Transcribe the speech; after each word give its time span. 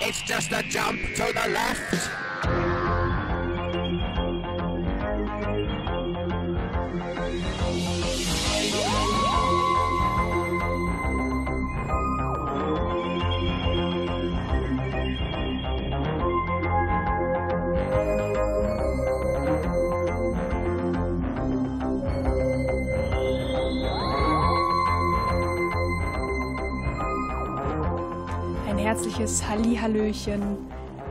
It's 0.00 0.22
just 0.22 0.50
a 0.52 0.62
jump 0.62 1.00
to 1.16 1.32
the 1.32 1.48
left. 1.52 2.61
Herzliches 29.22 29.48
Hallihallöchen 29.48 30.56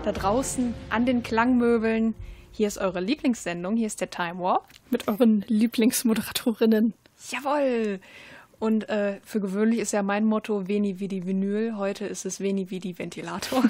da 0.03 0.11
draußen 0.11 0.73
an 0.89 1.05
den 1.05 1.23
Klangmöbeln. 1.23 2.13
Hier 2.52 2.67
ist 2.67 2.77
eure 2.77 2.99
Lieblingssendung, 2.99 3.77
hier 3.77 3.88
ist 3.88 4.02
der 4.02 4.09
Time 4.09 4.38
Warp. 4.39 4.67
Mit 4.89 5.07
euren 5.07 5.45
Lieblingsmoderatorinnen. 5.47 6.93
Jawoll! 7.29 8.02
Und 8.59 8.89
äh, 8.89 9.21
für 9.23 9.39
gewöhnlich 9.39 9.79
ist 9.79 9.93
ja 9.93 10.03
mein 10.03 10.25
Motto 10.25 10.67
Veni 10.67 10.99
Vidi 10.99 11.25
Vinyl. 11.25 11.77
Heute 11.77 12.05
ist 12.05 12.25
es 12.25 12.41
Veni 12.41 12.69
Vidi 12.69 12.99
Ventilator. 12.99 13.63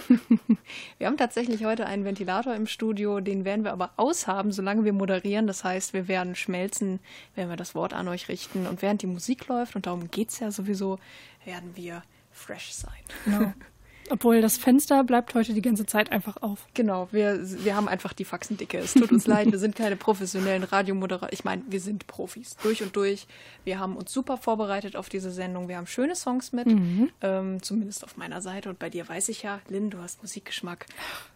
wir 0.98 1.06
haben 1.06 1.18
tatsächlich 1.18 1.64
heute 1.64 1.86
einen 1.86 2.04
Ventilator 2.04 2.56
im 2.56 2.66
Studio, 2.66 3.20
den 3.20 3.46
werden 3.46 3.64
wir 3.64 3.74
aber 3.74 3.92
aushaben, 3.98 4.52
solange 4.52 4.86
wir 4.86 4.94
moderieren. 4.94 5.46
Das 5.46 5.64
heißt, 5.64 5.94
wir 5.94 6.08
werden 6.08 6.34
schmelzen, 6.34 7.00
wenn 7.36 7.48
wir 7.48 7.58
das 7.58 7.76
Wort 7.76 7.94
an 7.94 8.08
euch 8.08 8.28
richten. 8.28 8.66
Und 8.66 8.82
während 8.82 9.04
die 9.04 9.08
Musik 9.08 9.48
läuft, 9.50 9.76
und 9.76 9.86
darum 9.86 10.10
geht 10.10 10.30
es 10.30 10.40
ja 10.40 10.50
sowieso, 10.50 10.98
werden 11.46 11.76
wir 11.76 12.02
fresh 12.32 12.72
sein. 12.72 13.04
Genau. 13.26 13.54
Obwohl 14.12 14.42
das 14.42 14.58
Fenster 14.58 15.04
bleibt 15.06 15.34
heute 15.36 15.54
die 15.54 15.62
ganze 15.62 15.86
Zeit 15.86 16.12
einfach 16.12 16.38
auf. 16.42 16.68
Genau, 16.74 17.08
wir, 17.12 17.40
wir 17.64 17.76
haben 17.78 17.88
einfach 17.88 18.12
die 18.12 18.26
Faxendicke. 18.26 18.78
Es 18.78 18.94
tut 18.94 19.10
uns 19.12 19.26
leid, 19.26 19.52
wir 19.52 19.60
sind 19.60 19.76
keine 19.76 19.96
professionellen 19.96 20.64
Radiomoderatoren. 20.64 21.34
Ich 21.34 21.46
meine, 21.46 21.64
wir 21.70 21.80
sind 21.80 22.08
Profis, 22.08 22.58
durch 22.62 22.84
und 22.84 22.96
durch. 22.96 23.26
Wir 23.64 23.80
haben 23.80 23.96
uns 23.96 24.12
super 24.12 24.36
vorbereitet 24.38 24.98
auf 24.98 25.08
diese 25.08 25.32
Sendung. 25.32 25.70
Wir 25.70 25.78
haben 25.78 25.88
schöne 25.88 26.16
Songs 26.16 26.52
mit, 26.52 26.68
ähm, 27.22 27.64
zumindest 27.64 28.04
auf 28.04 28.18
meiner 28.18 28.42
Seite. 28.42 28.70
Und 28.70 28.80
bei 28.80 28.90
dir 28.90 29.08
weiß 29.08 29.30
ich 29.30 29.44
ja, 29.44 29.62
Lynn, 29.70 29.90
du 29.90 30.00
hast 30.00 30.22
Musikgeschmack 30.22 30.88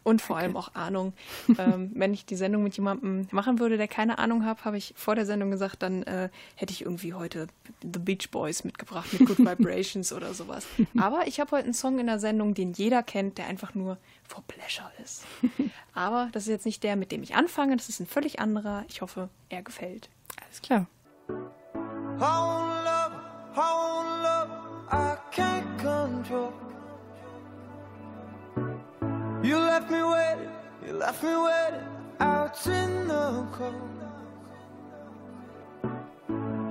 und 0.05 0.21
vor 0.21 0.37
allem 0.37 0.55
auch 0.55 0.73
Ahnung. 0.75 1.13
ähm, 1.57 1.91
wenn 1.95 2.13
ich 2.13 2.25
die 2.25 2.35
Sendung 2.35 2.63
mit 2.63 2.77
jemandem 2.77 3.27
machen 3.31 3.59
würde, 3.59 3.75
der 3.75 3.87
keine 3.87 4.19
Ahnung 4.19 4.45
hat, 4.45 4.63
habe 4.63 4.77
ich 4.77 4.93
vor 4.95 5.15
der 5.15 5.25
Sendung 5.25 5.49
gesagt, 5.51 5.81
dann 5.81 6.03
äh, 6.03 6.29
hätte 6.55 6.71
ich 6.71 6.83
irgendwie 6.83 7.13
heute 7.13 7.47
The 7.81 7.99
Beach 7.99 8.29
Boys 8.29 8.63
mitgebracht 8.63 9.11
mit 9.13 9.27
Good 9.27 9.39
Vibrations 9.39 10.13
oder 10.13 10.33
sowas. 10.33 10.67
Aber 10.97 11.27
ich 11.27 11.39
habe 11.39 11.51
heute 11.51 11.65
einen 11.65 11.73
Song 11.73 11.97
in 11.97 12.05
der 12.05 12.19
Sendung, 12.19 12.53
den 12.53 12.73
jeder 12.73 13.01
kennt, 13.01 13.39
der 13.39 13.47
einfach 13.47 13.73
nur 13.73 13.97
for 14.23 14.43
pleasure 14.47 14.91
ist. 15.03 15.25
Aber 15.95 16.29
das 16.31 16.43
ist 16.43 16.49
jetzt 16.49 16.65
nicht 16.65 16.83
der, 16.83 16.95
mit 16.95 17.11
dem 17.11 17.23
ich 17.23 17.33
anfange, 17.33 17.75
das 17.75 17.89
ist 17.89 17.99
ein 17.99 18.05
völlig 18.05 18.39
anderer. 18.39 18.85
Ich 18.87 19.01
hoffe, 19.01 19.29
er 19.49 19.63
gefällt. 19.63 20.09
Alles 20.45 20.61
klar. 20.61 20.85
Oh, 21.27 22.21
love, 22.21 23.15
oh, 23.55 24.03
love, 24.21 24.51
I 24.91 25.17
can't 25.35 25.77
control. 25.81 26.53
You 29.45 29.59
left 29.59 29.91
me 29.91 30.01
waiting, 30.01 30.49
you 30.87 30.93
left 30.93 31.21
me 31.21 31.29
waiting 31.29 31.87
out 32.19 32.65
in 32.65 33.07
the 33.07 33.45
cold. 33.51 33.75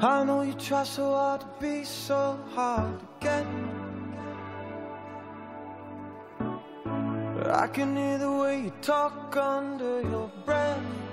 I 0.02 0.24
know 0.24 0.42
you 0.42 0.54
try 0.54 0.82
so 0.82 1.12
hard 1.12 1.42
to 1.42 1.46
be 1.60 1.84
so 1.84 2.36
hard 2.52 2.98
to 2.98 3.06
get. 3.20 3.46
But 7.36 7.48
I 7.48 7.68
can 7.68 7.96
hear 7.96 8.18
the 8.18 8.32
way 8.32 8.62
you 8.62 8.72
talk 8.82 9.36
under 9.36 10.00
your 10.00 10.28
breath. 10.44 11.03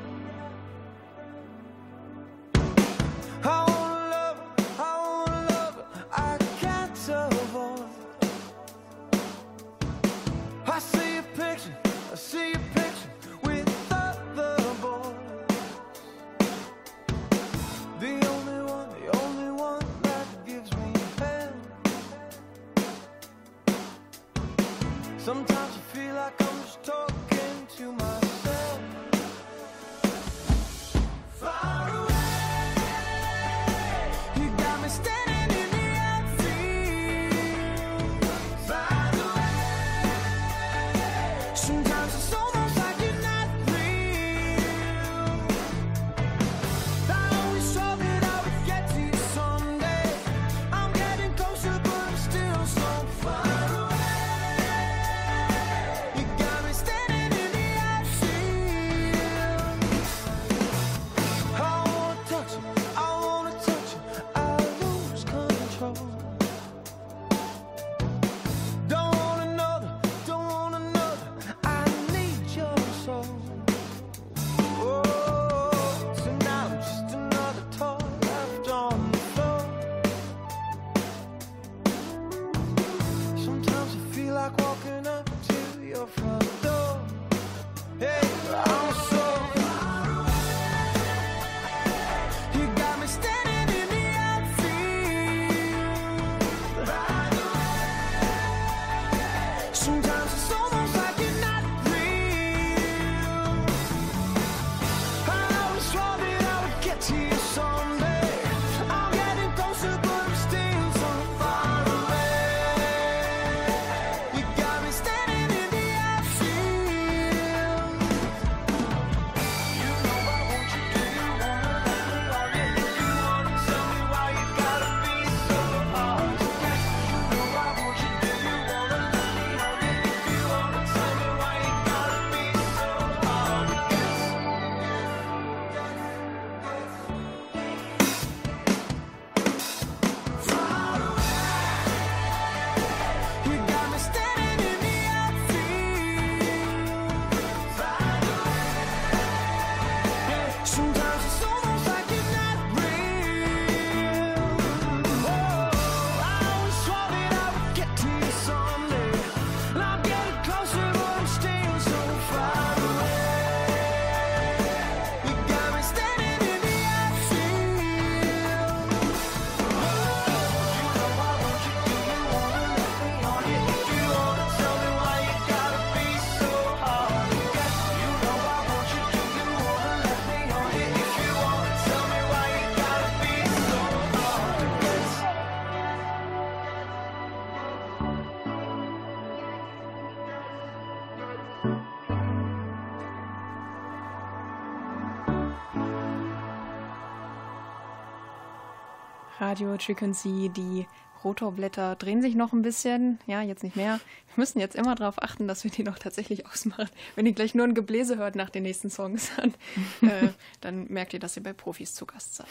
Radio 199.62 199.78
Frequency. 199.78 200.50
Die 200.50 200.88
Rotorblätter 201.24 201.96
drehen 201.96 202.24
sich 202.24 202.34
noch 202.34 202.52
ein 202.52 202.64
bisschen. 202.64 203.20
Ja, 203.28 203.44
jetzt 203.44 203.62
nicht 203.62 203.76
mehr. 203.76 204.00
Wir 204.34 204.42
müssen 204.42 204.60
jetzt 204.60 204.76
immer 204.76 204.96
darauf 204.96 205.22
achten, 205.22 205.48
dass 205.48 205.64
wir 205.64 205.70
die 205.70 205.84
noch 205.84 206.00
tatsächlich 206.00 206.46
ausmachen. 206.52 206.90
Wenn 207.16 207.28
ihr 207.28 207.34
gleich 207.34 207.54
nur 207.54 207.68
ein 207.68 207.76
Gebläse 207.76 208.18
hört 208.18 208.36
nach 208.36 208.50
den 208.50 208.64
nächsten 208.64 208.90
Songs, 208.90 209.30
dann, 209.38 209.54
äh, 210.10 210.30
dann 210.62 210.88
merkt 210.88 211.14
ihr, 211.14 211.20
dass 211.20 211.38
ihr 211.38 211.44
bei 211.44 211.54
Profis 211.54 211.94
zu 211.94 212.08
Gast 212.08 212.36
seid. 212.38 212.48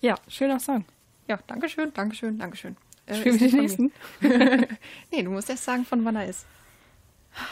Ja, 0.00 0.14
schöner 0.28 0.60
Song. 0.60 0.84
Ja, 1.26 1.40
Dankeschön, 1.48 1.92
Dankeschön, 1.92 2.38
Dankeschön. 2.38 2.76
Äh, 3.06 3.16
Spielen 3.16 3.34
ist 3.34 3.40
wir 3.40 3.50
den 3.50 3.60
nächsten? 3.60 3.92
nee, 5.10 5.22
du 5.22 5.30
musst 5.30 5.50
erst 5.50 5.64
sagen, 5.64 5.84
von 5.84 6.04
wann 6.04 6.14
er 6.14 6.28
ist. 6.28 6.46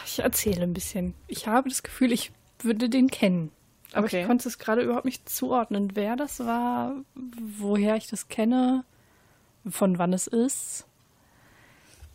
Ich 0.05 0.19
erzähle 0.19 0.63
ein 0.63 0.73
bisschen. 0.73 1.15
Ich 1.27 1.47
habe 1.47 1.67
das 1.67 1.83
Gefühl, 1.83 2.13
ich 2.13 2.31
würde 2.59 2.87
den 2.87 3.09
kennen. 3.09 3.51
Aber 3.95 4.07
Okay. 4.07 4.21
ich 4.21 4.27
konnte 4.27 4.47
es 4.49 4.57
gerade 4.59 4.81
überhaupt 4.81 5.05
nicht 5.05 5.29
zuordnen, 5.29 5.95
wer 5.95 6.17
das 6.17 6.41
war, 6.41 6.95
woher 7.15 7.95
ich 7.95 8.07
das 8.07 8.27
kenne, 8.27 8.83
von 9.69 9.97
wann 9.97 10.11
es 10.11 10.27
ist. 10.27 10.85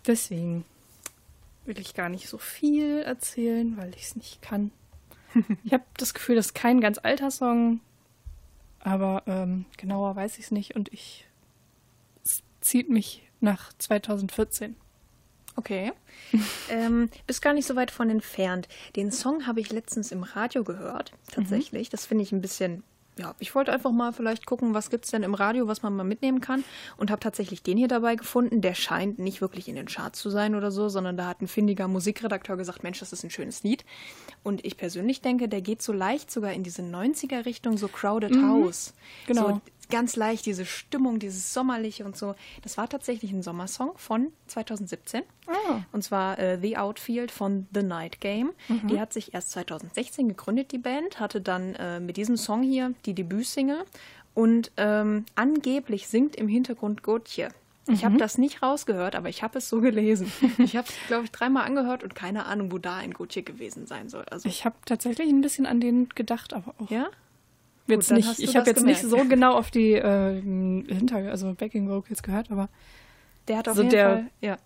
Deswegen 0.07 0.65
will 1.65 1.79
ich 1.79 1.95
gar 1.95 2.11
nicht 2.11 2.29
so 2.29 2.37
viel 2.37 3.01
erzählen, 3.01 3.77
weil 3.79 3.95
ich 3.95 4.03
es 4.03 4.17
nicht 4.17 4.43
kann. 4.43 4.73
ich 5.65 5.73
habe 5.73 5.85
das 5.97 6.13
Gefühl, 6.13 6.37
das 6.37 6.47
ist 6.47 6.55
kein 6.55 6.83
ganz 6.83 6.99
alter 7.03 7.31
Song, 7.31 7.81
aber 8.81 9.23
ähm, 9.27 9.65
genauer 9.79 10.17
weiß 10.17 10.39
ich 10.39 10.47
es 10.47 10.51
nicht 10.51 10.77
und 10.77 10.93
ich 10.93 11.27
es 12.25 12.43
zieht 12.61 12.91
mich 12.91 13.23
nach 13.41 13.73
2014. 13.79 14.77
Okay. 15.61 15.93
ähm, 16.71 17.11
bist 17.27 17.43
gar 17.43 17.53
nicht 17.53 17.67
so 17.67 17.77
weit 17.77 17.91
von 17.91 18.09
entfernt. 18.09 18.67
Den 18.97 19.13
Song 19.13 19.47
habe 19.47 19.61
ich 19.61 19.71
letztens 19.71 20.11
im 20.11 20.23
Radio 20.23 20.65
gehört, 20.65 21.13
tatsächlich. 21.33 21.91
Das 21.91 22.07
finde 22.07 22.25
ich 22.25 22.33
ein 22.33 22.41
bisschen. 22.41 22.83
Ja, 23.19 23.35
ich 23.39 23.55
wollte 23.55 23.71
einfach 23.71 23.91
mal 23.91 24.15
vielleicht 24.15 24.47
gucken, 24.47 24.73
was 24.73 24.89
gibt 24.89 25.05
es 25.05 25.11
denn 25.11 25.23
im 25.23 25.35
Radio, 25.35 25.69
was 25.69 25.83
man 25.83 25.95
mal 25.95 26.05
mitnehmen 26.05 26.41
kann. 26.41 26.65
Und 26.97 27.11
habe 27.11 27.21
tatsächlich 27.21 27.63
den 27.63 27.77
hier 27.77 27.89
dabei 27.89 28.15
gefunden. 28.17 28.63
Der 28.63 28.75
scheint 28.75 29.19
nicht 29.19 29.43
wirklich 29.43 29.69
in 29.69 29.75
den 29.75 29.87
Charts 29.87 30.21
zu 30.21 30.31
sein 30.31 30.55
oder 30.55 30.71
so, 30.71 30.89
sondern 30.89 31.19
da 31.19 31.27
hat 31.27 31.43
ein 31.43 31.49
findiger 31.49 31.87
Musikredakteur 31.89 32.57
gesagt, 32.57 32.83
Mensch, 32.83 33.01
das 33.01 33.13
ist 33.13 33.23
ein 33.23 33.31
schönes 33.31 33.63
Lied. 33.63 33.85
Und 34.43 34.65
ich 34.65 34.79
persönlich 34.79 35.21
denke, 35.21 35.49
der 35.49 35.61
geht 35.61 35.83
so 35.83 35.93
leicht 35.93 36.31
sogar 36.31 36.55
in 36.55 36.63
diese 36.63 36.81
90er-Richtung, 36.81 37.77
so 37.77 37.89
Crowded 37.89 38.35
House. 38.37 38.95
Genau. 39.27 39.49
So 39.49 39.61
ganz 39.91 40.17
leicht 40.17 40.47
diese 40.47 40.65
Stimmung, 40.65 41.19
dieses 41.19 41.53
Sommerliche 41.53 42.05
und 42.05 42.17
so. 42.17 42.35
Das 42.63 42.77
war 42.79 42.89
tatsächlich 42.89 43.33
ein 43.33 43.43
Sommersong 43.43 43.93
von 43.97 44.33
2017. 44.47 45.23
Ah. 45.47 45.81
Und 45.93 46.03
zwar 46.03 46.39
äh, 46.39 46.59
The 46.61 46.77
Outfield 46.77 47.31
von 47.31 47.67
The 47.75 47.83
Night 47.83 48.21
Game. 48.21 48.53
Die 48.89 49.01
hat 49.01 49.13
sich 49.13 49.35
erst 49.35 49.51
2016 49.51 50.29
gegründet, 50.29 50.73
die 50.73 50.79
Band, 50.79 51.21
hatte 51.21 51.41
dann 51.41 51.75
äh, 51.75 52.01
mit 52.01 52.17
diesem 52.17 52.37
Song 52.37 52.63
hier 52.63 52.95
die 53.05 53.15
Debütsingle 53.15 53.85
und 54.35 54.71
ähm, 54.77 55.25
angeblich 55.35 56.09
singt 56.09 56.37
im 56.37 56.49
Hintergrund 56.49 57.03
Gotje. 57.03 57.49
Ich 57.89 58.05
habe 58.05 58.19
das 58.19 58.39
nicht 58.39 58.63
rausgehört, 58.63 59.17
aber 59.17 59.29
ich 59.29 59.43
habe 59.43 59.59
es 59.59 59.69
so 59.69 59.81
gelesen. 59.81 60.31
Ich 60.59 60.77
habe 60.77 60.87
es, 60.89 60.95
glaube 61.09 61.25
ich, 61.25 61.33
dreimal 61.33 61.65
angehört 61.65 62.05
und 62.05 62.15
keine 62.15 62.47
Ahnung, 62.47 62.71
wo 62.71 62.79
da 62.79 62.97
ein 62.97 63.13
Gotje 63.13 63.43
gewesen 63.43 63.87
sein 63.87 64.09
soll. 64.09 64.25
Also, 64.31 64.49
Ich 64.49 64.65
habe 64.65 64.77
tatsächlich 64.85 65.29
ein 65.29 65.41
bisschen 65.41 65.67
an 65.67 65.81
den 65.81 66.09
gedacht, 66.11 66.53
aber 66.53 66.75
auch 66.79 66.91
ja? 66.91 67.09
Jetzt 67.87 68.11
nicht. 68.13 68.39
Ich 68.39 68.57
habe 68.57 68.69
jetzt 68.71 68.85
nicht 68.85 69.03
gemerkt. 69.03 69.23
so 69.23 69.29
genau 69.29 69.55
auf 69.57 69.71
die 69.71 69.93
äh, 69.95 70.41
Hinter, 70.41 71.17
also 71.31 71.55
Backing 71.55 71.89
Vocals 71.89 72.23
gehört, 72.23 72.51
aber 72.51 72.69
Der 73.49 73.59
hat 73.59 73.69
auf 73.69 73.73
Also 73.73 73.83
jeden 73.83 73.91
der- 73.93 74.09
Fall, 74.11 74.27
ja. 74.41 74.57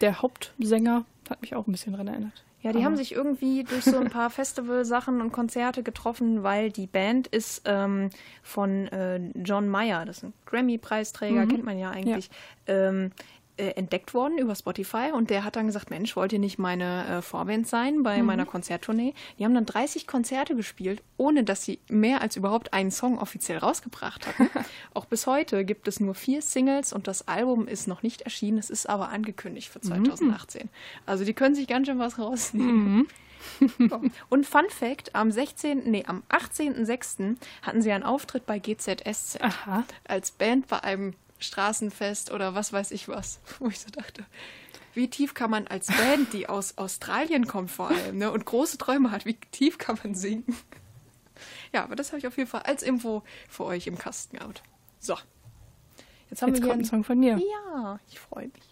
der 0.00 0.22
Hauptsänger 0.22 1.04
hat 1.28 1.40
mich 1.42 1.54
auch 1.54 1.66
ein 1.66 1.72
bisschen 1.72 1.92
dran 1.94 2.08
erinnert. 2.08 2.44
Ja, 2.62 2.70
die 2.70 2.78
Aber- 2.78 2.86
haben 2.86 2.96
sich 2.96 3.12
irgendwie 3.12 3.64
durch 3.64 3.84
so 3.84 3.98
ein 3.98 4.08
paar 4.10 4.30
Festivalsachen 4.30 5.20
und 5.20 5.32
Konzerte 5.32 5.82
getroffen, 5.82 6.42
weil 6.44 6.70
die 6.70 6.86
Band 6.86 7.26
ist 7.26 7.62
ähm, 7.66 8.10
von 8.42 8.86
äh, 8.88 9.18
John 9.44 9.68
Mayer, 9.68 10.04
das 10.04 10.18
ist 10.18 10.24
ein 10.24 10.32
Grammy-Preisträger, 10.46 11.46
kennt 11.46 11.64
man 11.64 11.78
ja 11.78 11.90
eigentlich, 11.90 12.30
ähm, 12.68 13.10
äh, 13.56 13.70
entdeckt 13.70 14.14
worden 14.14 14.38
über 14.38 14.54
Spotify 14.54 15.10
und 15.12 15.30
der 15.30 15.44
hat 15.44 15.56
dann 15.56 15.66
gesagt, 15.66 15.90
Mensch, 15.90 16.16
wollt 16.16 16.32
ihr 16.32 16.38
nicht 16.38 16.58
meine 16.58 17.06
äh, 17.06 17.22
Vorband 17.22 17.66
sein 17.66 18.02
bei 18.02 18.22
meiner 18.22 18.46
Konzerttournee? 18.46 19.14
Die 19.38 19.44
haben 19.44 19.54
dann 19.54 19.66
30 19.66 20.06
Konzerte 20.06 20.56
gespielt, 20.56 21.02
ohne 21.16 21.44
dass 21.44 21.64
sie 21.64 21.78
mehr 21.88 22.22
als 22.22 22.36
überhaupt 22.36 22.72
einen 22.72 22.90
Song 22.90 23.18
offiziell 23.18 23.58
rausgebracht 23.58 24.26
hatten. 24.26 24.48
Auch 24.94 25.04
bis 25.04 25.26
heute 25.26 25.64
gibt 25.64 25.86
es 25.86 26.00
nur 26.00 26.14
vier 26.14 26.42
Singles 26.42 26.92
und 26.92 27.06
das 27.06 27.28
Album 27.28 27.66
ist 27.68 27.88
noch 27.88 28.02
nicht 28.02 28.22
erschienen, 28.22 28.58
es 28.58 28.70
ist 28.70 28.88
aber 28.88 29.10
angekündigt 29.10 29.68
für 29.68 29.80
2018. 29.80 30.68
Also 31.06 31.24
die 31.24 31.34
können 31.34 31.54
sich 31.54 31.66
ganz 31.66 31.88
schön 31.88 31.98
was 31.98 32.18
rausnehmen. 32.18 33.06
So. 33.78 34.00
Und 34.28 34.46
Fun 34.46 34.68
Fact, 34.68 35.14
am 35.14 35.30
16., 35.30 35.90
nee, 35.90 36.04
am 36.06 36.22
18.06. 36.28 37.36
hatten 37.62 37.82
sie 37.82 37.92
einen 37.92 38.04
Auftritt 38.04 38.46
bei 38.46 38.58
GZSZ 38.58 39.40
Aha. 39.40 39.84
als 40.04 40.30
Band 40.30 40.68
bei 40.68 40.82
einem 40.82 41.14
Straßenfest 41.42 42.30
oder 42.30 42.54
was 42.54 42.72
weiß 42.72 42.90
ich 42.90 43.08
was, 43.08 43.40
wo 43.58 43.68
ich 43.68 43.80
so 43.80 43.90
dachte, 43.90 44.24
wie 44.94 45.08
tief 45.08 45.34
kann 45.34 45.50
man 45.50 45.66
als 45.66 45.86
Band, 45.86 46.32
die 46.32 46.48
aus 46.48 46.76
Australien 46.78 47.46
kommt 47.46 47.70
vor 47.70 47.88
allem, 47.88 48.18
ne, 48.18 48.30
und 48.30 48.44
große 48.44 48.78
Träume 48.78 49.10
hat, 49.10 49.24
wie 49.24 49.34
tief 49.34 49.78
kann 49.78 49.98
man 50.02 50.14
singen? 50.14 50.56
Ja, 51.72 51.84
aber 51.84 51.96
das 51.96 52.08
habe 52.08 52.18
ich 52.18 52.26
auf 52.26 52.36
jeden 52.36 52.48
Fall 52.48 52.62
als 52.62 52.82
Info 52.82 53.22
für 53.48 53.64
euch 53.64 53.86
im 53.86 53.98
Kasten 53.98 54.36
gehabt. 54.36 54.62
So. 55.00 55.16
Jetzt 56.30 56.42
haben 56.42 56.50
Jetzt 56.50 56.62
wir 56.62 56.68
kommt 56.68 56.80
ein 56.80 56.80
hier 56.80 56.88
Song 56.88 57.04
von 57.04 57.18
mir. 57.18 57.38
Ja, 57.38 57.98
ich 58.08 58.20
freue 58.20 58.48
mich. 58.48 58.71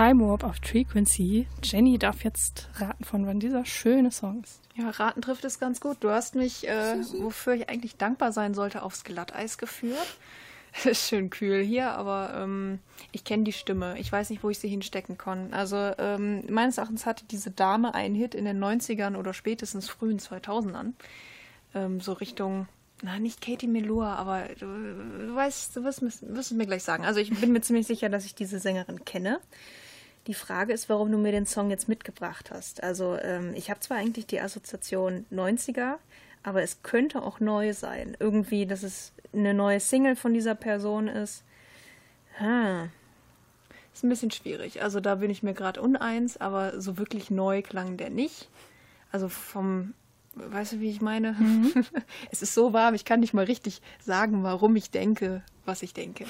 Time 0.00 0.26
Warp 0.26 0.44
auf 0.44 0.56
Frequency. 0.64 1.46
Jenny 1.62 1.98
darf 1.98 2.24
jetzt 2.24 2.70
raten, 2.76 3.04
von 3.04 3.26
wann 3.26 3.38
dieser 3.38 3.66
schöne 3.66 4.10
Song 4.10 4.42
ist. 4.42 4.62
Ja, 4.74 4.88
raten 4.88 5.20
trifft 5.20 5.44
es 5.44 5.60
ganz 5.60 5.78
gut. 5.78 5.98
Du 6.00 6.08
hast 6.08 6.34
mich, 6.34 6.66
äh, 6.66 6.96
wofür 7.18 7.52
ich 7.52 7.68
eigentlich 7.68 7.98
dankbar 7.98 8.32
sein 8.32 8.54
sollte, 8.54 8.82
aufs 8.82 9.04
Glatteis 9.04 9.58
geführt. 9.58 10.16
Ist 10.84 11.06
schön 11.06 11.28
kühl 11.28 11.62
hier, 11.62 11.90
aber 11.90 12.32
ähm, 12.34 12.78
ich 13.12 13.24
kenne 13.24 13.44
die 13.44 13.52
Stimme. 13.52 13.98
Ich 13.98 14.10
weiß 14.10 14.30
nicht, 14.30 14.42
wo 14.42 14.48
ich 14.48 14.58
sie 14.58 14.68
hinstecken 14.68 15.18
kann. 15.18 15.52
Also 15.52 15.76
ähm, 15.98 16.44
meines 16.48 16.78
Erachtens 16.78 17.04
hatte 17.04 17.26
diese 17.26 17.50
Dame 17.50 17.94
einen 17.94 18.14
Hit 18.14 18.34
in 18.34 18.46
den 18.46 18.58
90ern 18.58 19.18
oder 19.18 19.34
spätestens 19.34 19.90
frühen 19.90 20.18
2000ern. 20.18 20.94
Ähm, 21.74 22.00
so 22.00 22.14
Richtung, 22.14 22.68
na 23.02 23.18
nicht 23.18 23.42
Katie 23.42 23.68
Melua, 23.68 24.14
aber 24.14 24.44
du, 24.58 24.64
du 24.64 25.34
weißt, 25.34 25.76
du 25.76 25.84
wirst, 25.84 26.00
wirst 26.00 26.22
es 26.22 26.52
mir 26.52 26.64
gleich 26.64 26.84
sagen. 26.84 27.04
Also 27.04 27.20
ich 27.20 27.38
bin 27.38 27.52
mir 27.52 27.60
ziemlich 27.60 27.86
sicher, 27.86 28.08
dass 28.08 28.24
ich 28.24 28.34
diese 28.34 28.60
Sängerin 28.60 29.04
kenne. 29.04 29.40
Die 30.26 30.34
Frage 30.34 30.72
ist, 30.72 30.88
warum 30.88 31.10
du 31.10 31.18
mir 31.18 31.32
den 31.32 31.46
Song 31.46 31.70
jetzt 31.70 31.88
mitgebracht 31.88 32.50
hast. 32.50 32.82
Also 32.82 33.16
ähm, 33.20 33.52
ich 33.54 33.70
habe 33.70 33.80
zwar 33.80 33.96
eigentlich 33.96 34.26
die 34.26 34.40
Assoziation 34.40 35.24
90er, 35.32 35.96
aber 36.42 36.62
es 36.62 36.82
könnte 36.82 37.22
auch 37.22 37.40
neu 37.40 37.72
sein. 37.72 38.16
Irgendwie, 38.18 38.66
dass 38.66 38.82
es 38.82 39.12
eine 39.32 39.54
neue 39.54 39.80
Single 39.80 40.16
von 40.16 40.34
dieser 40.34 40.54
Person 40.54 41.08
ist. 41.08 41.42
Hm. 42.34 42.90
Ist 43.92 44.04
ein 44.04 44.08
bisschen 44.08 44.30
schwierig. 44.30 44.82
Also 44.82 45.00
da 45.00 45.16
bin 45.16 45.30
ich 45.30 45.42
mir 45.42 45.54
gerade 45.54 45.80
uneins, 45.80 46.36
aber 46.36 46.80
so 46.80 46.96
wirklich 46.98 47.30
neu 47.30 47.62
klang 47.62 47.96
der 47.96 48.10
nicht. 48.10 48.48
Also 49.12 49.28
vom, 49.28 49.94
weißt 50.34 50.72
du, 50.72 50.80
wie 50.80 50.90
ich 50.90 51.00
meine? 51.00 51.34
es 52.30 52.42
ist 52.42 52.54
so 52.54 52.72
warm, 52.72 52.94
ich 52.94 53.04
kann 53.04 53.20
nicht 53.20 53.34
mal 53.34 53.44
richtig 53.44 53.82
sagen, 53.98 54.42
warum 54.42 54.76
ich 54.76 54.90
denke, 54.90 55.42
was 55.64 55.82
ich 55.82 55.92
denke. 55.92 56.24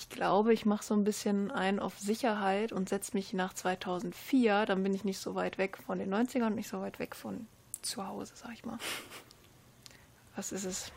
Ich 0.00 0.08
glaube, 0.08 0.54
ich 0.54 0.64
mache 0.64 0.82
so 0.82 0.94
ein 0.94 1.04
bisschen 1.04 1.50
ein 1.50 1.78
auf 1.78 1.98
Sicherheit 1.98 2.72
und 2.72 2.88
setze 2.88 3.14
mich 3.14 3.34
nach 3.34 3.52
2004. 3.52 4.64
Dann 4.64 4.82
bin 4.82 4.94
ich 4.94 5.04
nicht 5.04 5.18
so 5.18 5.34
weit 5.34 5.58
weg 5.58 5.76
von 5.76 5.98
den 5.98 6.12
90ern 6.12 6.46
und 6.46 6.54
nicht 6.54 6.70
so 6.70 6.80
weit 6.80 6.98
weg 6.98 7.14
von 7.14 7.46
zu 7.82 8.06
Hause, 8.06 8.32
sag 8.34 8.54
ich 8.54 8.64
mal. 8.64 8.78
Was 10.36 10.52
ist 10.52 10.64
es? 10.64 10.90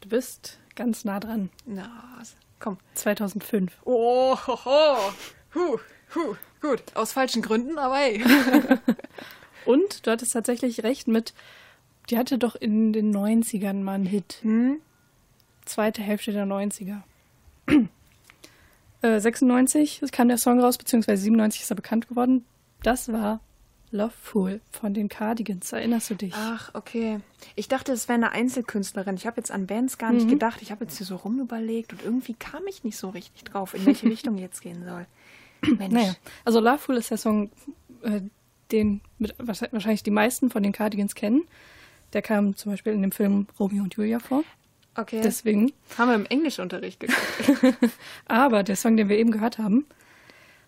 Du 0.00 0.08
bist 0.08 0.58
ganz 0.76 1.04
nah 1.04 1.20
dran. 1.20 1.50
Na, 1.66 2.22
komm. 2.58 2.78
2005. 2.94 3.70
Oh, 3.84 4.34
ho, 4.46 4.64
ho. 4.64 4.96
Huh, 5.54 5.78
huh. 6.14 6.36
Gut, 6.62 6.82
aus 6.94 7.12
falschen 7.12 7.42
Gründen, 7.42 7.78
aber 7.78 7.96
hey. 7.96 8.24
Und 9.66 10.06
du 10.06 10.10
hattest 10.10 10.32
tatsächlich 10.32 10.84
recht 10.84 11.06
mit, 11.06 11.34
die 12.08 12.16
hatte 12.16 12.38
doch 12.38 12.56
in 12.56 12.94
den 12.94 13.14
90ern 13.14 13.82
mal 13.82 13.96
einen 13.96 14.06
Hit. 14.06 14.38
Hm? 14.40 14.80
Zweite 15.66 16.00
Hälfte 16.00 16.32
der 16.32 16.46
90er. 16.46 17.02
Äh, 19.02 19.20
96 19.20 20.00
kam 20.12 20.28
der 20.28 20.38
Song 20.38 20.60
raus, 20.60 20.78
beziehungsweise 20.78 21.22
97 21.22 21.62
ist 21.62 21.70
er 21.70 21.76
bekannt 21.76 22.08
geworden. 22.08 22.44
Das 22.82 23.12
war 23.12 23.40
Love 23.90 24.12
Fool 24.22 24.60
von 24.70 24.92
den 24.92 25.08
Cardigans. 25.08 25.72
Erinnerst 25.72 26.10
du 26.10 26.14
dich? 26.14 26.34
Ach, 26.36 26.70
okay. 26.74 27.20
Ich 27.56 27.68
dachte, 27.68 27.92
es 27.92 28.08
wäre 28.08 28.16
eine 28.16 28.32
Einzelkünstlerin. 28.32 29.14
Ich 29.16 29.26
habe 29.26 29.38
jetzt 29.38 29.50
an 29.50 29.66
Bands 29.66 29.98
gar 29.98 30.12
nicht 30.12 30.28
gedacht. 30.28 30.60
Ich 30.62 30.70
habe 30.70 30.84
jetzt 30.84 30.98
hier 30.98 31.06
so 31.06 31.16
rumüberlegt 31.16 31.92
und 31.92 32.02
irgendwie 32.02 32.34
kam 32.34 32.66
ich 32.66 32.84
nicht 32.84 32.98
so 32.98 33.08
richtig 33.08 33.44
drauf, 33.44 33.74
in 33.74 33.86
welche 33.86 34.06
Richtung 34.10 34.36
jetzt 34.36 34.60
gehen 34.60 34.84
soll. 34.84 35.06
Mensch. 35.62 35.94
Naja, 35.94 36.14
also 36.44 36.60
Love 36.60 36.78
Fool 36.78 36.96
ist 36.96 37.10
der 37.10 37.18
Song, 37.18 37.50
äh, 38.02 38.20
den 38.70 39.00
mit, 39.18 39.34
wahrscheinlich 39.38 40.02
die 40.02 40.10
meisten 40.10 40.50
von 40.50 40.62
den 40.62 40.72
Cardigans 40.72 41.14
kennen. 41.14 41.42
Der 42.12 42.22
kam 42.22 42.56
zum 42.56 42.72
Beispiel 42.72 42.92
in 42.92 43.02
dem 43.02 43.12
Film 43.12 43.46
Romeo 43.58 43.82
und 43.82 43.94
Julia 43.94 44.18
vor. 44.18 44.44
Okay. 44.98 45.20
Deswegen. 45.22 45.72
haben 45.96 46.08
wir 46.08 46.16
im 46.16 46.26
Englischunterricht 46.26 46.98
geguckt. 46.98 47.78
Aber 48.26 48.64
der 48.64 48.74
Song, 48.74 48.96
den 48.96 49.08
wir 49.08 49.16
eben 49.16 49.30
gehört 49.30 49.58
haben, 49.58 49.86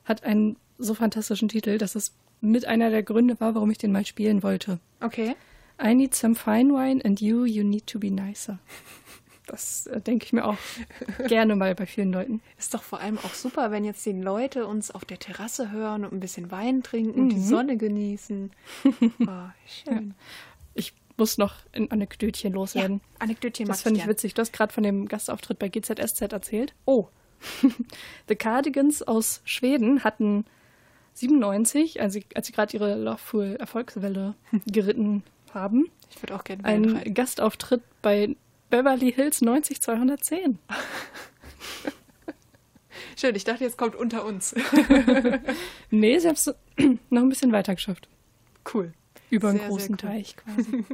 hat 0.04 0.22
einen 0.22 0.56
so 0.78 0.94
fantastischen 0.94 1.48
Titel, 1.48 1.78
dass 1.78 1.96
es 1.96 2.14
mit 2.40 2.64
einer 2.64 2.90
der 2.90 3.02
Gründe 3.02 3.40
war, 3.40 3.56
warum 3.56 3.72
ich 3.72 3.78
den 3.78 3.90
mal 3.90 4.06
spielen 4.06 4.44
wollte. 4.44 4.78
Okay. 5.00 5.34
I 5.82 5.94
need 5.96 6.14
some 6.14 6.36
fine 6.36 6.72
wine 6.72 7.04
and 7.04 7.20
you, 7.20 7.44
you 7.44 7.64
need 7.64 7.88
to 7.88 7.98
be 7.98 8.10
nicer. 8.10 8.60
Das 9.48 9.88
äh, 9.88 10.00
denke 10.00 10.26
ich 10.26 10.32
mir 10.32 10.44
auch 10.44 10.56
gerne 11.26 11.56
mal 11.56 11.74
bei 11.74 11.86
vielen 11.86 12.12
Leuten. 12.12 12.40
Ist 12.56 12.72
doch 12.72 12.84
vor 12.84 13.00
allem 13.00 13.18
auch 13.18 13.34
super, 13.34 13.72
wenn 13.72 13.84
jetzt 13.84 14.06
die 14.06 14.12
Leute 14.12 14.64
uns 14.64 14.92
auf 14.92 15.04
der 15.04 15.18
Terrasse 15.18 15.72
hören 15.72 16.04
und 16.04 16.12
ein 16.12 16.20
bisschen 16.20 16.52
Wein 16.52 16.84
trinken 16.84 17.20
und 17.20 17.28
die 17.30 17.42
Sonne 17.42 17.76
genießen. 17.76 18.52
Oh, 18.84 19.26
schön. 19.66 20.14
Ich 20.74 20.94
muss 21.20 21.38
noch 21.38 21.54
ein 21.72 21.88
Anekdötchen 21.90 22.52
loswerden. 22.52 23.00
Anekdötchen 23.20 23.66
mag 23.68 23.74
Das 23.76 23.82
finde 23.82 23.98
ich 23.98 24.04
gern. 24.04 24.10
witzig. 24.10 24.34
Du 24.34 24.40
hast 24.40 24.52
gerade 24.52 24.72
von 24.72 24.82
dem 24.82 25.06
Gastauftritt 25.06 25.58
bei 25.60 25.68
GZSZ 25.68 26.22
erzählt. 26.32 26.74
Oh. 26.86 27.06
The 28.28 28.34
Cardigans 28.36 29.02
aus 29.02 29.40
Schweden 29.44 30.02
hatten 30.02 30.44
97, 31.14 32.00
als 32.00 32.14
sie, 32.14 32.24
als 32.34 32.46
sie 32.48 32.52
gerade 32.52 32.76
ihre 32.76 32.94
Loveful 32.96 33.56
Erfolgswelle 33.60 34.34
geritten 34.66 35.22
haben, 35.54 35.90
Ich 36.10 36.22
würde 36.22 36.34
auch 36.36 36.44
gerne 36.44 36.64
einen 36.64 36.96
rein. 36.96 37.14
Gastauftritt 37.14 37.82
bei 38.02 38.34
Beverly 38.70 39.12
Hills 39.12 39.40
90210. 39.42 40.58
Schön, 43.16 43.34
ich 43.36 43.44
dachte, 43.44 43.64
jetzt 43.64 43.76
kommt 43.76 43.96
unter 43.96 44.24
uns. 44.24 44.54
Nee, 45.90 46.18
sie 46.18 46.28
haben 46.28 46.34
es 46.36 46.46
noch 47.10 47.22
ein 47.22 47.28
bisschen 47.28 47.52
weiter 47.52 47.74
geschafft. 47.74 48.08
cool. 48.72 48.92
Über 49.30 49.48
einen 49.48 49.58
Sehr, 49.58 49.68
großen 49.68 49.98
sehr 49.98 50.08
cool. 50.08 50.16
Teich 50.16 50.36
quasi. 50.44 50.84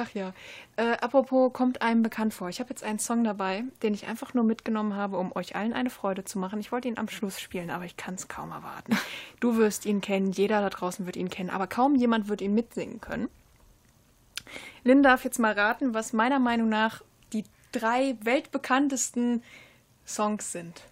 Ach 0.00 0.14
ja. 0.14 0.32
Äh, 0.76 0.92
apropos, 0.98 1.52
kommt 1.52 1.82
einem 1.82 2.04
bekannt 2.04 2.32
vor. 2.32 2.48
Ich 2.48 2.60
habe 2.60 2.70
jetzt 2.70 2.84
einen 2.84 3.00
Song 3.00 3.24
dabei, 3.24 3.64
den 3.82 3.94
ich 3.94 4.06
einfach 4.06 4.32
nur 4.32 4.44
mitgenommen 4.44 4.94
habe, 4.94 5.18
um 5.18 5.34
euch 5.34 5.56
allen 5.56 5.72
eine 5.72 5.90
Freude 5.90 6.24
zu 6.24 6.38
machen. 6.38 6.60
Ich 6.60 6.70
wollte 6.70 6.86
ihn 6.86 6.98
am 6.98 7.08
Schluss 7.08 7.40
spielen, 7.40 7.68
aber 7.70 7.84
ich 7.84 7.96
kann 7.96 8.14
es 8.14 8.28
kaum 8.28 8.52
erwarten. 8.52 8.96
Du 9.40 9.56
wirst 9.56 9.86
ihn 9.86 10.00
kennen, 10.00 10.32
jeder 10.32 10.60
da 10.60 10.68
draußen 10.68 11.06
wird 11.06 11.16
ihn 11.16 11.30
kennen, 11.30 11.50
aber 11.50 11.68
kaum 11.68 11.94
jemand 11.94 12.28
wird 12.28 12.40
ihn 12.40 12.54
mitsingen 12.54 13.00
können. 13.00 13.28
Lynn 14.82 15.04
darf 15.04 15.22
jetzt 15.22 15.38
mal 15.38 15.52
raten, 15.52 15.94
was 15.94 16.12
meiner 16.12 16.40
Meinung 16.40 16.68
nach 16.68 17.02
die 17.32 17.44
drei 17.70 18.16
weltbekanntesten 18.22 19.44
Songs 20.04 20.50
sind. 20.50 20.82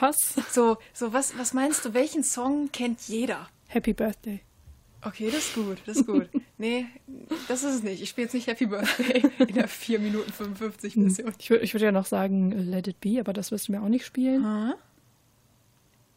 Was? 0.00 0.34
So, 0.50 0.78
so 0.92 1.12
was, 1.12 1.36
was 1.36 1.52
meinst 1.52 1.84
du, 1.84 1.94
welchen 1.94 2.22
Song 2.22 2.70
kennt 2.70 3.00
jeder? 3.08 3.48
Happy 3.68 3.92
Birthday. 3.92 4.40
Okay, 5.04 5.26
das 5.30 5.46
ist 5.48 5.54
gut, 5.54 5.78
das 5.86 5.98
ist 5.98 6.06
gut. 6.06 6.28
Nee, 6.56 6.86
das 7.48 7.64
ist 7.64 7.74
es 7.74 7.82
nicht. 7.82 8.00
Ich 8.00 8.08
spiele 8.10 8.26
jetzt 8.26 8.32
nicht 8.32 8.46
Happy 8.46 8.66
Birthday 8.66 9.24
in 9.48 9.54
der 9.54 9.66
4 9.66 9.98
Minuten 9.98 10.32
55 10.32 10.94
Version. 10.94 11.32
Ich, 11.36 11.48
würd- 11.50 11.60
ich 11.62 11.74
würde 11.74 11.84
ja 11.86 11.92
noch 11.92 12.06
sagen 12.06 12.52
äh, 12.52 12.62
Let 12.62 12.86
It 12.86 13.00
Be, 13.00 13.18
aber 13.18 13.32
das 13.32 13.50
wirst 13.50 13.66
du 13.68 13.72
mir 13.72 13.82
auch 13.82 13.88
nicht 13.88 14.06
spielen. 14.06 14.44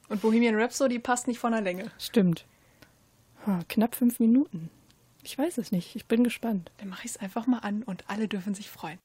Und 0.10 0.22
Bohemian 0.22 0.56
Rhapsody 0.56 1.00
passt 1.00 1.28
nicht 1.28 1.40
von 1.40 1.52
der 1.54 1.62
Länge. 1.62 1.92
Stimmt. 2.00 2.46
Ha, 3.48 3.62
knapp 3.68 3.96
fünf 3.96 4.20
Minuten. 4.20 4.70
Ich 5.24 5.38
weiß 5.38 5.58
es 5.58 5.72
nicht. 5.72 5.96
Ich 5.96 6.06
bin 6.06 6.24
gespannt. 6.24 6.72
Dann 6.78 6.90
mache 6.90 7.06
ich 7.06 7.12
es 7.12 7.18
einfach 7.18 7.48
mal 7.48 7.60
an 7.60 7.82
und 7.84 8.04
alle 8.08 8.28
dürfen 8.28 8.54
sich 8.54 8.70
freuen. 8.70 9.00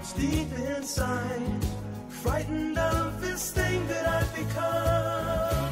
What's 0.00 0.14
deep 0.14 0.50
inside, 0.76 1.62
frightened 2.08 2.78
of 2.78 3.20
this 3.20 3.52
thing 3.52 3.86
that 3.86 4.06
I've 4.08 4.34
become. 4.34 5.69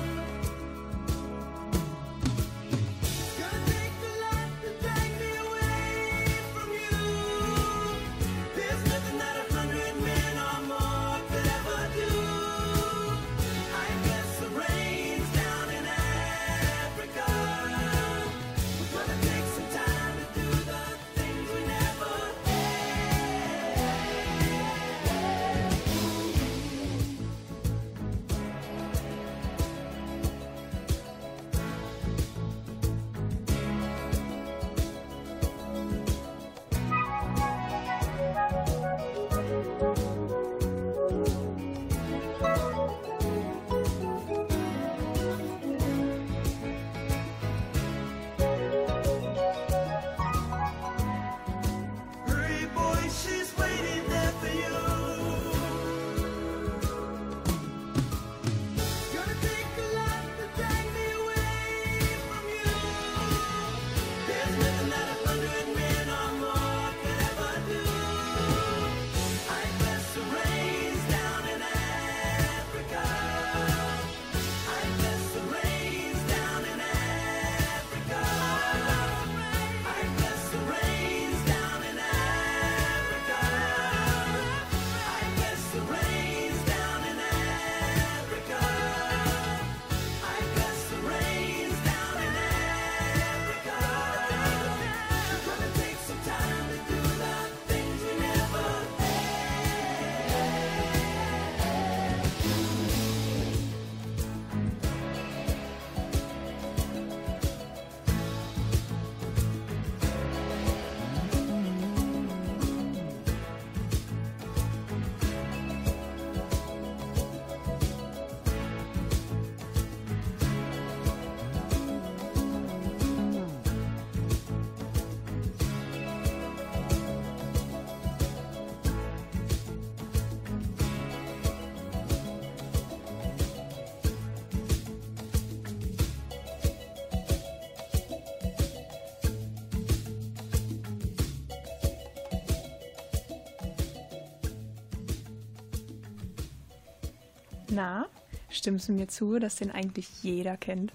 Na, 147.79 148.07
stimmst 148.51 148.89
du 148.89 148.93
mir 148.93 149.07
zu, 149.07 149.39
dass 149.39 149.55
den 149.55 149.71
eigentlich 149.71 150.09
jeder 150.25 150.57
kennt? 150.57 150.93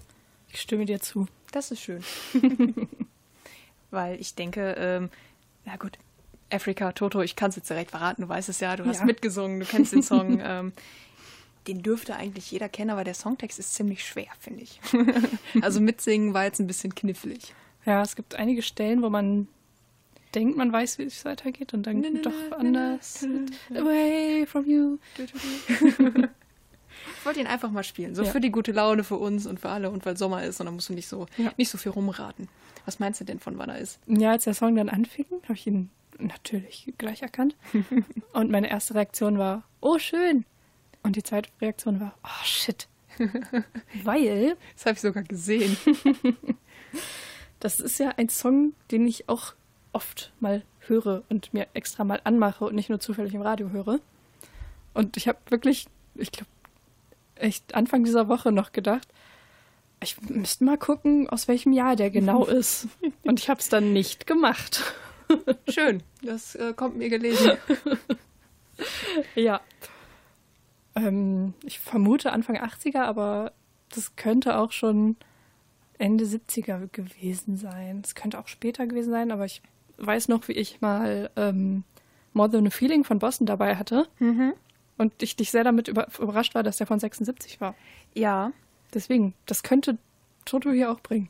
Ich 0.52 0.60
stimme 0.60 0.84
dir 0.84 1.00
zu. 1.00 1.26
Das 1.50 1.70
ist 1.70 1.80
schön. 1.80 2.04
Weil 3.90 4.20
ich 4.20 4.34
denke, 4.34 4.74
ähm, 4.76 5.08
na 5.64 5.76
gut, 5.76 5.96
Afrika, 6.52 6.92
Toto, 6.92 7.22
ich 7.22 7.36
kann 7.36 7.48
es 7.48 7.56
jetzt 7.56 7.70
direkt 7.70 7.92
verraten, 7.92 8.20
du 8.20 8.28
weißt 8.28 8.50
es 8.50 8.60
ja, 8.60 8.76
du 8.76 8.84
hast 8.84 8.98
Ja. 8.98 9.06
mitgesungen, 9.06 9.60
du 9.60 9.64
kennst 9.64 9.94
den 9.94 10.02
Song. 10.02 10.38
ähm, 10.44 10.72
den 11.68 11.82
dürfte 11.82 12.16
eigentlich 12.16 12.50
jeder 12.50 12.68
kennen, 12.68 12.90
aber 12.90 13.02
der 13.04 13.14
Songtext 13.14 13.58
ist 13.58 13.72
ziemlich 13.74 14.04
schwer, 14.04 14.28
finde 14.38 14.64
ich. 14.64 14.78
also 15.62 15.80
mitsingen 15.80 16.34
war 16.34 16.44
jetzt 16.44 16.58
ein 16.58 16.66
bisschen 16.66 16.94
knifflig. 16.94 17.54
Ja, 17.86 18.02
es 18.02 18.14
gibt 18.14 18.34
einige 18.34 18.60
Stellen, 18.60 19.00
wo 19.00 19.08
man 19.08 19.48
denkt, 20.34 20.58
man 20.58 20.70
weiß, 20.70 20.98
wie 20.98 21.04
es 21.04 21.24
weitergeht 21.24 21.72
und 21.72 21.86
dann 21.86 22.02
Na, 22.02 22.08
na, 22.12 22.20
doch 22.20 22.32
na, 22.50 22.56
anders. 22.58 23.26
Away 23.74 24.44
from 24.44 24.68
you. 24.68 24.98
Ich 27.18 27.24
wollte 27.26 27.40
ihn 27.40 27.46
einfach 27.46 27.70
mal 27.70 27.84
spielen. 27.84 28.14
So 28.14 28.22
Ja. 28.24 28.30
für 28.30 28.40
die 28.40 28.50
gute 28.50 28.72
Laune 28.72 29.04
für 29.04 29.16
uns 29.16 29.46
und 29.46 29.60
für 29.60 29.68
alle 29.70 29.90
und 29.90 30.04
weil 30.06 30.16
Sommer 30.16 30.44
ist 30.44 30.60
und 30.60 30.66
dann 30.66 30.74
musst 30.74 30.88
du 30.88 30.92
nicht 30.94 31.08
so, 31.08 31.26
Ja. 31.36 31.52
nicht 31.56 31.70
so 31.70 31.78
viel 31.78 31.92
rumraten. 31.92 32.48
Was 32.84 32.98
meinst 32.98 33.20
du 33.20 33.24
denn 33.24 33.40
von 33.40 33.56
wann 33.58 33.70
er 33.70 33.78
ist? 33.78 33.98
Ja, 34.06 34.32
als 34.32 34.44
der 34.44 34.54
Song 34.54 34.76
dann 34.76 34.88
anfing, 34.88 35.26
habe 35.44 35.54
ich 35.54 35.66
ihn 35.66 35.90
natürlich 36.18 36.92
gleich 36.98 37.22
erkannt. 37.22 37.56
Und 38.32 38.50
meine 38.50 38.68
erste 38.70 38.94
Reaktion 38.94 39.38
war, 39.38 39.62
oh, 39.80 39.98
schön. 39.98 40.44
Und 41.02 41.16
die 41.16 41.22
zweite 41.22 41.48
Reaktion 41.60 41.98
war, 42.00 42.14
oh, 42.24 42.44
shit. 42.44 42.86
Weil 44.04 44.56
Das 44.74 44.86
habe 44.86 44.94
ich 44.94 45.00
sogar 45.00 45.22
gesehen. 45.22 45.76
das 47.60 47.80
ist 47.80 47.98
ja 47.98 48.10
ein 48.16 48.28
Song, 48.28 48.74
den 48.90 49.06
ich 49.06 49.28
auch 49.28 49.54
oft 49.92 50.32
mal 50.40 50.62
höre 50.86 51.22
und 51.28 51.54
mir 51.54 51.66
extra 51.74 52.04
mal 52.04 52.20
anmache 52.24 52.64
und 52.64 52.74
nicht 52.74 52.90
nur 52.90 53.00
zufällig 53.00 53.34
im 53.34 53.42
Radio 53.42 53.70
höre. 53.70 54.00
Und 54.92 55.16
ich 55.16 55.28
habe 55.28 55.38
wirklich, 55.48 55.86
ich 56.14 56.30
glaube, 56.32 56.50
echt 57.36 57.74
Anfang 57.74 58.04
dieser 58.04 58.28
Woche 58.28 58.52
noch 58.52 58.72
gedacht, 58.72 59.08
ich 60.02 60.20
müsste 60.28 60.64
mal 60.64 60.78
gucken, 60.78 61.28
aus 61.28 61.48
welchem 61.48 61.72
Jahr 61.72 61.96
der 61.96 62.10
genau 62.10 62.44
ist. 62.46 62.88
Und 63.22 63.40
ich 63.40 63.48
habe 63.48 63.60
es 63.60 63.68
dann 63.68 63.92
nicht 63.92 64.26
gemacht. 64.26 64.94
Schön, 65.68 66.02
das 66.22 66.54
äh, 66.54 66.72
kommt 66.74 66.96
mir 66.96 67.08
gelegen. 67.08 67.38
Ja. 69.36 69.60
Ähm, 70.96 71.54
ich 71.62 71.78
vermute 71.78 72.32
Anfang 72.32 72.56
80er, 72.56 73.02
aber 73.02 73.52
das 73.94 74.16
könnte 74.16 74.58
auch 74.58 74.72
schon 74.72 75.16
Ende 75.98 76.24
70er 76.24 76.88
gewesen 76.90 77.56
sein. 77.56 78.02
Es 78.04 78.16
könnte 78.16 78.38
auch 78.38 78.48
später 78.48 78.86
gewesen 78.88 79.10
sein, 79.10 79.30
aber 79.30 79.44
ich 79.44 79.62
weiß 79.98 80.26
noch, 80.26 80.48
wie 80.48 80.52
ich 80.54 80.80
mal 80.80 81.30
ähm, 81.36 81.84
More 82.32 82.50
Than 82.50 82.66
a 82.66 82.70
Feeling 82.70 83.04
von 83.04 83.20
Boston 83.20 83.46
dabei 83.46 83.76
hatte. 83.76 84.08
Und 84.96 85.22
ich 85.22 85.36
dich 85.36 85.50
sehr 85.50 85.64
damit 85.64 85.88
über 85.88 86.06
überrascht 86.18 86.54
war, 86.54 86.62
dass 86.62 86.76
der 86.76 86.86
von 86.86 87.00
76 87.00 87.60
war. 87.60 87.74
Ja, 88.14 88.52
Deswegen, 88.94 89.34
das 89.46 89.64
könnte 89.64 89.98
Toto 90.44 90.70
hier 90.70 90.90
auch 90.90 91.00
bringen. 91.00 91.28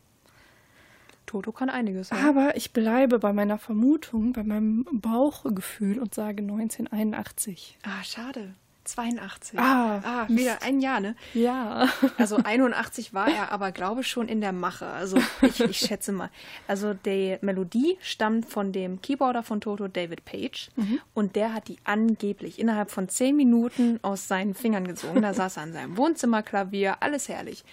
Toto 1.27 1.51
kann 1.51 1.71
einiges. 1.71 2.11
Ja. 2.11 2.29
Aber 2.29 2.57
ich 2.57 2.73
bleibe 2.73 3.19
bei 3.19 3.33
meiner 3.33 3.59
Vermutung, 3.59 4.35
bei 4.35 4.45
meinem 4.45 4.85
Bauchgefühl 4.93 5.99
und 5.99 6.15
sage 6.15 6.43
1981. 6.43 7.79
Ah, 7.83 8.05
schade. 8.05 8.55
82. 8.85 9.59
Ah, 9.59 10.01
ah 10.05 10.27
wieder 10.29 10.63
ein 10.63 10.81
Jahr, 10.81 11.01
ne? 11.01 11.17
Ja. 11.33 11.89
Also 12.19 12.37
81 12.37 13.13
war 13.13 13.29
er 13.29 13.51
aber, 13.53 13.73
glaube 13.73 14.03
ich, 14.03 14.09
schon 14.09 14.29
in 14.29 14.41
der 14.41 14.53
Mache. 14.53 14.87
Also 14.87 15.19
ich, 15.43 15.61
ich 15.61 15.79
schätze 15.79 16.13
mal. 16.13 16.31
Also 16.69 16.95
die 16.95 17.39
Melodie 17.41 17.99
stammt 18.01 18.47
von 18.47 18.73
dem 18.73 19.03
Keyboarder 19.03 19.43
von 19.43 19.61
Toto, 19.61 19.89
David 19.89 20.25
Page. 20.25 20.71
Und 21.13 21.37
der 21.37 21.53
hat 21.55 21.69
die 21.69 21.79
angeblich 21.85 22.59
innerhalb 22.59 22.91
von 22.91 23.09
zehn 23.09 23.37
Minuten 23.37 23.99
aus 24.03 24.29
seinen 24.29 24.55
Fingern 24.55 24.87
gezogen. 24.87 25.23
Da 25.23 25.35
saß 25.35 25.57
er 25.57 25.63
an 25.65 25.73
seinem 25.73 25.97
Wohnzimmerklavier, 25.97 27.03
alles 27.03 27.29
herrlich. 27.29 27.65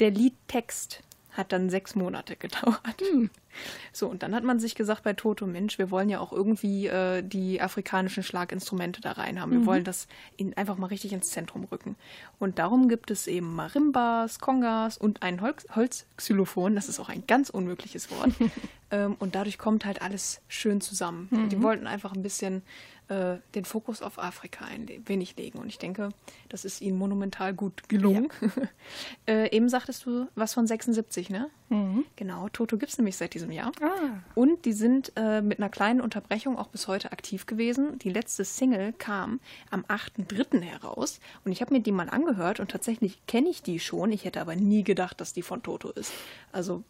Der 0.00 0.10
Liedtext 0.10 1.02
hat 1.34 1.52
dann 1.52 1.68
sechs 1.68 1.94
Monate 1.94 2.36
gedauert. 2.38 3.02
So, 3.92 4.08
und 4.08 4.24
dann 4.24 4.34
hat 4.34 4.42
man 4.42 4.58
sich 4.58 4.74
gesagt 4.74 5.04
bei 5.04 5.12
Toto, 5.12 5.46
Mensch, 5.46 5.78
wir 5.78 5.90
wollen 5.90 6.08
ja 6.08 6.18
auch 6.18 6.32
irgendwie 6.32 6.88
äh, 6.88 7.22
die 7.22 7.60
afrikanischen 7.60 8.24
Schlaginstrumente 8.24 9.00
da 9.00 9.12
rein 9.12 9.40
haben. 9.40 9.52
Wir 9.52 9.66
wollen 9.66 9.84
das 9.84 10.08
in, 10.36 10.56
einfach 10.56 10.76
mal 10.76 10.86
richtig 10.86 11.12
ins 11.12 11.30
Zentrum 11.30 11.64
rücken. 11.64 11.94
Und 12.40 12.58
darum 12.58 12.88
gibt 12.88 13.12
es 13.12 13.28
eben 13.28 13.54
Marimbas, 13.54 14.40
Kongas 14.40 14.98
und 14.98 15.22
ein 15.22 15.40
Holz 15.40 15.66
Holzxylophon. 15.74 16.74
Das 16.74 16.88
ist 16.88 16.98
auch 16.98 17.08
ein 17.08 17.24
ganz 17.28 17.48
unmögliches 17.50 18.10
Wort. 18.10 18.30
ähm, 18.90 19.14
und 19.20 19.36
dadurch 19.36 19.58
kommt 19.58 19.84
halt 19.84 20.02
alles 20.02 20.40
schön 20.48 20.80
zusammen. 20.80 21.28
Die 21.50 21.62
wollten 21.62 21.86
einfach 21.86 22.12
ein 22.12 22.22
bisschen 22.22 22.62
äh, 23.08 23.36
den 23.54 23.64
Fokus 23.64 24.02
auf 24.02 24.18
Afrika 24.18 24.64
ein 24.64 24.88
wenig 25.06 25.36
legen. 25.36 25.58
Und 25.58 25.68
ich 25.68 25.78
denke, 25.78 26.10
das 26.48 26.64
ist 26.64 26.80
ihnen 26.80 26.96
monumental 26.96 27.52
gut 27.52 27.88
gelungen. 27.88 28.28
äh, 29.26 29.54
eben 29.54 29.68
sagtest 29.68 30.06
du 30.06 30.26
was 30.34 30.54
von 30.54 30.66
76, 30.66 31.30
ne? 31.30 31.50
Genau, 32.16 32.48
Toto 32.48 32.78
gibt 32.78 32.92
es 32.92 32.98
nämlich 32.98 33.16
seit 33.16 33.34
diesem 33.34 33.50
Jahr. 33.50 33.72
Ah. 33.80 34.20
Und 34.34 34.64
die 34.64 34.72
sind 34.72 35.12
äh, 35.16 35.42
mit 35.42 35.58
einer 35.58 35.68
kleinen 35.68 36.00
Unterbrechung 36.00 36.56
auch 36.56 36.68
bis 36.68 36.88
heute 36.88 37.12
aktiv 37.12 37.46
gewesen. 37.46 37.98
Die 37.98 38.10
letzte 38.10 38.44
Single 38.44 38.92
kam 38.92 39.40
am 39.70 39.82
8.3. 39.82 40.60
heraus. 40.60 41.20
Und 41.44 41.52
ich 41.52 41.60
habe 41.60 41.74
mir 41.74 41.80
die 41.80 41.92
mal 41.92 42.08
angehört 42.08 42.60
und 42.60 42.70
tatsächlich 42.70 43.26
kenne 43.26 43.48
ich 43.48 43.62
die 43.62 43.80
schon. 43.80 44.12
Ich 44.12 44.24
hätte 44.24 44.40
aber 44.40 44.56
nie 44.56 44.84
gedacht, 44.84 45.20
dass 45.20 45.32
die 45.32 45.42
von 45.42 45.62
Toto 45.62 45.90
ist. 45.90 46.12
Also 46.52 46.84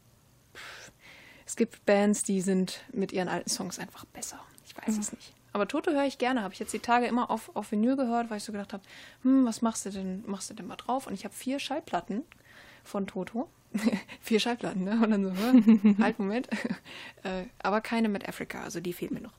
es 1.47 1.57
gibt 1.57 1.85
Bands, 1.87 2.23
die 2.23 2.41
sind 2.41 2.85
mit 2.93 3.13
ihren 3.13 3.29
alten 3.29 3.51
Songs 3.51 3.79
einfach 3.79 4.05
besser. 4.07 4.41
Ich 4.67 4.77
weiß 4.77 4.99
es 4.99 5.13
nicht. 5.13 5.35
Aber 5.55 5.69
Toto 5.69 5.93
höre 5.93 6.05
ich 6.05 6.19
gerne. 6.19 6.43
Habe 6.43 6.53
ich 6.53 6.59
jetzt 6.59 6.73
die 6.73 6.81
Tage 6.81 7.07
immer 7.07 7.31
auf, 7.31 7.55
auf 7.55 7.71
Vinyl 7.71 7.95
gehört, 7.95 8.29
weil 8.29 8.39
ich 8.39 8.45
so 8.45 8.51
gedacht 8.51 8.73
habe, 8.73 8.83
hm, 9.23 9.47
was 9.47 9.63
machst 9.63 9.87
du 9.87 9.91
denn, 9.91 10.25
machst 10.27 10.51
du 10.51 10.55
denn 10.55 10.67
mal 10.67 10.75
drauf? 10.75 11.07
Und 11.07 11.15
ich 11.15 11.25
habe 11.25 11.33
vier 11.33 11.61
Schallplatten 11.61 12.25
von 12.83 13.07
Toto. 13.07 13.49
vier 14.21 14.41
Schallplatten, 14.41 14.83
ne? 14.83 15.01
Und 15.01 15.11
dann 15.13 15.25
so, 15.25 15.99
halt, 16.03 16.19
Moment. 16.19 16.49
äh, 17.23 17.45
aber 17.61 17.81
keine 17.81 18.09
mit 18.09 18.29
Afrika, 18.29 18.65
also 18.65 18.81
die 18.81 18.93
fehlt 18.93 19.13
mir 19.13 19.21
noch. 19.21 19.33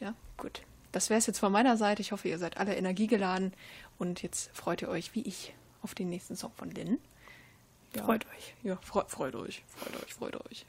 Ja, 0.00 0.12
gut. 0.36 0.62
Das 0.90 1.08
wäre 1.08 1.18
es 1.18 1.26
jetzt 1.26 1.38
von 1.38 1.52
meiner 1.52 1.76
Seite. 1.76 2.02
Ich 2.02 2.10
hoffe, 2.10 2.28
ihr 2.28 2.38
seid 2.38 2.56
alle 2.56 2.74
energiegeladen 2.74 3.52
und 3.96 4.22
jetzt 4.22 4.50
freut 4.56 4.82
ihr 4.82 4.88
euch, 4.88 5.14
wie 5.14 5.22
ich, 5.22 5.54
auf 5.82 5.94
den 5.94 6.08
nächsten 6.08 6.34
Song 6.34 6.50
von 6.56 6.72
Lynn. 6.72 6.98
Ja. 7.94 8.02
Freut 8.02 8.26
euch. 8.26 8.54
Ja, 8.64 8.76
fre 8.82 9.04
freut 9.06 9.36
euch, 9.36 9.62
freut 9.68 10.02
euch, 10.02 10.14
freut 10.14 10.50
euch. 10.50 10.66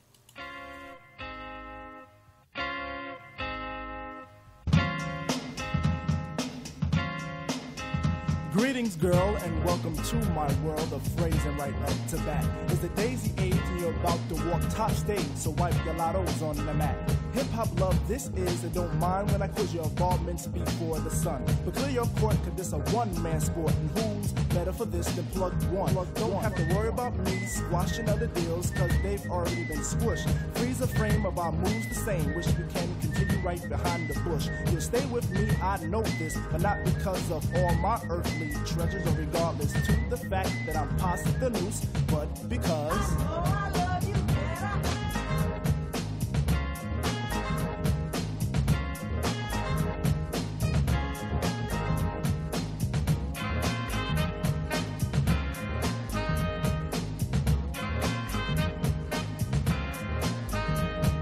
Greetings, 8.59 8.97
girl, 8.97 9.37
and 9.37 9.63
welcome 9.63 9.95
to 9.95 10.15
my 10.31 10.53
world 10.63 10.91
of 10.91 11.01
phrasing 11.13 11.57
right 11.57 11.73
up 11.81 12.07
to 12.09 12.17
bat. 12.17 12.45
It's 12.67 12.79
the 12.79 12.89
daisy 12.89 13.31
age, 13.37 13.53
and 13.55 13.79
you're 13.79 13.93
about 13.93 14.19
to 14.27 14.35
walk 14.49 14.61
top 14.71 14.91
stage, 14.91 15.25
so 15.35 15.51
wipe 15.51 15.73
your 15.85 15.93
lottos 15.93 16.41
on 16.41 16.57
the 16.65 16.73
mat. 16.73 17.09
Hip 17.31 17.47
hop 17.51 17.79
love, 17.79 17.97
this 18.09 18.27
is, 18.35 18.65
and 18.65 18.73
don't 18.73 18.93
mind 18.99 19.31
when 19.31 19.41
I 19.41 19.47
quiz 19.47 19.73
your 19.73 19.85
involvements 19.85 20.45
before 20.45 20.99
the 20.99 21.09
sun. 21.09 21.41
But 21.63 21.75
clear 21.75 21.89
your 21.89 22.05
court, 22.19 22.35
cause 22.43 22.53
this 22.57 22.73
a 22.73 22.79
one 22.93 23.23
man 23.23 23.39
sport, 23.39 23.73
and 23.73 23.97
who's 23.97 24.33
better 24.53 24.73
for 24.73 24.85
this 24.85 25.07
than 25.11 25.25
plug 25.27 25.53
one? 25.71 25.93
don't 25.93 26.43
have 26.43 26.55
to 26.55 26.75
worry 26.75 26.89
about 26.89 27.15
me 27.19 27.45
squashing 27.45 28.09
other 28.09 28.27
deals, 28.27 28.71
cause 28.71 28.91
they've 29.03 29.25
already 29.27 29.63
been 29.65 29.79
squished. 29.79 30.29
Freeze 30.55 30.79
the 30.79 30.87
frame 30.87 31.25
of 31.25 31.39
our 31.39 31.53
moves 31.53 31.87
the 31.87 31.95
same, 31.95 32.35
wish 32.35 32.47
we 32.47 32.65
can 32.73 32.89
continue 32.99 33.39
right 33.39 33.69
behind 33.69 34.09
the 34.09 34.19
bush. 34.21 34.49
You'll 34.69 34.81
stay 34.81 35.05
with 35.05 35.29
me, 35.31 35.47
I 35.61 35.77
know 35.85 36.01
this, 36.01 36.37
but 36.51 36.59
not 36.59 36.83
because 36.83 37.31
of 37.31 37.45
all 37.55 37.73
my 37.75 38.01
earthly 38.09 38.48
treasures, 38.65 39.05
or 39.07 39.11
regardless 39.17 39.73
to 39.73 39.97
the 40.09 40.17
fact 40.17 40.51
that 40.65 40.75
I'm 40.75 40.95
past 40.97 41.25
the 41.39 41.49
noose, 41.49 41.85
but 42.07 42.27
because. 42.49 43.11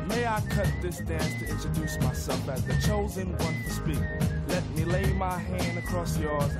May 0.07 0.25
I 0.25 0.41
cut 0.49 0.71
this 0.81 0.97
dance 0.99 1.33
to 1.39 1.47
introduce 1.47 1.99
myself 1.99 2.49
as 2.49 2.63
the 2.65 2.75
chosen 2.85 3.37
one 3.37 3.63
to 3.63 3.69
speak? 3.69 3.99
Let 4.47 4.67
me 4.71 4.85
lay 4.85 5.13
my 5.13 5.37
hand 5.37 5.77
across 5.77 6.17
yours 6.17 6.55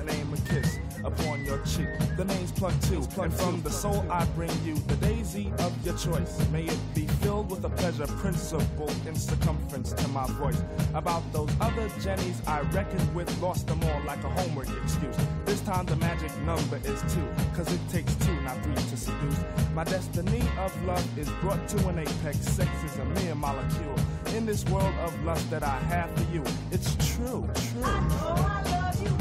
Plug 2.58 2.74
Two, 2.82 3.08
and 3.22 3.32
from 3.32 3.62
the 3.62 3.70
soul 3.70 4.04
I 4.10 4.26
bring 4.36 4.50
you 4.66 4.74
the 4.88 4.96
daisy 4.96 5.54
of 5.60 5.86
your 5.86 5.96
choice. 5.96 6.40
May 6.52 6.66
it 6.66 6.80
be 6.96 7.06
filled 7.22 7.52
with 7.52 7.64
a 7.64 7.70
pleasure 7.70 8.08
principle 8.08 8.90
in 9.06 9.16
circumference 9.16 9.94
to 9.94 10.08
my 10.08 10.26
voice. 10.42 10.60
About 10.96 11.22
those 11.32 11.52
other 11.62 11.88
Jennies 12.02 12.42
I 12.48 12.62
reckoned 12.72 13.14
with, 13.14 13.30
lost 13.44 13.68
them 13.68 13.84
all 13.84 14.02
like 14.08 14.24
a 14.24 14.30
homework 14.30 14.70
excuse. 14.84 15.16
This 15.46 15.62
time 15.62 15.86
the 15.86 15.98
magic 15.98 16.36
number 16.40 16.78
is 16.78 17.00
two, 17.14 17.28
cause 17.54 17.72
it 17.72 17.80
takes 17.92 18.16
two, 18.16 18.36
not 18.42 18.58
three 18.64 18.74
to 18.74 18.98
seduce. 18.98 19.40
My 19.76 19.84
destiny 19.84 20.42
of 20.58 20.74
love 20.86 21.06
is 21.20 21.30
brought 21.42 21.68
to 21.70 21.88
an 21.90 22.00
apex. 22.00 22.40
Sex 22.40 22.70
is 22.84 22.98
a 22.98 23.06
mere 23.06 23.36
molecule. 23.36 23.96
In 24.36 24.48
this 24.48 24.66
world 24.66 24.96
of 25.06 25.14
lust 25.24 25.48
that 25.52 25.62
I 25.62 25.78
have 25.92 26.10
for 26.18 26.34
you, 26.34 26.44
it's 26.72 26.96
true, 27.16 27.48
true. 27.72 27.82
Now 27.82 29.17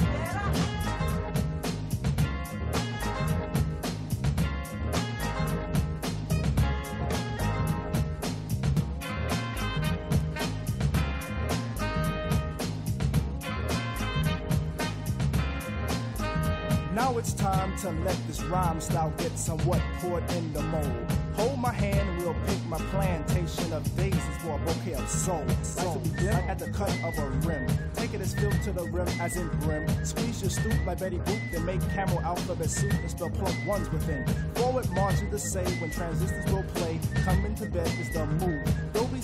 let 17.91 18.17
this 18.27 18.43
rhyme 18.45 18.81
style 18.81 19.13
get 19.19 19.39
somewhat 19.39 19.81
poured 20.01 20.29
in 20.33 20.53
the 20.53 20.63
mold. 20.63 21.13
Hold 21.35 21.59
my 21.59 21.73
hand, 21.73 22.19
we'll 22.19 22.35
pick 22.47 22.65
my 22.67 22.79
plantation 22.91 23.73
of 23.73 23.85
daisies 23.97 24.23
for 24.41 24.57
a 24.57 24.59
bouquet 24.59 24.95
of 24.95 25.09
soul. 25.09 25.45
Like 26.23 26.49
at 26.49 26.59
the 26.59 26.71
cut 26.71 26.91
of 27.05 27.19
a 27.19 27.29
rim. 27.47 27.67
Take 27.95 28.15
it 28.15 28.21
as 28.21 28.35
filled 28.35 28.61
to 28.63 28.73
the 28.73 28.85
rim 28.85 29.09
as 29.21 29.37
in 29.37 29.49
brim. 29.61 29.87
Squeeze 30.05 30.41
your 30.41 30.51
stoop 30.51 30.75
like 30.87 30.99
Betty 30.99 31.19
Boop, 31.19 31.53
then 31.53 31.65
make 31.65 31.81
camel 31.91 32.21
alphabet 32.21 32.71
soup 32.71 32.93
and 32.93 33.11
spell 33.11 33.31
plug 33.31 33.55
ones 33.67 33.91
within. 33.91 34.27
Forward 34.55 34.91
march 34.91 35.19
to 35.19 35.27
the 35.27 35.39
say 35.39 35.65
when 35.81 35.91
transistors 35.91 36.51
will 36.53 36.65
play. 36.75 36.99
Coming 37.25 37.55
to 37.57 37.67
bed 37.67 37.91
is 38.01 38.11
the 38.11 38.27
move. 38.27 38.67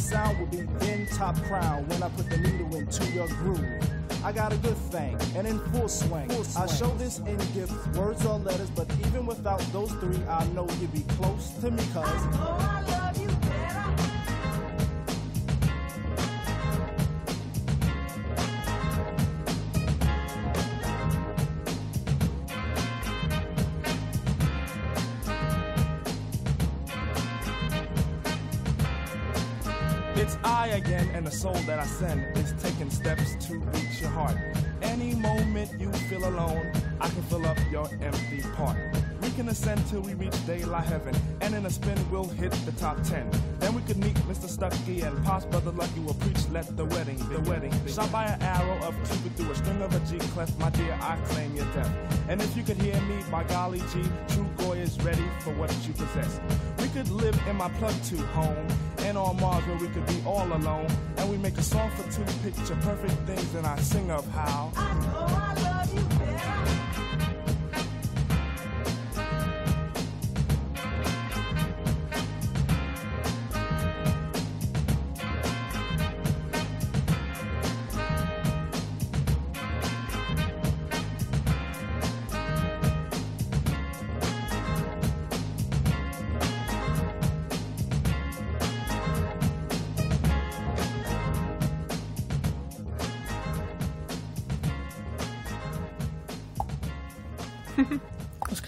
Sound 0.03 0.41
will 0.41 0.47
be 0.47 0.59
in 0.89 1.07
top 1.07 1.37
crown 1.45 1.87
when 1.89 2.03
I 2.03 2.09
put 2.09 2.29
the 2.29 2.37
needle 2.37 2.75
into 2.75 3.07
your 3.13 3.29
groove. 3.29 3.81
I 4.25 4.33
got 4.33 4.53
a 4.53 4.57
good 4.57 4.77
thing 4.91 5.17
and 5.37 5.47
in 5.47 5.61
full 5.71 5.89
swing. 5.89 6.29
I 6.57 6.67
show 6.67 6.93
this 6.99 7.19
in 7.21 7.37
gifts, 7.55 7.87
words 7.97 8.27
or 8.27 8.39
letters, 8.41 8.71
but 8.71 8.91
even 9.07 9.27
without 9.27 9.61
those 9.73 9.93
three, 9.93 10.21
I 10.29 10.45
know 10.49 10.69
you'd 10.81 10.93
be 10.93 11.05
close 11.17 11.51
to 11.61 11.71
me, 11.71 11.85
cuz. 11.95 13.02
It's 30.23 30.39
I 30.45 30.69
again, 30.69 31.09
and 31.15 31.27
the 31.27 31.33
soul 31.33 31.59
that 31.67 31.81
I 31.81 31.85
send 31.85 32.39
is 32.39 32.55
taking 32.63 32.91
steps 32.91 33.35
to 33.47 33.59
reach 33.59 34.01
your 34.01 34.11
heart. 34.11 34.37
Any 34.81 35.17
moment 35.17 35.73
you 35.81 35.91
feel 36.09 36.25
alone, 36.29 36.71
I 37.01 37.09
can 37.09 37.23
fill 37.25 37.45
up 37.45 37.59
your 37.73 37.91
empty 38.01 38.41
part. 38.55 38.79
We 39.21 39.31
can 39.31 39.49
ascend 39.49 39.85
till 39.89 40.01
we 40.01 40.15
reach 40.15 40.47
daylight 40.47 40.85
heaven, 40.85 41.17
and 41.41 41.57
in 41.57 41.67
a 41.67 41.71
spin 41.71 41.99
we'll 42.09 42.29
hit 42.29 42.53
the 42.65 42.71
top 42.79 43.03
ten. 43.03 43.29
Then 43.59 43.75
we 43.75 43.83
could 43.83 43.97
meet 43.97 44.15
Mr. 44.31 44.49
Stucky 44.49 45.01
and 45.01 45.25
Pops 45.25 45.45
Brother 45.47 45.73
Lucky 45.73 45.99
will 45.99 46.15
preach. 46.15 46.49
Let 46.53 46.77
the 46.77 46.85
wedding, 46.85 47.19
the 47.29 47.41
wedding, 47.51 47.73
shot 47.89 48.13
by 48.13 48.27
an 48.27 48.41
arrow 48.43 48.79
of 48.87 48.95
Cupid 49.11 49.37
through 49.37 49.51
a 49.51 49.57
string 49.57 49.83
of 49.83 49.93
a 49.93 50.01
G 50.07 50.19
clef. 50.35 50.57
My 50.57 50.71
dear, 50.71 50.97
I 51.03 51.17
claim 51.31 51.53
your 51.57 51.67
death. 51.75 51.91
And 52.29 52.41
if 52.41 52.57
you 52.57 52.63
could 52.63 52.81
hear 52.81 53.01
me, 53.03 53.17
by 53.29 53.43
golly 53.43 53.81
G, 53.93 54.05
True 54.29 54.49
Goy 54.59 54.79
is 54.79 54.97
ready 55.03 55.27
for 55.41 55.53
what 55.55 55.77
you 55.85 55.93
possess. 55.95 56.39
Could 56.93 57.09
live 57.09 57.41
in 57.49 57.57
my 57.57 57.71
plug 57.71 57.95
to 58.11 58.17
home, 58.19 58.69
and 58.99 59.17
on 59.17 59.41
Mars 59.41 59.67
where 59.67 59.79
we 59.79 59.89
could 59.89 60.05
be 60.07 60.23
all 60.27 60.47
alone. 60.53 60.87
And 61.17 61.31
we 61.31 61.39
make 61.39 61.57
a 61.57 61.63
song 61.63 61.91
for 61.93 62.03
two 62.13 62.23
picture 62.43 62.77
perfect 62.83 63.15
things, 63.27 63.55
and 63.55 63.67
I 63.67 63.79
sing 63.79 64.11
of 64.11 64.29
how. 64.29 65.22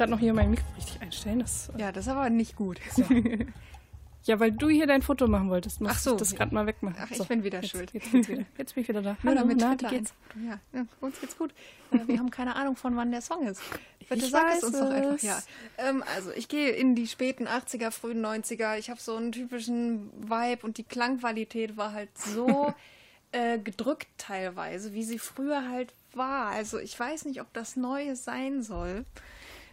Gerade 0.05 0.13
noch 0.13 0.21
hier 0.21 0.35
mein 0.35 0.51
Mikro 0.51 0.67
richtig 0.77 1.01
einstellen. 1.01 1.39
Das, 1.41 1.71
Ja, 1.79 1.91
das 1.91 2.07
ist 2.07 2.13
aber 2.13 2.29
nicht 2.29 2.57
gut. 2.57 2.79
ja, 4.25 4.39
weil 4.39 4.53
du 4.53 4.69
hier 4.69 4.87
dein 4.87 5.01
Foto 5.01 5.27
machen 5.29 5.49
wolltest, 5.49 5.81
muss 5.81 5.93
Ach 5.93 5.99
so. 5.99 6.13
ich 6.13 6.17
das 6.19 6.35
gerade 6.35 6.55
mal 6.55 6.67
wegmachen. 6.67 6.97
Ach, 7.01 7.11
ich 7.11 7.27
bin 7.27 7.43
wieder 7.43 7.63
jetzt, 7.63 7.71
schuld. 7.71 7.91
Jetzt, 7.95 8.13
jetzt, 8.13 8.29
wieder. 8.29 8.45
jetzt 8.59 8.75
bin 8.75 8.83
ich 8.83 8.89
wieder 8.89 9.01
da. 9.01 9.17
Nur 9.23 9.33
Hallo, 9.33 9.41
damit 9.41 9.59
na, 9.59 9.73
wie 9.73 9.97
geht's? 9.97 10.13
Ja, 10.47 10.61
ja, 10.75 10.87
uns 11.01 11.21
geht's 11.21 11.39
gut. 11.39 11.55
Äh, 11.91 12.07
Wir 12.07 12.19
haben 12.19 12.31
keine 12.31 12.55
Ahnung 12.55 12.77
von 12.77 12.97
wann 12.97 13.11
der 13.13 13.23
Song 13.23 13.47
ist. 13.47 13.63
Bitte 14.01 14.27
Ich 14.27 14.31
sag 14.31 14.45
weiß 14.45 14.59
es 14.59 14.65
uns 14.65 14.79
doch 14.79 14.91
einfach. 14.91 15.23
Ja. 15.23 15.43
Ähm, 15.79 16.05
also 16.15 16.31
ich 16.33 16.49
gehe 16.49 16.71
in 16.71 16.95
die 16.95 17.07
späten 17.07 17.49
80er, 17.49 17.91
frühen 17.91 18.25
90er. 18.25 18.77
Ich 18.77 18.91
habe 18.91 19.01
so 19.01 19.17
einen 19.17 19.33
typischen 19.33 20.11
Vibe 20.21 20.67
und 20.67 20.77
die 20.77 20.85
Klangqualität 20.85 21.79
war 21.79 21.93
halt 21.93 22.11
so 22.19 22.75
äh, 23.33 23.59
gedrückt 23.59 24.09
teilweise, 24.19 24.93
wie 24.93 25.05
sie 25.05 25.19
früher 25.19 25.67
halt 25.71 25.95
war. 26.13 26.49
Also 26.49 26.79
ich 26.79 26.99
weiß 27.01 27.25
nicht, 27.25 27.41
ob 27.41 27.51
das 27.55 27.77
Neues 27.77 28.25
sein 28.25 28.63
soll. 28.63 29.07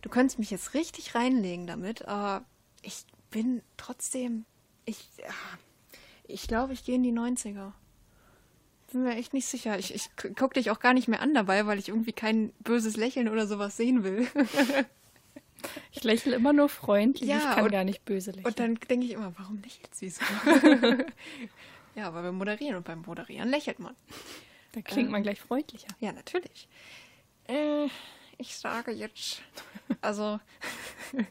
Du 0.02 0.10
könntest 0.10 0.40
mich 0.40 0.52
jetzt 0.52 0.74
richtig 0.74 1.16
reinlegen 1.16 1.68
damit, 1.68 2.08
aber 2.08 2.46
ich 2.82 3.06
bin 3.30 3.62
trotzdem, 3.78 4.46
ich, 4.86 5.08
ich 6.28 6.48
glaube, 6.48 6.74
ich 6.74 6.84
gehe 6.84 6.96
in 6.96 7.04
die 7.04 7.12
90er. 7.14 7.72
Bin 8.92 9.04
mir 9.04 9.16
echt 9.16 9.34
nicht 9.34 9.46
sicher. 9.46 9.80
Ich, 9.80 9.94
ich 9.94 10.10
gucke 10.36 10.56
dich 10.56 10.70
auch 10.70 10.80
gar 10.80 10.94
nicht 10.94 11.08
mehr 11.08 11.22
an 11.22 11.34
dabei, 11.34 11.66
weil 11.66 11.80
ich 11.80 11.88
irgendwie 11.90 12.12
kein 12.12 12.52
böses 12.60 12.98
Lächeln 12.98 13.30
oder 13.30 13.48
sowas 13.48 13.78
sehen 13.78 14.04
will. 14.04 14.28
Ich 15.92 16.04
lächle 16.04 16.36
immer 16.36 16.54
nur 16.54 16.70
freundlich. 16.70 17.30
Ja, 17.30 17.38
ich 17.38 17.44
kann 17.56 17.66
und- 17.66 17.72
gar 17.72 17.84
nicht 17.84 18.04
böse 18.06 18.32
lächeln. 18.32 18.46
Und 18.48 18.60
dann 18.60 18.76
denke 18.76 19.06
ich 19.06 19.12
immer, 19.12 19.32
warum 19.38 19.62
lächelt 19.62 19.94
sie 19.94 20.10
so? 20.10 20.24
ja, 21.96 22.14
weil 22.14 22.24
wir 22.24 22.32
moderieren 22.32 22.78
und 22.78 22.84
beim 22.86 23.02
Moderieren 23.04 23.50
lächelt 23.50 23.80
man. 23.80 23.96
da 24.72 24.82
klingt 24.82 25.08
ähm, 25.08 25.12
man 25.12 25.24
gleich 25.24 25.40
freundlicher. 25.40 25.90
Ja, 26.00 26.12
natürlich. 26.14 26.68
Äh, 27.48 27.88
ich 28.42 28.58
sage 28.58 28.92
jetzt, 28.92 29.42
also, 30.02 30.40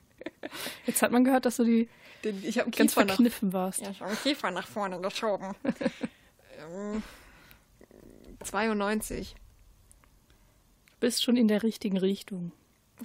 Jetzt 0.87 1.03
hat 1.03 1.13
man 1.13 1.25
gehört, 1.25 1.45
dass 1.45 1.57
du 1.57 1.65
die 1.65 1.89
den, 2.25 2.43
ich 2.45 2.59
habe 2.59 2.71
ganz 2.71 2.93
Kiefer 2.93 3.05
nach, 3.05 3.15
verkniffen 3.15 3.53
warst. 3.53 3.81
ja, 3.81 3.91
ich 3.91 4.01
habe 4.01 4.15
Kiefer 4.17 4.51
nach 4.51 4.67
vorne 4.67 5.01
geschoben. 5.01 5.55
ähm, 6.59 7.03
92, 8.45 9.35
Du 10.87 11.07
bist 11.07 11.23
schon 11.23 11.37
in 11.37 11.49
der 11.49 11.63
richtigen 11.63 11.97
Richtung. 11.97 12.53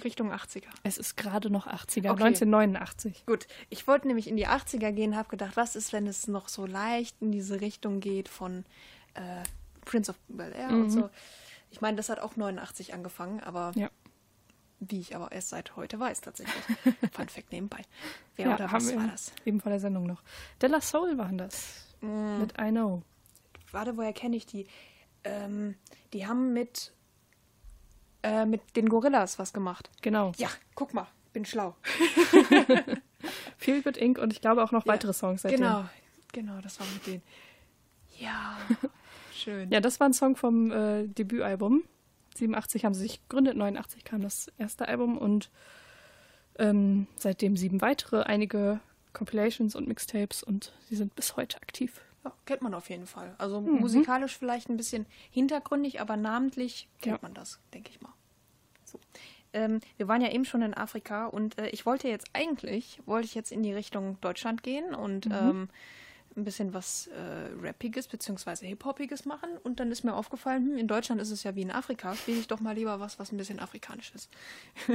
Richtung 0.04 0.30
80er. 0.30 0.66
Es 0.82 0.98
ist 0.98 1.16
gerade 1.16 1.48
noch 1.48 1.66
80er, 1.66 2.10
Okay. 2.10 2.24
1989. 2.24 3.24
Gut, 3.24 3.46
ich 3.70 3.86
wollte 3.86 4.06
nämlich 4.06 4.28
in 4.28 4.36
die 4.36 4.46
80er 4.46 4.92
gehen, 4.92 5.16
habe 5.16 5.30
gedacht, 5.30 5.56
was 5.56 5.76
ist, 5.76 5.94
wenn 5.94 6.06
es 6.06 6.28
noch 6.28 6.48
so 6.48 6.66
leicht 6.66 7.16
in 7.20 7.32
diese 7.32 7.62
Richtung 7.62 8.00
geht 8.00 8.28
von 8.28 8.66
äh, 9.14 9.42
Prince 9.86 10.10
of 10.10 10.18
Bel 10.28 10.52
Air 10.52 10.68
und 10.68 10.90
so. 10.90 11.08
Ich 11.70 11.80
meine, 11.80 11.96
das 11.96 12.08
hat 12.08 12.18
auch 12.20 12.36
89 12.36 12.94
angefangen, 12.94 13.40
aber 13.40 13.72
Ja. 13.74 13.90
wie 14.80 15.00
ich 15.00 15.14
aber 15.16 15.32
erst 15.32 15.48
seit 15.50 15.76
heute 15.76 15.98
weiß 16.00 16.20
tatsächlich. 16.20 16.54
Fun 17.12 17.28
Fact 17.28 17.52
nebenbei. 17.52 17.82
Wer 18.36 18.48
Ja, 18.48 18.54
oder 18.54 18.72
was 18.72 18.94
war 18.94 19.06
das? 19.08 19.32
Leben 19.44 19.60
vor 19.60 19.70
der 19.70 19.80
Sendung 19.80 20.06
noch. 20.06 20.22
Della 20.62 20.80
Soul 20.80 21.18
waren 21.18 21.38
das. 21.38 21.86
Mm. 22.00 22.38
Mit 22.40 22.54
I 22.60 22.70
Know. 22.70 23.02
Warte, 23.72 23.96
woher 23.96 24.12
kenne 24.12 24.36
ich 24.36 24.46
die? 24.46 24.66
Ähm, 25.24 25.74
die 26.12 26.26
haben 26.26 26.52
mit, 26.52 26.92
äh, 28.22 28.44
mit 28.46 28.76
den 28.76 28.88
Gorillas 28.88 29.38
was 29.38 29.52
gemacht. 29.52 29.90
Genau. 30.02 30.32
Ja, 30.36 30.48
guck 30.74 30.94
mal, 30.94 31.08
bin 31.32 31.44
schlau. 31.44 31.74
Feel 33.58 33.82
Good 33.82 33.96
Inc. 33.96 34.18
und 34.18 34.32
ich 34.32 34.40
glaube 34.40 34.62
auch 34.62 34.72
noch 34.72 34.86
weitere 34.86 35.12
Songs 35.12 35.42
seitdem. 35.42 35.60
Genau, 35.60 35.84
genau, 36.32 36.60
das 36.60 36.78
war 36.78 36.86
mit 36.86 37.06
denen. 37.06 37.22
Ja, 38.18 38.56
schön. 39.46 39.70
Ja, 39.70 39.80
das 39.80 39.98
war 40.00 40.08
ein 40.08 40.12
Song 40.12 40.36
vom 40.36 40.70
äh, 40.70 41.06
Debütalbum. 41.08 41.82
87 42.36 42.84
haben 42.84 42.92
sie 42.94 43.00
sich 43.02 43.22
gegründet, 43.28 43.56
89 43.56 44.04
kam 44.04 44.20
das 44.20 44.52
erste 44.58 44.88
Album 44.88 45.16
und 45.16 45.50
ähm, 46.58 47.06
seitdem 47.16 47.56
sieben 47.56 47.80
weitere, 47.80 48.22
einige 48.24 48.80
Compilations 49.12 49.74
und 49.74 49.88
Mixtapes 49.88 50.42
und 50.42 50.72
sie 50.88 50.96
sind 50.96 51.14
bis 51.14 51.36
heute 51.36 51.56
aktiv. 51.58 52.00
Ja, 52.24 52.32
kennt 52.44 52.60
man 52.62 52.74
auf 52.74 52.90
jeden 52.90 53.06
Fall. 53.06 53.34
Also 53.38 53.60
Mhm. 53.60 53.80
musikalisch 53.80 54.36
vielleicht 54.36 54.68
ein 54.68 54.76
bisschen 54.76 55.06
hintergründig, 55.30 56.00
aber 56.00 56.16
namentlich 56.16 56.88
kennt 57.00 57.16
Ja. 57.16 57.18
man 57.22 57.34
das, 57.34 57.58
denke 57.72 57.90
ich 57.90 58.00
mal. 58.02 58.12
So. 58.84 59.00
Ähm, 59.52 59.80
wir 59.96 60.08
waren 60.08 60.20
ja 60.20 60.30
eben 60.30 60.44
schon 60.44 60.60
in 60.62 60.74
Afrika 60.74 61.26
und 61.26 61.56
äh, 61.58 61.68
ich 61.68 61.86
wollte 61.86 62.08
jetzt 62.08 62.28
eigentlich, 62.34 63.00
wollte 63.06 63.26
ich 63.26 63.34
jetzt 63.34 63.52
in 63.52 63.62
die 63.62 63.72
Richtung 63.72 64.18
Deutschland 64.20 64.62
gehen 64.62 64.94
und 64.94 65.26
Mhm. 65.26 65.32
ähm, 65.32 65.68
ein 66.36 66.44
bisschen 66.44 66.74
was 66.74 67.08
äh, 67.08 67.50
Rappiges 67.60 68.08
bzw. 68.08 68.66
Hip-Hoppiges 68.66 69.24
machen 69.24 69.50
und 69.64 69.80
dann 69.80 69.90
ist 69.90 70.04
mir 70.04 70.14
aufgefallen, 70.14 70.66
hm, 70.66 70.78
in 70.78 70.88
Deutschland 70.88 71.20
ist 71.20 71.30
es 71.30 71.42
ja 71.42 71.54
wie 71.54 71.62
in 71.62 71.70
Afrika, 71.70 72.14
spiele 72.14 72.38
ich 72.38 72.48
doch 72.48 72.60
mal 72.60 72.74
lieber 72.74 73.00
was, 73.00 73.18
was 73.18 73.32
ein 73.32 73.36
bisschen 73.36 73.60
afrikanisch 73.60 74.12
ist. 74.14 74.30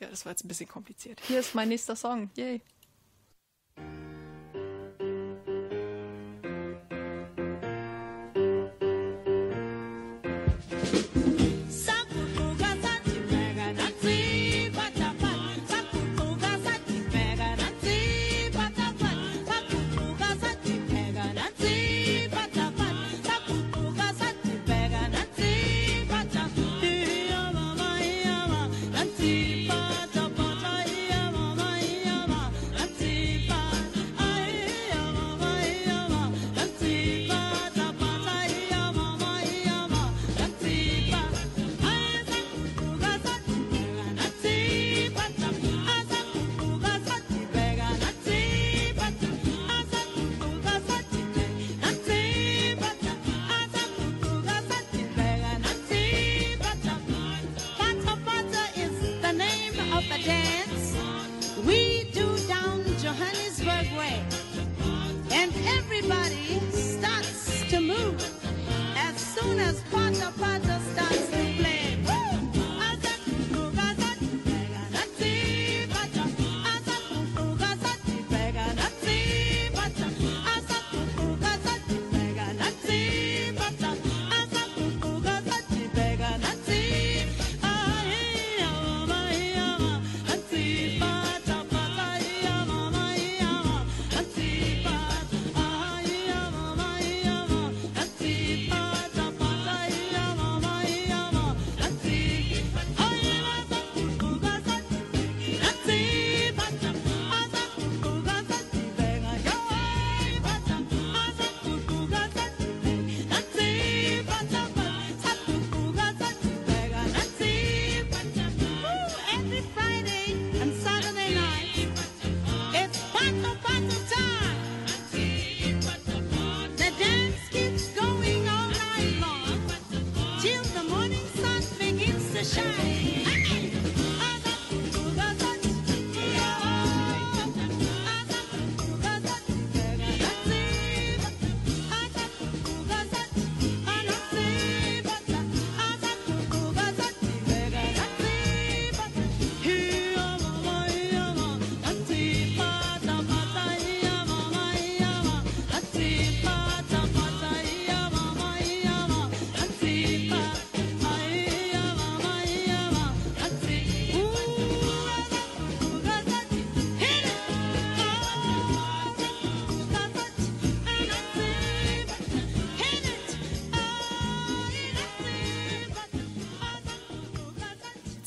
ja, 0.00 0.08
das 0.08 0.24
war 0.24 0.32
jetzt 0.32 0.44
ein 0.44 0.48
bisschen 0.48 0.68
kompliziert. 0.68 1.20
Hier 1.26 1.40
ist 1.40 1.54
mein 1.54 1.68
nächster 1.68 1.96
Song. 1.96 2.30
Yay. 2.36 2.60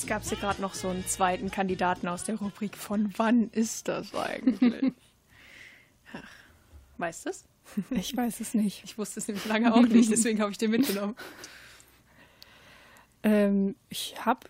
Gab 0.08 0.24
es 0.24 0.30
hier 0.30 0.38
gerade 0.38 0.62
noch 0.62 0.74
so 0.74 0.90
einen 0.90 1.06
zweiten 1.06 1.52
Kandidaten 1.52 2.08
aus 2.08 2.24
der 2.24 2.36
Rubrik 2.36 2.76
von 2.78 3.14
wann 3.18 3.50
ist 3.52 3.88
das 3.88 4.16
eigentlich? 4.16 4.94
Ach, 6.14 6.32
weißt 6.98 7.26
du 7.26 7.30
es? 7.30 7.46
Ich 7.92 8.16
weiß 8.16 8.40
es 8.40 8.54
nicht. 8.54 8.84
Ich 8.86 8.98
wusste 8.98 9.20
es 9.20 9.28
nämlich 9.28 9.46
lange 9.46 9.74
auch 9.74 9.82
nicht, 9.82 10.10
deswegen 10.10 10.42
habe 10.42 10.52
ich 10.52 10.58
den 10.58 10.72
mitgenommen. 10.72 11.16
Ähm, 13.24 13.76
ich 13.90 14.16
hab, 14.24 14.48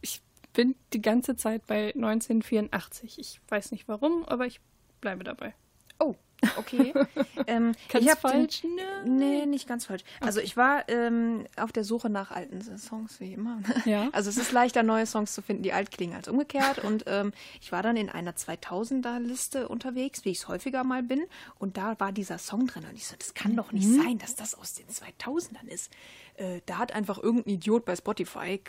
ich 0.00 0.22
bin 0.54 0.74
die 0.94 1.02
ganze 1.02 1.36
Zeit 1.36 1.66
bei 1.66 1.92
1984. 1.94 3.18
Ich 3.18 3.40
weiß 3.48 3.72
nicht 3.72 3.86
warum, 3.88 4.24
aber 4.24 4.46
ich 4.46 4.58
bleibe 5.00 5.22
dabei. 5.22 5.54
Oh, 5.98 6.16
okay. 6.56 6.92
ähm, 7.46 7.74
Ganz 7.88 8.04
ich 8.04 8.12
falsch? 8.12 8.62
Den, 8.62 9.18
Nee. 9.18 9.46
nicht 9.46 9.68
ganz 9.68 9.86
falsch. 9.86 10.02
Also 10.20 10.40
ich 10.40 10.56
war 10.56 10.88
ähm, 10.88 11.46
auf 11.56 11.72
der 11.72 11.84
Suche 11.84 12.10
nach 12.10 12.30
alten 12.30 12.60
Songs, 12.78 13.20
wie 13.20 13.32
immer. 13.32 13.60
Ja. 13.84 14.08
Also 14.12 14.30
es 14.30 14.36
ist 14.36 14.52
leichter, 14.52 14.82
neue 14.82 15.06
Songs 15.06 15.34
zu 15.34 15.42
finden, 15.42 15.62
die 15.62 15.72
alt 15.72 15.90
klingen 15.90 16.14
als 16.14 16.28
umgekehrt. 16.28 16.78
Und 16.78 17.04
ähm, 17.06 17.32
ich 17.60 17.72
war 17.72 17.82
dann 17.82 17.96
in 17.96 18.08
einer 18.08 18.32
2000er-Liste 18.32 19.68
unterwegs, 19.68 20.24
wie 20.24 20.30
ich 20.30 20.38
es 20.38 20.48
häufiger 20.48 20.84
mal 20.84 21.02
bin. 21.02 21.24
Und 21.58 21.76
da 21.76 21.98
war 21.98 22.12
dieser 22.12 22.38
Song 22.38 22.66
drin. 22.66 22.84
Und 22.88 22.96
ich 22.96 23.06
so, 23.06 23.16
das 23.18 23.34
kann 23.34 23.56
doch 23.56 23.72
nicht 23.72 23.88
sein, 23.88 24.18
dass 24.18 24.36
das 24.36 24.54
aus 24.54 24.74
den 24.74 24.86
2000ern 24.86 25.66
ist. 25.68 25.90
Äh, 26.36 26.60
da 26.66 26.78
hat 26.78 26.92
einfach 26.92 27.18
irgendein 27.18 27.54
Idiot 27.54 27.84
bei 27.84 27.96
Spotify 27.96 28.60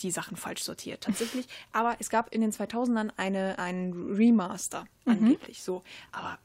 die 0.00 0.10
Sachen 0.10 0.36
falsch 0.36 0.62
sortiert, 0.62 1.02
tatsächlich. 1.04 1.46
Aber 1.72 1.96
es 2.00 2.10
gab 2.10 2.34
in 2.34 2.40
den 2.40 2.52
2000ern 2.52 3.10
eine, 3.16 3.58
einen 3.58 4.14
Remaster, 4.14 4.86
angeblich 5.04 5.62
so. 5.62 5.82
Aber 6.12 6.38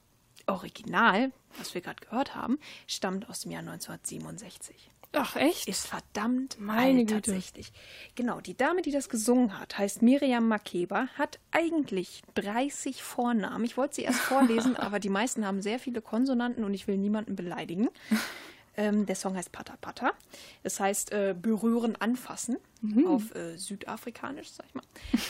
Original, 0.50 1.32
was 1.58 1.74
wir 1.74 1.82
gerade 1.82 2.02
gehört 2.02 2.36
haben, 2.36 2.60
stammt 2.88 3.30
aus 3.30 3.42
dem 3.42 3.52
Jahr 3.52 3.62
1967. 3.62 4.92
Ach, 5.14 5.36
echt? 5.36 5.68
Ist 5.68 5.88
verdammt 5.88 6.60
Meine 6.60 7.00
alt 7.00 7.10
tatsächlich. 7.10 7.72
Genau, 8.14 8.42
die 8.42 8.56
Dame, 8.56 8.84
die 8.84 8.92
das 8.92 9.10
gesungen 9.10 9.60
hat, 9.60 9.78
heißt 9.78 10.04
Miriam 10.04 10.48
Makeba, 10.48 11.08
hat 11.18 11.40
eigentlich 11.52 12.22
30 12.36 13.02
Vornamen. 13.02 13.66
Ich 13.66 13.76
wollte 13.76 13.96
sie 13.96 14.04
erst 14.04 14.20
vorlesen, 14.20 14.76
aber 14.76 15.00
die 15.00 15.10
meisten 15.10 15.48
haben 15.48 15.62
sehr 15.62 15.80
viele 15.80 16.02
Konsonanten 16.02 16.64
und 16.64 16.76
ich 16.76 16.88
will 16.88 16.98
niemanden 16.98 17.36
beleidigen. 17.36 17.90
Ähm, 18.80 19.06
der 19.06 19.16
Song 19.16 19.36
heißt 19.36 19.52
Pata 19.52 19.76
Pata. 19.82 20.14
Das 20.64 20.80
heißt 20.80 21.12
äh, 21.12 21.36
berühren, 21.40 21.98
anfassen 22.00 22.58
auf 23.06 23.36
äh, 23.36 23.58
Südafrikanisch, 23.58 24.52
sag 24.52 24.66
ich 24.68 24.74
mal. 24.74 24.84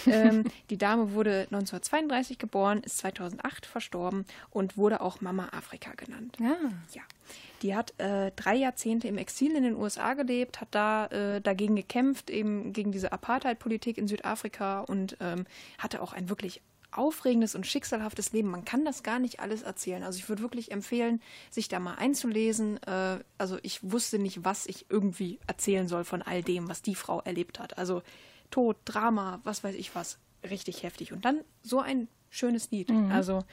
ähm, 0.05 0.43
die 0.69 0.77
Dame 0.77 1.13
wurde 1.13 1.47
1932 1.51 2.37
geboren, 2.37 2.81
ist 2.83 2.99
2008 2.99 3.65
verstorben 3.65 4.25
und 4.51 4.77
wurde 4.77 5.01
auch 5.01 5.21
Mama 5.21 5.49
Afrika 5.51 5.93
genannt. 5.95 6.37
Ja. 6.39 6.55
Ja, 6.93 7.01
die 7.63 7.75
hat 7.75 7.99
äh, 7.99 8.31
drei 8.35 8.55
Jahrzehnte 8.55 9.07
im 9.07 9.17
Exil 9.17 9.55
in 9.55 9.63
den 9.63 9.75
USA 9.75 10.13
gelebt, 10.13 10.61
hat 10.61 10.69
da 10.71 11.07
äh, 11.07 11.41
dagegen 11.41 11.75
gekämpft, 11.75 12.29
eben 12.29 12.71
gegen 12.71 12.91
diese 12.91 13.11
Apartheid-Politik 13.11 13.97
in 13.97 14.07
Südafrika 14.07 14.81
und 14.81 15.17
ähm, 15.19 15.45
hatte 15.79 16.03
auch 16.03 16.13
ein 16.13 16.29
wirklich 16.29 16.61
aufregendes 16.91 17.55
und 17.55 17.67
schicksalhaftes 17.67 18.31
Leben. 18.31 18.49
Man 18.49 18.65
kann 18.65 18.85
das 18.85 19.03
gar 19.03 19.19
nicht 19.19 19.39
alles 19.39 19.61
erzählen. 19.61 20.03
Also 20.03 20.17
ich 20.17 20.29
würde 20.29 20.41
wirklich 20.41 20.71
empfehlen, 20.71 21.21
sich 21.49 21.67
da 21.67 21.79
mal 21.79 21.95
einzulesen. 21.95 22.81
Äh, 22.83 23.19
also 23.37 23.57
ich 23.61 23.79
wusste 23.91 24.19
nicht, 24.19 24.43
was 24.43 24.65
ich 24.65 24.87
irgendwie 24.89 25.39
erzählen 25.47 25.87
soll 25.87 26.03
von 26.03 26.21
all 26.21 26.43
dem, 26.43 26.67
was 26.69 26.81
die 26.81 26.95
Frau 26.95 27.21
erlebt 27.21 27.59
hat. 27.59 27.77
Also 27.77 28.01
Tod, 28.51 28.77
Drama, 28.85 29.39
was 29.43 29.63
weiß 29.63 29.75
ich 29.75 29.93
was. 29.95 30.17
Richtig 30.49 30.83
heftig. 30.83 31.11
Und 31.13 31.25
dann 31.25 31.41
so 31.61 31.79
ein 31.79 32.07
schönes 32.29 32.71
Lied. 32.71 32.89
Also 33.11 33.43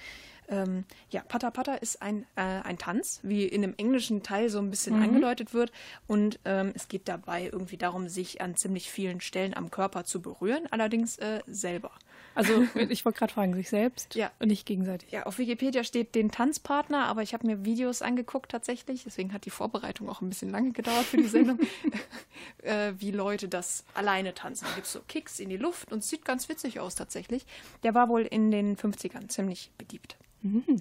ähm, 0.48 0.84
ja, 1.10 1.22
Pata 1.22 1.50
Pata 1.50 1.74
ist 1.74 2.02
ein, 2.02 2.24
äh, 2.36 2.42
ein 2.42 2.78
Tanz, 2.78 3.20
wie 3.22 3.44
in 3.44 3.62
dem 3.62 3.74
englischen 3.76 4.22
Teil 4.22 4.48
so 4.48 4.58
ein 4.58 4.70
bisschen 4.70 5.02
angedeutet 5.02 5.54
wird. 5.54 5.72
Und 6.06 6.38
ähm, 6.44 6.72
es 6.74 6.88
geht 6.88 7.08
dabei 7.08 7.50
irgendwie 7.52 7.76
darum, 7.76 8.08
sich 8.08 8.40
an 8.40 8.56
ziemlich 8.56 8.90
vielen 8.90 9.20
Stellen 9.20 9.54
am 9.54 9.70
Körper 9.70 10.04
zu 10.04 10.20
berühren, 10.20 10.66
allerdings 10.70 11.18
äh, 11.18 11.40
selber. 11.46 11.90
Also, 12.36 12.64
ich 12.88 13.04
wollte 13.04 13.18
gerade 13.18 13.32
fragen, 13.32 13.54
sich 13.54 13.68
selbst 13.68 14.14
Ja. 14.14 14.30
und 14.38 14.48
nicht 14.48 14.66
gegenseitig. 14.66 15.10
Ja, 15.10 15.24
auf 15.24 15.38
Wikipedia 15.38 15.82
steht 15.82 16.14
den 16.14 16.30
Tanzpartner, 16.30 17.06
aber 17.06 17.22
ich 17.22 17.34
habe 17.34 17.46
mir 17.46 17.64
Videos 17.64 18.02
angeguckt 18.02 18.50
tatsächlich, 18.52 19.02
deswegen 19.04 19.32
hat 19.32 19.44
die 19.46 19.50
Vorbereitung 19.50 20.08
auch 20.08 20.20
ein 20.20 20.28
bisschen 20.28 20.50
lange 20.50 20.70
gedauert 20.72 21.04
für 21.04 21.16
die 21.16 21.24
Sendung, 21.24 21.58
äh, 22.62 22.92
wie 22.98 23.10
Leute 23.10 23.48
das 23.48 23.84
alleine 23.94 24.34
tanzen. 24.34 24.66
Da 24.68 24.74
gibt 24.74 24.86
es 24.86 24.92
so 24.92 25.00
Kicks 25.08 25.40
in 25.40 25.48
die 25.48 25.56
Luft 25.56 25.92
und 25.92 25.98
es 26.00 26.08
sieht 26.08 26.24
ganz 26.24 26.48
witzig 26.48 26.78
aus 26.78 26.94
tatsächlich. 26.94 27.46
Der 27.82 27.94
war 27.94 28.08
wohl 28.08 28.22
in 28.22 28.50
den 28.50 28.76
50ern 28.76 29.28
ziemlich 29.28 29.70
beliebt. 29.78 30.16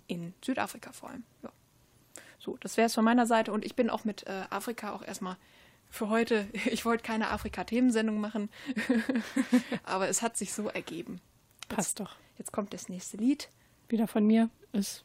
In 0.07 0.33
Südafrika 0.43 0.91
vor 0.91 1.09
allem. 1.09 1.23
Ja. 1.41 1.49
So, 2.37 2.55
das 2.59 2.77
wäre 2.77 2.85
es 2.85 2.93
von 2.93 3.03
meiner 3.03 3.25
Seite 3.25 3.51
und 3.51 3.65
ich 3.65 3.75
bin 3.75 3.89
auch 3.89 4.03
mit 4.03 4.27
äh, 4.27 4.43
Afrika 4.51 4.93
auch 4.93 5.01
erstmal 5.01 5.37
für 5.89 6.09
heute, 6.09 6.47
ich 6.65 6.85
wollte 6.85 7.03
keine 7.03 7.29
Afrika-Themensendung 7.31 8.19
machen, 8.19 8.49
aber 9.83 10.09
es 10.09 10.21
hat 10.21 10.37
sich 10.37 10.53
so 10.53 10.67
ergeben. 10.67 11.21
Passt 11.67 11.99
doch. 11.99 12.15
Jetzt 12.37 12.51
kommt 12.51 12.73
das 12.73 12.89
nächste 12.89 13.17
Lied. 13.17 13.49
Wieder 13.89 14.07
von 14.07 14.25
mir. 14.25 14.49
Ist, 14.71 15.03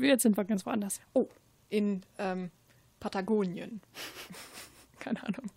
jetzt 0.00 0.22
sind 0.22 0.36
wir 0.36 0.44
ganz 0.44 0.64
woanders. 0.66 1.00
Oh, 1.12 1.28
in 1.68 2.02
ähm, 2.18 2.50
Patagonien. 3.00 3.80
Keine 4.98 5.22
Ahnung. 5.22 5.50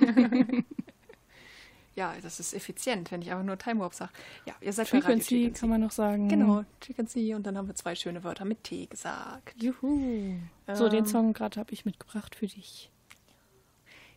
ja, 1.94 2.14
das 2.22 2.40
ist 2.40 2.54
effizient, 2.54 3.10
wenn 3.10 3.20
ich 3.22 3.30
einfach 3.30 3.44
nur 3.44 3.58
Time 3.58 3.80
Warp 3.80 3.94
sage. 3.94 4.12
Ja, 4.46 4.54
ihr 4.60 4.72
seid 4.72 4.88
Frequency 4.88 5.44
Frequency. 5.44 5.60
kann 5.60 5.68
man 5.68 5.80
noch 5.80 5.90
sagen. 5.90 6.28
Genau, 6.28 6.64
Frequency. 6.80 7.34
Und 7.34 7.46
dann 7.46 7.56
haben 7.58 7.66
wir 7.68 7.74
zwei 7.74 7.94
schöne 7.94 8.24
Wörter 8.24 8.44
mit 8.44 8.64
T 8.64 8.86
gesagt. 8.86 9.62
Juhu. 9.62 10.36
So, 10.72 10.88
den 10.88 11.00
Ähm, 11.00 11.06
Song 11.06 11.32
gerade 11.34 11.60
habe 11.60 11.72
ich 11.72 11.84
mitgebracht 11.84 12.34
für 12.34 12.46
dich. 12.46 12.88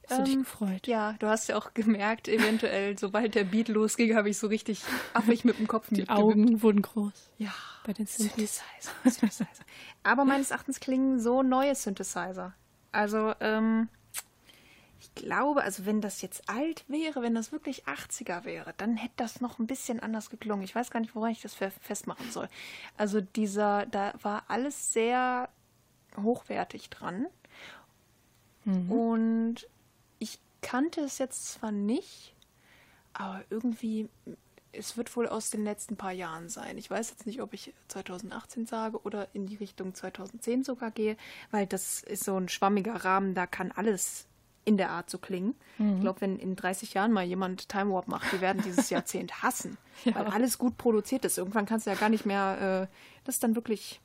Hast 0.08 0.20
du 0.20 0.24
dich 0.24 0.34
Ähm, 0.36 0.44
gefreut? 0.44 0.86
Ja, 0.88 1.14
du 1.20 1.26
hast 1.28 1.50
ja 1.50 1.58
auch 1.58 1.74
gemerkt, 1.74 2.28
eventuell, 2.28 2.96
sobald 3.00 3.34
der 3.34 3.44
Beat 3.44 3.68
losging, 3.70 4.16
habe 4.16 4.30
ich 4.30 4.38
so 4.38 4.46
richtig 4.48 4.82
affig 5.14 5.44
mit 5.46 5.58
dem 5.58 5.68
Kopf 5.68 5.88
Die. 5.90 6.08
Augen 6.08 6.62
wurden 6.62 6.84
groß 6.84 7.32
Ja, 7.40 7.52
bei 7.86 7.92
den 7.94 8.06
Synthes. 8.06 8.62
Synthesizer, 8.62 8.92
Synthesizer. 9.04 9.66
Aber 10.04 10.24
meines 10.24 10.52
Erachtens 10.52 10.80
klingen 10.80 11.20
so 11.20 11.42
neue 11.42 11.74
Synthesizer. 11.74 12.54
Also, 12.92 13.34
ähm, 13.42 13.90
ich 15.00 15.14
glaube, 15.16 15.62
also 15.64 15.86
wenn 15.86 16.02
das 16.02 16.22
jetzt 16.22 16.50
alt 16.50 16.84
wäre, 16.88 17.22
wenn 17.22 17.36
das 17.36 17.52
wirklich 17.52 17.86
80er 17.86 18.44
wäre, 18.44 18.74
dann 18.78 18.98
hätte 18.98 19.14
das 19.18 19.42
noch 19.42 19.60
ein 19.60 19.68
bisschen 19.68 20.00
anders 20.00 20.30
geklungen. 20.30 20.64
Ich 20.64 20.74
weiß 20.76 20.90
gar 20.90 21.00
nicht, 21.00 21.16
woran 21.16 21.32
ich 21.32 21.42
das 21.42 21.54
fe- 21.54 21.72
festmachen 21.82 22.32
soll. 22.32 22.48
Also 22.98 23.22
dieser, 23.22 23.86
da 23.88 24.14
war 24.22 24.46
alles 24.48 24.94
sehr 24.94 25.50
hochwertig 26.18 26.90
dran. 26.90 27.28
Und 28.90 29.68
ich 30.18 30.40
kannte 30.62 31.02
es 31.02 31.20
jetzt 31.20 31.52
zwar 31.54 31.72
nicht, 31.72 32.34
aber 33.14 33.44
irgendwie, 33.52 34.10
es 34.72 34.98
wird 34.98 35.16
wohl 35.16 35.28
aus 35.28 35.52
den 35.52 35.64
letzten 35.64 35.98
paar 35.98 36.12
Jahren 36.14 36.50
sein. 36.50 36.78
Ich 36.80 36.90
weiß 36.90 37.12
jetzt 37.12 37.28
nicht, 37.28 37.42
ob 37.42 37.54
ich 37.54 37.74
2018 37.90 38.66
sage 38.66 39.00
oder 39.04 39.28
in 39.34 39.46
die 39.46 39.56
Richtung 39.56 39.94
2010 39.94 40.64
sogar 40.64 40.90
gehe, 40.90 41.16
weil 41.52 41.68
das 41.68 42.02
ist 42.02 42.24
so 42.24 42.36
ein 42.38 42.50
schwammiger 42.50 42.96
Rahmen, 43.06 43.36
da 43.36 43.46
kann 43.46 43.72
alles 43.72 44.26
in 44.66 44.78
der 44.78 44.90
Art 44.90 45.10
so 45.10 45.18
klingen. 45.20 45.56
Ich 45.78 46.02
glaube, 46.02 46.22
wenn 46.22 46.40
in 46.40 46.56
30 46.56 46.94
Jahren 46.94 47.12
mal 47.12 47.24
jemand 47.24 47.70
Time 47.70 47.94
Warp 47.94 48.08
macht, 48.08 48.32
die 48.34 48.42
werden 48.42 48.62
dieses 48.64 48.90
Jahrzehnt 48.90 49.44
hassen, 49.44 49.78
weil 50.06 50.26
alles 50.26 50.58
gut 50.58 50.78
produziert 50.78 51.24
ist. 51.24 51.38
Irgendwann 51.38 51.66
kannst 51.66 51.86
du 51.86 51.92
ja 51.92 51.96
gar 51.96 52.10
nicht 52.10 52.26
mehr, 52.26 52.88
äh, 52.90 52.96
das 53.24 53.36
ist 53.36 53.44
dann 53.44 53.56
wirklich, 53.56 54.02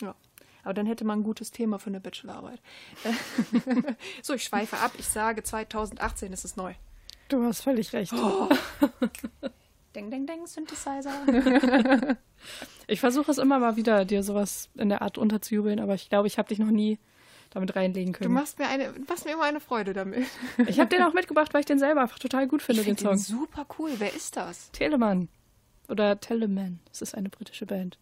ja. 0.00 0.14
Aber 0.64 0.74
dann 0.74 0.86
hätte 0.86 1.04
man 1.04 1.20
ein 1.20 1.24
gutes 1.24 1.50
Thema 1.50 1.78
für 1.78 1.90
eine 1.90 2.00
Bachelorarbeit. 2.00 2.60
so, 4.22 4.34
ich 4.34 4.44
schweife 4.44 4.76
ab. 4.78 4.92
Ich 4.96 5.08
sage, 5.08 5.42
2018 5.42 6.32
ist 6.32 6.44
es 6.44 6.54
neu. 6.54 6.74
Du 7.28 7.42
hast 7.42 7.62
völlig 7.62 7.92
recht. 7.92 8.12
Deng, 9.94 10.10
deng, 10.10 10.26
deng, 10.26 10.46
Synthesizer. 10.46 11.12
Ich 12.86 13.00
versuche 13.00 13.30
es 13.30 13.38
immer 13.38 13.58
mal 13.58 13.76
wieder, 13.76 14.04
dir 14.04 14.22
sowas 14.22 14.70
in 14.74 14.88
der 14.88 15.02
Art 15.02 15.18
unterzujubeln, 15.18 15.80
aber 15.80 15.94
ich 15.94 16.08
glaube, 16.08 16.28
ich 16.28 16.38
habe 16.38 16.48
dich 16.48 16.58
noch 16.58 16.70
nie 16.70 16.98
damit 17.54 17.76
reinlegen 17.76 18.12
Du 18.12 18.18
können. 18.20 18.34
machst 18.34 18.58
mir, 18.58 18.66
eine, 18.68 18.92
machst 19.08 19.24
mir 19.24 19.32
immer 19.32 19.44
eine 19.44 19.60
Freude 19.60 19.92
damit. 19.92 20.26
Ich 20.66 20.80
habe 20.80 20.88
den 20.88 21.02
auch 21.02 21.12
mitgebracht, 21.14 21.52
weil 21.54 21.60
ich 21.60 21.66
den 21.66 21.78
selber 21.78 22.02
einfach 22.02 22.18
total 22.18 22.48
gut 22.48 22.62
finde, 22.62 22.80
Ich 22.82 22.86
den 22.86 22.96
finde 22.96 23.18
Song. 23.18 23.38
den 23.38 23.46
super 23.46 23.66
cool. 23.78 23.90
Wer 23.98 24.14
ist 24.14 24.36
das? 24.36 24.70
Telemann. 24.72 25.28
Oder 25.88 26.18
Teleman. 26.20 26.80
Das 26.88 27.02
ist 27.02 27.14
eine 27.14 27.28
britische 27.28 27.66
Band. 27.66 27.98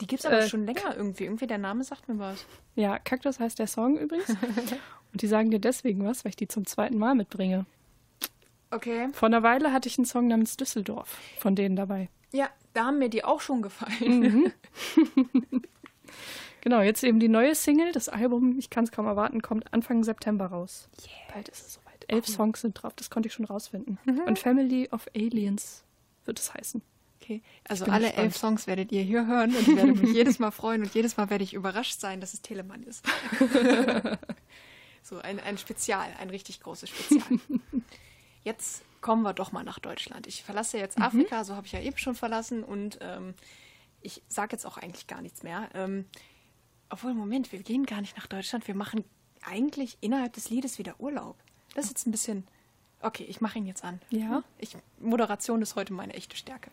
Die 0.00 0.06
gibt 0.06 0.20
es 0.20 0.26
aber 0.26 0.40
Äh, 0.40 0.48
schon 0.48 0.64
länger 0.66 0.96
irgendwie. 0.96 1.24
Irgendwie 1.24 1.46
der 1.46 1.58
Name 1.58 1.84
sagt 1.84 2.08
mir 2.08 2.18
was. 2.18 2.44
Ja, 2.74 2.98
Cactus 2.98 3.38
heißt 3.38 3.58
der 3.58 3.66
Song 3.66 3.98
übrigens. 3.98 4.30
Und 5.12 5.20
die 5.22 5.26
sagen 5.26 5.50
dir 5.50 5.60
deswegen 5.60 6.04
was, 6.04 6.24
weil 6.24 6.30
ich 6.30 6.36
die 6.36 6.48
zum 6.48 6.64
zweiten 6.66 6.96
Mal 6.98 7.14
mitbringe. 7.14 7.66
Okay. 8.70 9.08
Vor 9.12 9.26
einer 9.26 9.42
Weile 9.42 9.72
hatte 9.72 9.88
ich 9.88 9.98
einen 9.98 10.06
Song 10.06 10.28
namens 10.28 10.56
Düsseldorf 10.56 11.18
von 11.38 11.54
denen 11.54 11.76
dabei. 11.76 12.08
Ja, 12.32 12.48
da 12.72 12.86
haben 12.86 12.98
mir 12.98 13.10
die 13.10 13.22
auch 13.22 13.42
schon 13.42 13.60
gefallen. 13.60 14.50
Genau, 16.62 16.80
jetzt 16.80 17.02
eben 17.02 17.18
die 17.20 17.28
neue 17.28 17.54
Single. 17.54 17.92
Das 17.92 18.08
Album, 18.08 18.56
ich 18.58 18.70
kann 18.70 18.84
es 18.84 18.92
kaum 18.92 19.06
erwarten, 19.06 19.42
kommt 19.42 19.72
Anfang 19.72 20.04
September 20.04 20.46
raus. 20.46 20.88
Bald 21.32 21.48
ist 21.48 21.66
es 21.66 21.74
soweit. 21.74 22.04
Elf 22.08 22.26
Songs 22.26 22.60
sind 22.60 22.74
drauf, 22.74 22.94
das 22.94 23.10
konnte 23.10 23.28
ich 23.28 23.32
schon 23.32 23.44
rausfinden. 23.44 23.98
Und 24.26 24.38
Family 24.38 24.88
of 24.90 25.06
Aliens 25.14 25.84
wird 26.24 26.38
es 26.38 26.54
heißen. 26.54 26.82
Okay. 27.20 27.42
Also 27.68 27.84
alle 27.84 28.06
gespannt. 28.06 28.24
elf 28.24 28.36
Songs 28.36 28.66
werdet 28.66 28.90
ihr 28.90 29.02
hier 29.02 29.26
hören 29.26 29.54
und 29.54 29.68
ich 29.68 29.76
werde 29.76 29.92
mich 29.92 30.12
jedes 30.14 30.38
Mal 30.38 30.50
freuen 30.50 30.82
und 30.82 30.92
jedes 30.94 31.16
Mal 31.16 31.30
werde 31.30 31.44
ich 31.44 31.54
überrascht 31.54 32.00
sein, 32.00 32.20
dass 32.20 32.34
es 32.34 32.42
Telemann 32.42 32.82
ist. 32.82 33.04
so 35.02 35.18
ein, 35.18 35.38
ein 35.40 35.58
Spezial, 35.58 36.08
ein 36.18 36.30
richtig 36.30 36.60
großes 36.60 36.90
Spezial. 36.90 37.40
Jetzt 38.44 38.82
kommen 39.00 39.22
wir 39.22 39.34
doch 39.34 39.52
mal 39.52 39.62
nach 39.62 39.78
Deutschland. 39.78 40.26
Ich 40.26 40.42
verlasse 40.42 40.78
jetzt 40.78 41.00
Afrika, 41.00 41.44
so 41.44 41.54
habe 41.54 41.66
ich 41.66 41.72
ja 41.72 41.80
eben 41.80 41.96
schon 41.96 42.16
verlassen 42.16 42.64
und 42.64 42.98
ähm, 43.00 43.34
ich 44.00 44.22
sage 44.28 44.52
jetzt 44.52 44.64
auch 44.66 44.78
eigentlich 44.78 45.06
gar 45.06 45.22
nichts 45.22 45.44
mehr. 45.44 45.68
Ähm, 45.74 46.06
obwohl, 46.92 47.14
Moment, 47.14 47.52
wir 47.52 47.62
gehen 47.62 47.86
gar 47.86 48.02
nicht 48.02 48.16
nach 48.18 48.26
Deutschland. 48.26 48.68
Wir 48.68 48.74
machen 48.74 49.02
eigentlich 49.40 49.96
innerhalb 50.02 50.34
des 50.34 50.50
Liedes 50.50 50.78
wieder 50.78 51.00
Urlaub. 51.00 51.36
Das 51.74 51.86
ist 51.86 51.92
jetzt 51.92 52.06
ein 52.06 52.10
bisschen. 52.10 52.46
Okay, 53.00 53.24
ich 53.24 53.40
mache 53.40 53.58
ihn 53.58 53.66
jetzt 53.66 53.82
an. 53.82 53.98
Ja? 54.10 54.44
Ich, 54.58 54.76
Moderation 55.00 55.62
ist 55.62 55.74
heute 55.74 55.94
meine 55.94 56.12
echte 56.12 56.36
Stärke. 56.36 56.70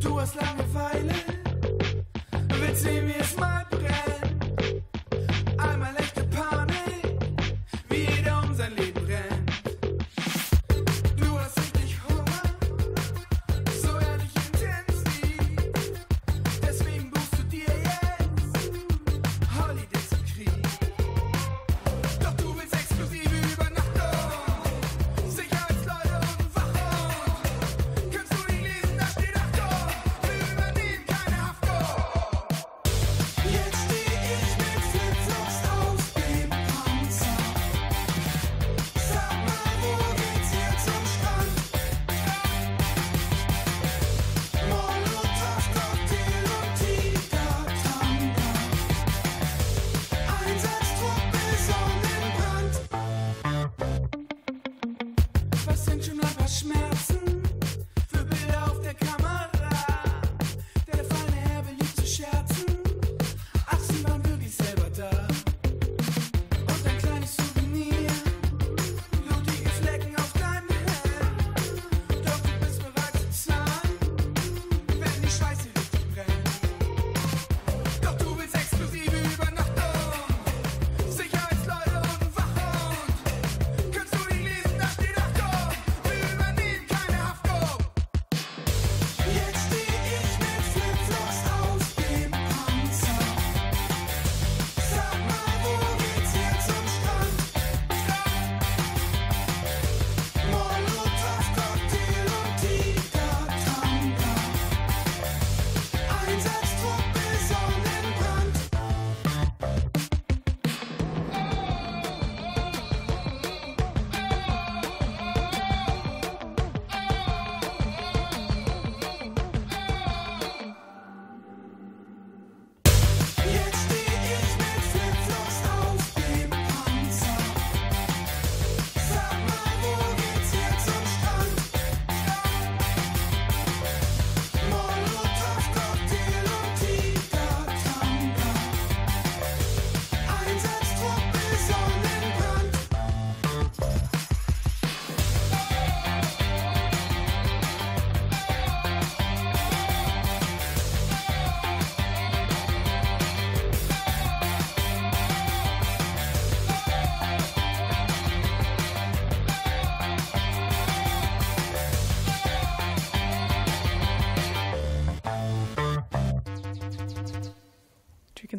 Du 0.00 0.20
hast 0.20 0.36
Langeweile, 0.36 1.14
willst 2.60 2.82
sehen, 2.82 3.08
wie 3.08 3.18
es 3.18 3.36
mal 3.36 3.66
brennt. 3.68 4.80
Einmal 5.60 5.97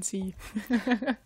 see. 0.09 0.33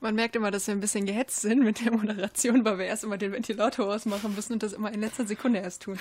Man 0.00 0.14
merkt 0.14 0.36
immer, 0.36 0.50
dass 0.50 0.66
wir 0.66 0.74
ein 0.74 0.80
bisschen 0.80 1.06
gehetzt 1.06 1.40
sind 1.40 1.64
mit 1.64 1.84
der 1.84 1.90
Moderation, 1.90 2.64
weil 2.64 2.78
wir 2.78 2.84
erst 2.84 3.04
immer 3.04 3.16
den 3.16 3.32
Ventilator 3.32 3.92
ausmachen 3.92 4.34
müssen 4.34 4.52
und 4.52 4.62
das 4.62 4.74
immer 4.74 4.92
in 4.92 5.00
letzter 5.00 5.26
Sekunde 5.26 5.60
erst 5.60 5.82
tun. 5.82 5.98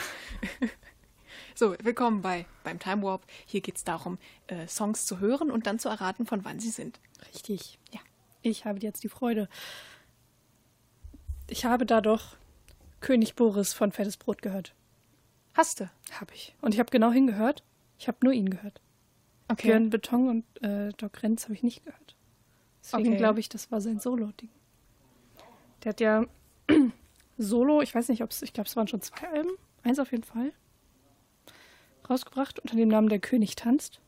so, 1.56 1.76
willkommen 1.82 2.22
bei 2.22 2.46
beim 2.64 2.78
Time 2.78 3.04
Warp. 3.04 3.26
Hier 3.46 3.62
geht 3.62 3.78
es 3.78 3.84
darum, 3.84 4.18
äh, 4.48 4.68
Songs 4.68 5.06
zu 5.06 5.20
hören 5.20 5.50
und 5.50 5.66
dann 5.66 5.80
zu 5.80 5.88
erraten, 5.88 6.26
von 6.26 6.44
wann 6.44 6.60
sie 6.60 6.70
sind. 6.70 7.00
Richtig. 7.34 7.80
Ja. 7.94 8.02
Ich 8.42 8.66
habe 8.66 8.80
jetzt 8.80 9.04
die 9.04 9.10
Freude. 9.10 9.48
Ich 11.48 11.66
habe 11.66 11.86
da 11.86 12.02
doch 12.02 12.36
König 13.00 13.36
Boris 13.36 13.74
von 13.74 13.92
Fettes 13.92 14.18
Brot 14.18 14.42
gehört. 14.42 14.76
Hast 15.54 15.80
du? 15.80 15.90
Habe 16.12 16.34
ich. 16.36 16.54
Und 16.62 16.74
ich 16.74 16.80
habe 16.80 16.92
genau 16.92 17.12
hingehört. 17.12 17.64
Ich 17.98 18.08
habe 18.08 18.18
nur 18.24 18.34
ihn 18.34 18.50
gehört. 18.50 18.82
Okay. 19.48 19.68
Björn 19.68 19.90
Beton 19.90 20.30
und 20.30 20.64
äh, 20.64 20.92
Doc 20.98 21.22
Renz 21.22 21.44
habe 21.44 21.54
ich 21.54 21.64
nicht 21.64 21.86
gehört. 21.86 22.16
Deswegen 22.84 23.10
Okay. 23.10 23.18
glaube 23.18 23.40
ich, 23.40 23.50
das 23.50 23.72
war 23.72 23.82
sein 23.82 24.00
Solo-Ding. 24.00 24.50
Der 25.84 25.90
hat 25.92 26.00
ja 26.00 26.26
Solo, 27.38 27.82
ich 27.82 27.94
weiß 27.94 28.10
nicht, 28.10 28.24
ob 28.24 28.32
es, 28.32 28.42
ich 28.42 28.54
glaube, 28.54 28.68
es 28.68 28.76
waren 28.76 28.88
schon 28.88 29.02
zwei 29.02 29.28
Alben, 29.30 29.52
eins 29.84 30.00
auf 30.00 30.12
jeden 30.12 30.24
Fall, 30.24 30.52
rausgebracht 32.10 32.60
unter 32.60 32.76
dem 32.76 32.90
Namen 32.90 33.10
Der 33.10 33.20
König 33.20 33.56
tanzt. 33.56 34.00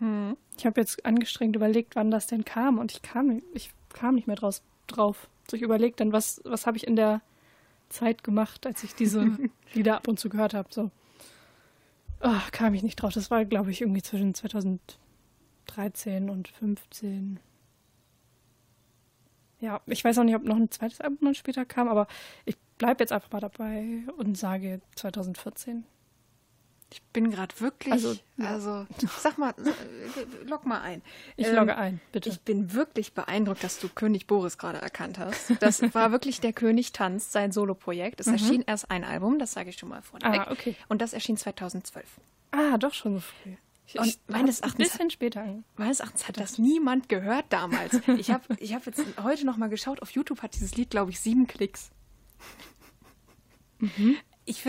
Hm. 0.00 0.36
Ich 0.56 0.66
habe 0.66 0.80
jetzt 0.80 1.04
angestrengt 1.06 1.56
überlegt, 1.56 1.96
wann 1.96 2.10
das 2.10 2.26
denn 2.26 2.44
kam 2.44 2.78
und 2.78 2.92
ich 2.92 3.02
kam, 3.02 3.42
ich 3.52 3.70
kam 3.92 4.16
nicht 4.16 4.26
mehr 4.26 4.36
draus, 4.36 4.62
drauf. 4.86 5.28
So, 5.50 5.56
ich 5.56 5.62
überlegt 5.62 6.00
dann, 6.00 6.12
was, 6.12 6.40
was 6.44 6.66
habe 6.66 6.76
ich 6.76 6.86
in 6.86 6.96
der 6.96 7.20
Zeit 7.90 8.24
gemacht, 8.24 8.66
als 8.66 8.82
ich 8.82 8.94
diese 8.94 9.36
Lieder 9.74 9.96
ab 9.96 10.08
und 10.08 10.18
zu 10.18 10.28
gehört 10.28 10.54
habe. 10.54 10.68
So. 10.72 10.90
Ah, 12.24 12.40
kam 12.52 12.72
ich 12.72 12.82
nicht 12.82 12.96
drauf. 12.96 13.12
Das 13.12 13.30
war, 13.30 13.44
glaube 13.44 13.70
ich, 13.70 13.82
irgendwie 13.82 14.00
zwischen 14.02 14.32
2013 14.34 16.30
und 16.30 16.48
15. 16.48 17.38
Ja, 19.60 19.80
ich 19.86 20.02
weiß 20.04 20.18
auch 20.18 20.24
nicht, 20.24 20.34
ob 20.34 20.44
noch 20.44 20.56
ein 20.56 20.70
zweites 20.70 21.00
Album 21.02 21.18
dann 21.20 21.34
später 21.34 21.66
kam, 21.66 21.86
aber 21.88 22.06
ich 22.46 22.56
bleibe 22.78 23.02
jetzt 23.02 23.12
einfach 23.12 23.30
mal 23.30 23.40
dabei 23.40 24.00
und 24.16 24.36
sage 24.38 24.80
2014. 24.96 25.84
Ich 26.94 27.02
bin 27.12 27.32
gerade 27.32 27.52
wirklich. 27.60 27.92
Also, 27.92 28.14
Also, 28.38 28.86
sag 29.18 29.36
mal, 29.36 29.52
log 30.46 30.64
mal 30.64 30.80
ein. 30.80 31.02
Ich 31.36 31.48
Ähm, 31.48 31.56
logge 31.56 31.76
ein, 31.76 32.00
bitte. 32.12 32.28
Ich 32.28 32.40
bin 32.42 32.72
wirklich 32.72 33.14
beeindruckt, 33.14 33.64
dass 33.64 33.80
du 33.80 33.88
König 33.88 34.28
Boris 34.28 34.58
gerade 34.58 34.78
erkannt 34.80 35.18
hast. 35.18 35.60
Das 35.60 35.82
war 35.92 36.12
wirklich 36.12 36.40
der 36.40 36.52
König 36.52 36.92
tanzt, 36.92 37.32
sein 37.32 37.50
Soloprojekt. 37.50 38.20
Es 38.20 38.28
erschien 38.28 38.62
erst 38.64 38.92
ein 38.92 39.02
Album, 39.02 39.40
das 39.40 39.50
sage 39.52 39.70
ich 39.70 39.76
schon 39.76 39.88
mal 39.88 40.02
vorneweg. 40.02 40.34
Mhm. 40.42 40.46
Ah, 40.46 40.52
okay. 40.52 40.76
Und 40.88 41.02
das 41.02 41.14
erschien 41.14 41.36
2012. 41.36 42.06
Ah, 42.52 42.78
doch 42.78 42.94
schon 42.94 43.14
so 43.14 43.20
früh. 43.20 43.54
Ich, 43.86 43.98
Und 43.98 44.06
ich 44.06 44.18
meines 44.28 44.58
hab's 44.62 44.74
ein 44.74 44.80
Erachtens- 44.80 44.92
bisschen 44.92 45.10
später. 45.10 45.62
Meines 45.76 45.98
Erachtens 45.98 46.28
hat 46.28 46.38
das 46.38 46.58
niemand 46.58 47.08
gehört 47.08 47.46
damals. 47.50 48.00
Ich 48.18 48.30
habe 48.30 48.44
ich 48.60 48.72
hab 48.72 48.86
jetzt 48.86 49.02
heute 49.24 49.44
noch 49.46 49.56
mal 49.56 49.68
geschaut, 49.68 50.00
auf 50.00 50.10
YouTube 50.12 50.42
hat 50.42 50.54
dieses 50.54 50.76
Lied, 50.76 50.90
glaube 50.90 51.10
ich, 51.10 51.18
sieben 51.18 51.48
Klicks. 51.48 51.90
Ich 53.80 53.98
Mhm. 53.98 54.16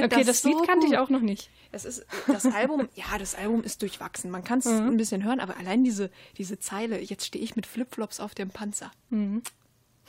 Okay, 0.04 0.08
das, 0.24 0.26
das, 0.28 0.44
Lied 0.44 0.58
so 0.58 0.62
kannte 0.64 0.86
ich 0.88 0.94
gut. 0.94 1.00
auch 1.00 1.10
noch 1.10 1.22
nicht. 1.22 1.50
Das 1.76 1.84
ist 1.84 2.06
das 2.28 2.46
Album, 2.46 2.88
ja, 2.96 3.18
das 3.20 3.36
Album 3.36 3.62
ist 3.62 3.82
durchwachsen. 3.82 4.32
Man 4.32 4.46
kann 4.46 4.60
es 4.60 4.66
Mhm. 4.66 4.88
ein 4.92 4.96
bisschen 4.98 5.26
hören, 5.26 5.42
aber 5.42 5.58
allein 5.58 5.84
diese, 5.84 6.10
diese 6.38 6.58
Zeile, 6.58 7.02
jetzt 7.02 7.26
stehe 7.26 7.44
ich 7.44 7.58
mit 7.58 7.66
Flipflops 7.66 8.22
auf 8.22 8.34
dem 8.34 8.50
Panzer. 8.50 8.94
Mhm. 9.10 9.44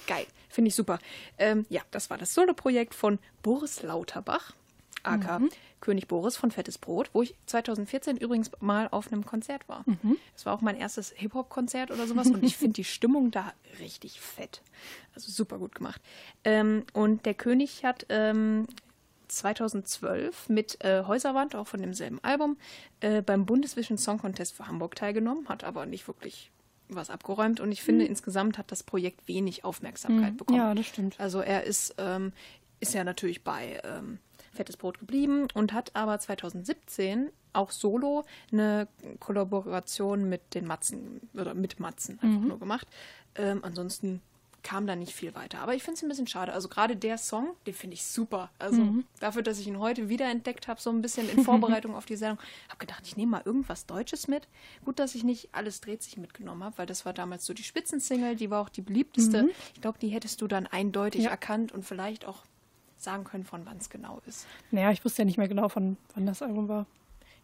Geil, 0.07 0.27
finde 0.49 0.69
ich 0.69 0.77
super. 0.77 1.01
Ähm, 1.39 1.67
ja, 1.69 1.83
das 1.91 2.09
war 2.09 2.19
das 2.19 2.35
Soloprojekt 2.35 2.95
von 2.95 3.19
Boris 3.43 3.83
Lauterbach, 3.83 4.53
aka 5.03 5.41
Mhm. 5.41 5.49
König 5.81 6.07
Boris 6.07 6.37
von 6.37 6.53
Fettes 6.53 6.79
Brot, 6.79 7.11
wo 7.13 7.23
ich 7.23 7.35
2014 7.47 8.17
übrigens 8.17 8.53
mal 8.61 8.87
auf 8.93 9.11
einem 9.13 9.27
Konzert 9.27 9.69
war. 9.69 9.83
Mhm. 9.87 10.17
Es 10.37 10.47
war 10.47 10.55
auch 10.55 10.61
mein 10.61 10.77
erstes 10.77 11.11
Hip-Hop-Konzert 11.17 11.91
oder 11.91 12.07
sowas 12.07 12.29
und 12.29 12.45
ich 12.45 12.57
finde 12.57 12.75
die 12.75 12.85
Stimmung 12.85 13.33
da 13.33 13.53
richtig 13.81 14.21
fett. 14.21 14.63
Also 15.17 15.33
super 15.33 15.59
gut 15.59 15.75
gemacht. 15.75 16.01
Ähm, 16.45 16.85
und 16.93 17.27
der 17.27 17.35
König 17.35 17.85
hat 17.85 18.07
ähm, 18.09 18.69
2012 19.29 20.49
mit 20.49 20.85
äh, 20.85 21.05
Häuserwand, 21.05 21.55
auch 21.55 21.67
von 21.67 21.81
demselben 21.81 22.19
Album, 22.23 22.57
äh, 23.01 23.23
beim 23.23 23.47
Bundesvision 23.47 23.99
Song 23.99 24.19
Contest 24.19 24.55
für 24.55 24.67
Hamburg 24.67 24.95
teilgenommen, 24.95 25.49
hat 25.49 25.65
aber 25.65 25.87
nicht 25.87 26.07
wirklich 26.07 26.51
was 26.89 27.11
abgeräumt 27.11 27.61
und 27.61 27.73
ich 27.73 27.83
finde, 27.83 28.05
insgesamt 28.05 28.59
hat 28.59 28.71
das 28.71 28.83
Projekt 28.83 29.27
wenig 29.27 29.65
Aufmerksamkeit 29.65 30.37
bekommen. 30.37 30.59
Ja, 30.59 30.75
das 30.75 30.87
stimmt. 30.87 31.19
Also 31.19 31.41
er 31.41 31.65
ist, 31.65 31.95
ähm, 31.99 32.33
ist 32.79 32.95
ja 32.95 33.03
natürlich 33.03 33.43
bei 33.43 33.81
ähm, 33.83 34.19
Fettes 34.53 34.77
Brot 34.77 34.99
geblieben 34.99 35.49
und 35.55 35.73
hat 35.73 35.95
aber 35.95 36.19
2017 36.19 37.31
auch 37.53 37.71
solo 37.71 38.25
eine 38.53 38.87
Kollaboration 39.19 40.29
mit 40.29 40.55
den 40.55 40.67
Matzen 40.67 41.29
oder 41.35 41.55
mit 41.55 41.81
Matzen 41.81 42.19
einfach 42.21 42.41
nur 42.41 42.59
gemacht. 42.59 42.87
Ähm, 43.35 43.61
ansonsten 43.63 44.21
kam 44.67 44.87
da 44.87 44.97
nicht 44.97 45.13
viel 45.15 45.35
weiter. 45.37 45.61
Aber 45.61 45.75
ich 45.75 45.83
finde 45.85 45.97
es 45.99 46.03
ein 46.03 46.09
bisschen 46.09 46.27
schade. 46.27 46.53
Also 46.53 46.69
gerade 46.69 46.97
der 46.97 47.19
Song, 47.19 47.55
den 47.67 47.73
finde 47.75 47.95
ich 47.95 48.05
super. 48.05 48.51
Also 48.59 48.83
dafür, 49.21 49.43
dass 49.43 49.59
ich 49.61 49.67
ihn 49.69 49.79
heute 49.79 50.09
wiederentdeckt 50.09 50.67
habe, 50.67 50.81
so 50.81 50.91
ein 50.91 51.03
bisschen 51.03 51.29
in 51.29 51.45
Vorbereitung 51.45 51.95
auf 51.95 52.05
die 52.05 52.17
Sendung, 52.17 52.39
habe 52.69 52.79
gedacht, 52.79 53.03
ich 53.07 53.17
nehme 53.17 53.31
mal 53.31 53.43
irgendwas 53.45 53.87
Deutsches 53.87 54.27
mit. 54.27 54.49
Gut, 54.85 54.99
dass 54.99 55.15
ich 55.15 55.23
nicht 55.23 55.51
alles 55.53 55.81
dreht 55.81 56.03
sich 56.03 56.17
mitgenommen 56.17 56.65
habe, 56.65 56.79
weil 56.79 56.87
das 56.87 57.05
war 57.07 57.13
damals 57.13 57.47
so 57.47 57.55
die 57.55 57.63
Spitzensingle, 57.63 58.35
die 58.35 58.51
war 58.51 58.61
auch 58.61 58.69
die 58.69 58.83
beliebteste. 58.83 59.49
Ich 59.75 59.81
glaube, 59.81 59.99
die 60.01 60.09
hättest 60.09 60.41
du 60.43 60.49
dann 60.49 60.67
eindeutig 60.67 61.25
Ja. 61.25 61.31
erkannt 61.31 61.71
und 61.73 61.85
vielleicht 61.85 62.25
auch 62.25 62.43
sagen 62.97 63.23
können, 63.25 63.45
von 63.45 63.65
wann 63.67 63.77
es 63.77 63.89
genau 63.89 64.21
ist. 64.27 64.47
Naja, 64.73 64.91
ich 64.91 65.05
wusste 65.05 65.23
ja 65.23 65.27
nicht 65.27 65.39
mehr 65.39 65.49
genau, 65.49 65.69
von 65.69 65.97
wann 66.15 66.27
das 66.27 66.43
Album 66.43 66.67
war. 66.69 66.87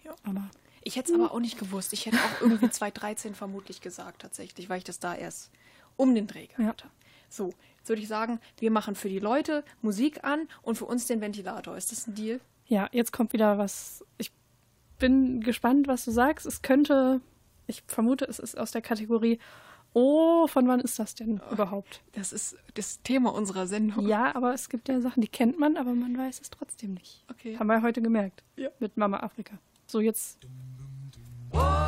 Ja. 0.02 0.14
Aber 0.24 0.50
Ich 0.82 0.96
hätte 0.96 1.12
es 1.12 1.18
aber 1.20 1.32
auch 1.32 1.38
nicht 1.38 1.58
gewusst. 1.58 1.92
Ich 1.92 2.06
hätte 2.06 2.16
auch 2.16 2.40
irgendwie 2.40 2.68
2013 2.70 3.34
vermutlich 3.36 3.80
gesagt, 3.80 4.22
tatsächlich, 4.22 4.68
weil 4.68 4.78
ich 4.78 4.84
das 4.84 4.98
da 4.98 5.14
erst 5.14 5.50
um 5.96 6.14
den 6.14 6.26
Dreh 6.26 6.46
gehabt 6.46 6.82
habe. 6.84 6.92
So, 7.32 7.50
jetzt 7.78 7.88
würde 7.88 8.02
ich 8.02 8.08
sagen, 8.08 8.40
wir 8.58 8.70
machen 8.70 8.94
für 8.94 9.08
die 9.08 9.18
Leute 9.18 9.64
Musik 9.80 10.24
an 10.24 10.48
und 10.62 10.76
für 10.76 10.84
uns 10.84 11.06
den 11.06 11.20
Ventilator. 11.20 11.76
Ist 11.76 11.92
das 11.92 12.06
ein 12.06 12.14
Deal? 12.14 12.40
ja, 12.72 12.88
jetzt 12.90 13.12
kommt 13.12 13.34
wieder 13.34 13.58
was. 13.58 14.02
Ich 14.16 14.32
bin 14.98 15.40
gespannt, 15.40 15.88
was 15.88 16.06
du 16.06 16.10
sagst. 16.10 16.46
Es 16.46 16.62
könnte, 16.62 17.20
ich 17.66 17.82
vermute, 17.86 18.24
es 18.24 18.38
ist 18.38 18.56
aus 18.56 18.70
der 18.70 18.80
Kategorie, 18.80 19.38
oh, 19.92 20.46
von 20.46 20.66
wann 20.68 20.80
ist 20.80 20.98
das 20.98 21.14
denn 21.14 21.42
überhaupt? 21.50 22.02
Das 22.12 22.32
ist 22.32 22.56
das 22.74 23.02
Thema 23.02 23.34
unserer 23.34 23.66
Sendung. 23.66 24.08
Ja, 24.08 24.34
aber 24.34 24.54
es 24.54 24.70
gibt 24.70 24.88
ja 24.88 25.02
Sachen, 25.02 25.20
die 25.20 25.28
kennt 25.28 25.58
man, 25.58 25.76
aber 25.76 25.92
man 25.92 26.16
weiß 26.16 26.40
es 26.40 26.48
trotzdem 26.48 26.94
nicht. 26.94 27.24
Okay. 27.30 27.58
Haben 27.58 27.66
wir 27.66 27.82
heute 27.82 28.00
gemerkt. 28.00 28.42
Ja. 28.56 28.70
Mit 28.78 28.96
Mama 28.96 29.18
Afrika. 29.18 29.58
So, 29.86 30.00
jetzt. 30.00 30.38
for 31.52 31.81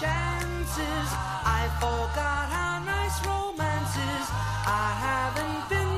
chances. 0.00 1.08
I 1.46 1.70
forgot 1.78 2.50
how 2.50 2.82
nice 2.82 3.18
romance 3.24 3.94
is. 3.94 4.26
I 4.66 4.90
haven't 5.06 5.68
been 5.70 5.93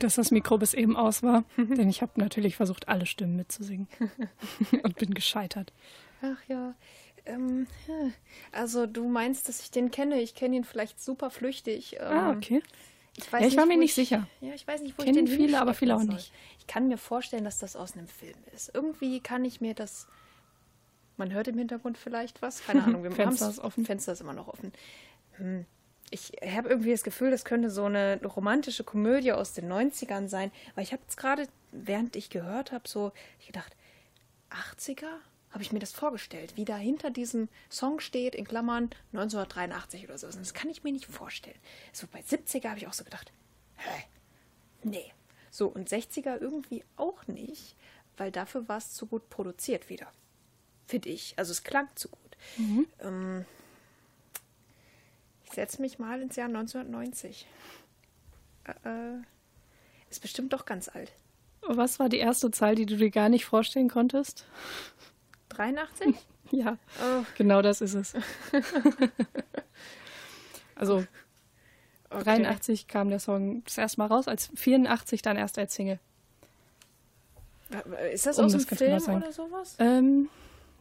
Dass 0.00 0.16
das 0.16 0.30
Mikro 0.30 0.58
bis 0.58 0.74
eben 0.74 0.96
aus 0.96 1.22
war, 1.22 1.44
denn 1.56 1.88
ich 1.88 2.02
habe 2.02 2.12
natürlich 2.16 2.56
versucht, 2.56 2.88
alle 2.88 3.06
Stimmen 3.06 3.36
mitzusingen 3.36 3.86
und 4.82 4.96
bin 4.96 5.14
gescheitert. 5.14 5.72
Ach 6.22 6.38
ja. 6.48 6.74
Ähm, 7.26 7.66
hm. 7.86 8.12
also 8.50 8.86
du 8.86 9.06
meinst, 9.08 9.48
dass 9.48 9.60
ich 9.60 9.70
den 9.70 9.90
kenne. 9.90 10.20
Ich 10.22 10.34
kenne 10.34 10.56
ihn 10.56 10.64
vielleicht 10.64 11.00
super 11.02 11.30
flüchtig. 11.30 11.96
Ähm, 12.00 12.06
Ah, 12.06 12.30
okay. 12.32 12.62
Ich, 13.16 13.30
weiß 13.32 13.42
Ja, 13.42 13.48
ich 13.48 13.56
war 13.56 13.66
mir 13.66 13.74
wo 13.74 13.80
nicht 13.80 13.94
sicher. 13.94 14.26
Ja, 14.40 14.54
ich 14.54 14.66
weiß 14.66 14.80
nicht, 14.80 14.98
wo 14.98 15.02
Kennen 15.02 15.26
ich 15.26 15.30
den 15.30 15.38
viele, 15.38 15.60
aber 15.60 15.74
viele 15.74 15.94
auch 15.96 16.00
soll. 16.00 16.14
nicht. 16.14 16.32
Ich 16.58 16.66
kann 16.66 16.88
mir 16.88 16.96
vorstellen, 16.96 17.44
dass 17.44 17.58
das 17.58 17.76
aus 17.76 17.94
einem 17.94 18.08
Film 18.08 18.36
ist. 18.54 18.70
Irgendwie 18.74 19.20
kann 19.20 19.44
ich 19.44 19.60
mir 19.60 19.74
das. 19.74 20.06
Man 21.16 21.32
hört 21.32 21.48
im 21.48 21.58
Hintergrund 21.58 21.98
vielleicht 21.98 22.40
was. 22.40 22.64
Keine 22.64 22.84
Ahnung. 22.84 23.02
Wir 23.02 23.10
Fenster 23.12 23.50
ist 23.50 23.58
offen. 23.58 23.84
Fenster 23.84 24.12
ist 24.12 24.20
immer 24.22 24.32
noch 24.32 24.48
offen. 24.48 24.72
Hm. 25.36 25.66
Ich 26.10 26.32
habe 26.44 26.68
irgendwie 26.68 26.90
das 26.90 27.04
Gefühl, 27.04 27.30
das 27.30 27.44
könnte 27.44 27.70
so 27.70 27.84
eine 27.84 28.20
romantische 28.24 28.82
Komödie 28.82 29.32
aus 29.32 29.52
den 29.52 29.70
90ern 29.70 30.28
sein. 30.28 30.50
Weil 30.74 30.84
ich 30.84 30.92
habe 30.92 31.02
jetzt 31.02 31.16
gerade, 31.16 31.46
während 31.70 32.16
ich 32.16 32.30
gehört 32.30 32.72
habe, 32.72 32.88
so 32.88 33.12
ich 33.38 33.46
gedacht, 33.46 33.76
80er? 34.50 35.08
Habe 35.50 35.62
ich 35.62 35.72
mir 35.72 35.80
das 35.80 35.92
vorgestellt, 35.92 36.56
wie 36.56 36.64
da 36.64 36.76
hinter 36.76 37.10
diesem 37.10 37.48
Song 37.68 37.98
steht, 37.98 38.36
in 38.36 38.46
Klammern 38.46 38.90
1983 39.12 40.04
oder 40.04 40.16
so. 40.16 40.28
Das 40.28 40.54
kann 40.54 40.70
ich 40.70 40.84
mir 40.84 40.92
nicht 40.92 41.06
vorstellen. 41.06 41.58
So 41.92 42.06
bei 42.06 42.20
70er 42.20 42.68
habe 42.68 42.78
ich 42.78 42.86
auch 42.86 42.92
so 42.92 43.02
gedacht, 43.02 43.32
hä? 43.76 44.04
Nee. 44.84 45.12
So, 45.50 45.66
und 45.66 45.88
60er 45.88 46.40
irgendwie 46.40 46.84
auch 46.96 47.26
nicht, 47.26 47.74
weil 48.16 48.30
dafür 48.30 48.68
war 48.68 48.78
es 48.78 48.92
zu 48.92 49.06
gut 49.06 49.28
produziert 49.28 49.88
wieder. 49.88 50.06
Finde 50.86 51.08
ich. 51.08 51.34
Also 51.36 51.50
es 51.50 51.64
klang 51.64 51.88
zu 51.96 52.08
gut. 52.08 52.36
Ähm, 53.00 53.44
ich 55.50 55.54
setze 55.56 55.82
mich 55.82 55.98
mal 55.98 56.22
ins 56.22 56.36
Jahr 56.36 56.48
1990. 56.48 57.46
Äh, 58.64 58.88
äh, 58.88 59.22
ist 60.08 60.22
bestimmt 60.22 60.52
doch 60.52 60.64
ganz 60.64 60.88
alt. 60.88 61.12
Was 61.62 61.98
war 61.98 62.08
die 62.08 62.18
erste 62.18 62.50
Zahl, 62.50 62.74
die 62.74 62.86
du 62.86 62.96
dir 62.96 63.10
gar 63.10 63.28
nicht 63.28 63.44
vorstellen 63.44 63.88
konntest? 63.88 64.46
83? 65.50 66.14
Ja, 66.52 66.78
Oh, 67.00 67.22
genau 67.36 67.62
das 67.62 67.80
ist 67.80 67.94
es. 67.94 68.12
also 70.74 71.06
okay. 72.10 72.24
83 72.24 72.88
kam 72.88 73.08
der 73.08 73.20
Song 73.20 73.62
das 73.62 73.78
erste 73.78 74.00
Mal 74.00 74.06
raus, 74.06 74.26
als 74.26 74.50
84 74.56 75.22
dann 75.22 75.36
erst 75.36 75.58
als 75.58 75.76
Single. 75.76 76.00
Ist 78.12 78.26
das 78.26 78.40
Um 78.40 78.46
aus 78.46 78.52
dem 78.52 78.66
Film 78.66 78.98
genau 78.98 79.16
oder 79.18 79.32
sowas? 79.32 79.76
Ähm, 79.78 80.28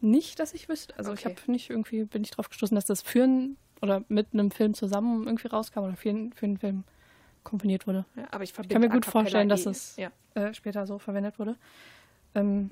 nicht, 0.01 0.39
dass 0.39 0.55
ich 0.55 0.69
wüsste. 0.69 0.97
Also 0.97 1.13
ich 1.13 1.27
Okay. 1.27 1.35
habe 1.37 1.51
nicht 1.51 1.69
irgendwie, 1.69 2.03
bin 2.05 2.23
ich 2.23 2.31
drauf 2.31 2.49
gestoßen, 2.49 2.73
dass 2.73 2.85
das 2.85 3.03
für 3.03 3.25
einen 3.25 3.55
oder 3.81 4.03
mit 4.07 4.27
einem 4.33 4.51
Film 4.51 4.73
zusammen 4.73 5.25
irgendwie 5.25 5.47
rauskam 5.47 5.79
oder 5.79 5.95
für, 5.95 6.09
einen- 6.09 6.33
für 6.33 6.45
einen 6.45 6.57
Film 6.57 6.83
komponiert 7.43 7.87
wurde. 7.87 8.05
Ja, 8.15 8.27
aber 8.31 8.43
ich 8.43 8.53
Ich 8.57 8.69
kann 8.69 8.81
mir 8.81 8.89
gut 8.89 9.05
vorstellen, 9.05 9.49
dass 9.49 9.65
es 9.65 9.95
Ja. 9.97 10.11
äh, 10.35 10.53
später 10.53 10.85
so 10.85 10.99
verwendet 10.99 11.39
wurde. 11.39 11.55
Ähm, 12.35 12.71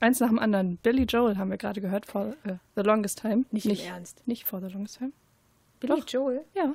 eins 0.00 0.20
nach 0.20 0.28
dem 0.28 0.38
anderen. 0.38 0.76
Billy 0.78 1.04
Joel 1.04 1.36
haben 1.38 1.50
wir 1.50 1.56
gerade 1.58 1.80
gehört, 1.80 2.06
for 2.06 2.34
äh, 2.44 2.54
The 2.76 2.82
Longest 2.82 3.20
Time. 3.20 3.44
Nicht 3.50 3.66
im 3.66 3.76
Ernst. 3.86 4.26
Nicht 4.26 4.44
for 4.46 4.60
The 4.60 4.68
Longest 4.68 4.98
Time. 4.98 5.12
Billy 5.80 5.98
Doch. 6.00 6.06
Joel? 6.08 6.44
Ja. 6.54 6.74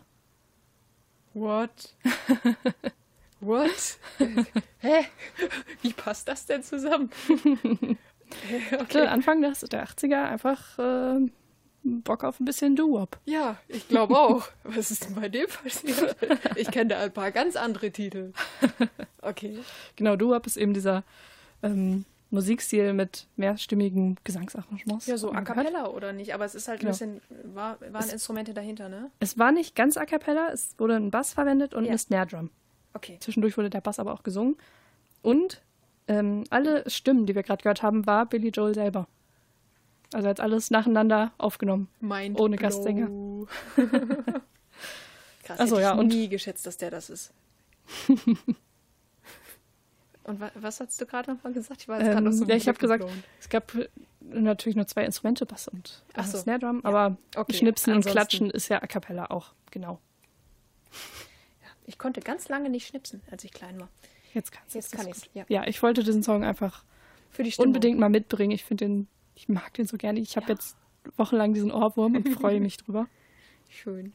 What? 1.33 1.95
What? 3.39 3.99
Hä? 4.79 5.05
Wie 5.83 5.93
passt 5.93 6.27
das 6.27 6.45
denn 6.47 6.63
zusammen? 6.63 7.11
Hatte 8.71 9.09
Anfang 9.09 9.41
der 9.41 9.53
80er 9.53 10.25
einfach 10.29 10.79
äh, 10.79 11.29
Bock 11.83 12.23
auf 12.23 12.39
ein 12.39 12.45
bisschen 12.45 12.75
Doo-Wop. 12.75 13.17
Ja, 13.25 13.57
ich 13.67 13.87
glaube 13.87 14.15
auch. 14.17 14.47
Was 14.63 14.91
ist 14.91 15.05
denn 15.05 15.15
bei 15.15 15.29
dem 15.29 15.47
passiert? 15.47 16.15
Ich 16.55 16.69
kenne 16.71 16.89
da 16.89 16.99
ein 16.99 17.13
paar 17.13 17.31
ganz 17.31 17.55
andere 17.55 17.91
Titel. 17.91 18.33
Okay. 19.21 19.59
Genau, 19.97 20.15
Doo-Wop 20.15 20.45
ist 20.47 20.55
eben 20.55 20.73
dieser 20.73 21.03
ähm, 21.61 22.05
Musikstil 22.29 22.93
mit 22.93 23.27
mehrstimmigen 23.35 24.17
Gesangsarrangements. 24.23 25.05
Ja, 25.07 25.17
so 25.17 25.31
a 25.33 25.41
cappella 25.41 25.87
oder 25.89 26.13
nicht? 26.13 26.33
Aber 26.33 26.45
es 26.45 26.55
ist 26.55 26.69
halt 26.69 26.79
ein 26.81 26.85
Ja. 26.85 26.91
bisschen, 26.91 27.19
war, 27.53 27.77
waren 27.91 28.09
Instrumente 28.09 28.53
dahinter, 28.53 28.87
ne? 28.87 29.11
Es 29.19 29.37
war 29.37 29.51
nicht 29.51 29.75
ganz 29.75 29.97
a 29.97 30.05
cappella, 30.05 30.49
es 30.53 30.75
wurde 30.77 30.95
ein 30.95 31.11
Bass 31.11 31.33
verwendet 31.33 31.73
und 31.73 31.83
Ja. 31.83 31.89
eine 31.89 31.97
Snare 31.97 32.27
Drum. 32.27 32.49
Okay. 32.93 33.17
Zwischendurch 33.19 33.57
wurde 33.57 33.69
der 33.69 33.81
Bass 33.81 33.99
aber 33.99 34.13
auch 34.13 34.23
gesungen. 34.23 34.55
Und 35.23 35.61
ähm, 36.07 36.45
alle 36.49 36.89
Stimmen, 36.89 37.25
die 37.25 37.35
wir 37.35 37.43
gerade 37.43 37.61
gehört 37.63 37.81
haben, 37.83 38.05
war 38.05 38.25
Billy 38.27 38.47
Joel 38.49 38.75
selber. 38.75 39.07
Also 40.13 40.27
jetzt 40.27 40.39
alles 40.41 40.71
nacheinander 40.71 41.31
aufgenommen. 41.37 41.89
Mind 41.99 42.39
Ohne 42.39 42.55
blow. 42.55 42.63
Gastsänger. 42.67 43.07
Krass, 45.43 45.59
Ach 45.59 45.67
so, 45.67 45.75
hätte 45.77 45.81
ja, 45.83 45.93
ich 45.93 45.99
und- 45.99 46.07
nie 46.07 46.29
geschätzt, 46.29 46.65
dass 46.65 46.77
der 46.77 46.91
das 46.91 47.09
ist. 47.09 47.33
und 50.23 50.39
wa 50.41 50.51
was 50.55 50.79
hast 50.79 50.99
du 50.99 51.05
gerade 51.05 51.33
noch 51.33 51.43
mal 51.43 51.53
gesagt? 51.53 51.81
Ich 51.81 51.87
war 51.87 51.99
jetzt 51.99 52.09
noch 52.13 52.17
Ähm, 52.25 52.31
so 52.33 52.45
ja, 52.45 52.55
ich 52.55 52.67
habe 52.67 52.77
gesagt, 52.77 53.05
es 53.39 53.49
gab 53.49 53.73
äh, 53.75 53.87
natürlich 54.21 54.75
nur 54.75 54.87
zwei 54.87 55.05
Instrumente, 55.05 55.45
Bass 55.45 55.67
und 55.69 56.03
äh, 56.15 56.23
so. 56.23 56.37
Snare 56.37 56.59
Drum, 56.59 56.83
aber 56.85 57.15
Okay, 57.35 57.53
Schnipsen 57.53 57.91
und 57.93 57.97
ansonsten- 57.97 58.11
Klatschen 58.11 58.49
ist 58.51 58.67
ja 58.69 58.81
a 58.81 58.87
cappella 58.87 59.25
auch, 59.31 59.53
genau. 59.71 59.99
Ich 61.85 61.97
konnte 61.97 62.19
ganz 62.19 62.49
lange 62.49 62.69
nicht 62.69 62.87
schnipsen, 62.87 63.21
als 63.31 63.43
ich 63.45 63.51
klein 63.53 63.79
war. 63.79 63.87
Jetzt 64.33 64.51
kannst 64.51 64.75
Jetzt 64.75 64.93
es, 64.93 64.99
kann 64.99 65.07
ich's, 65.07 65.21
gut. 65.21 65.29
ja. 65.33 65.45
Ja, 65.47 65.65
ich 65.67 65.81
wollte 65.81 66.03
diesen 66.03 66.21
Song 66.23 66.43
einfach 66.43 66.83
Für 67.31 67.43
die 67.43 67.51
Stimmung. 67.53 67.69
unbedingt 67.69 67.97
mal 67.97 68.09
mitbringen. 68.09 68.51
Ich 68.51 68.65
finde 68.65 68.85
den, 68.85 69.07
ich 69.37 69.47
mag 69.47 69.73
den 69.75 69.85
so 69.87 69.97
gerne. 69.97 70.19
Ich 70.19 70.35
habe 70.35 70.47
Ja. 70.47 70.53
jetzt 70.53 70.75
wochenlang 71.15 71.53
diesen 71.53 71.71
Ohrwurm 71.71 72.15
und 72.15 72.27
freue 72.29 72.59
mich 72.59 72.77
drüber. 72.77 73.07
Schön. 73.69 74.13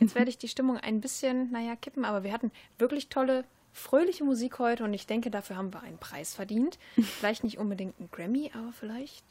Jetzt 0.00 0.14
werde 0.14 0.30
ich 0.30 0.38
die 0.38 0.48
Stimmung 0.48 0.76
ein 0.78 1.00
bisschen, 1.00 1.50
naja, 1.52 1.76
kippen, 1.76 2.04
aber 2.04 2.24
wir 2.24 2.32
hatten 2.32 2.50
wirklich 2.78 3.08
tolle, 3.08 3.44
fröhliche 3.72 4.24
Musik 4.24 4.58
heute 4.58 4.82
und 4.84 4.92
ich 4.94 5.06
denke, 5.06 5.30
dafür 5.30 5.56
haben 5.56 5.72
wir 5.72 5.82
einen 5.82 5.98
Preis 5.98 6.34
verdient. 6.34 6.78
Vielleicht 7.00 7.44
nicht 7.44 7.58
unbedingt 7.58 7.98
einen 7.98 8.10
Grammy, 8.10 8.50
aber 8.54 8.72
vielleicht 8.72 9.24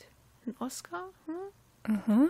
einen 0.45 0.55
Oscar? 0.59 1.09
Hm? 1.25 2.29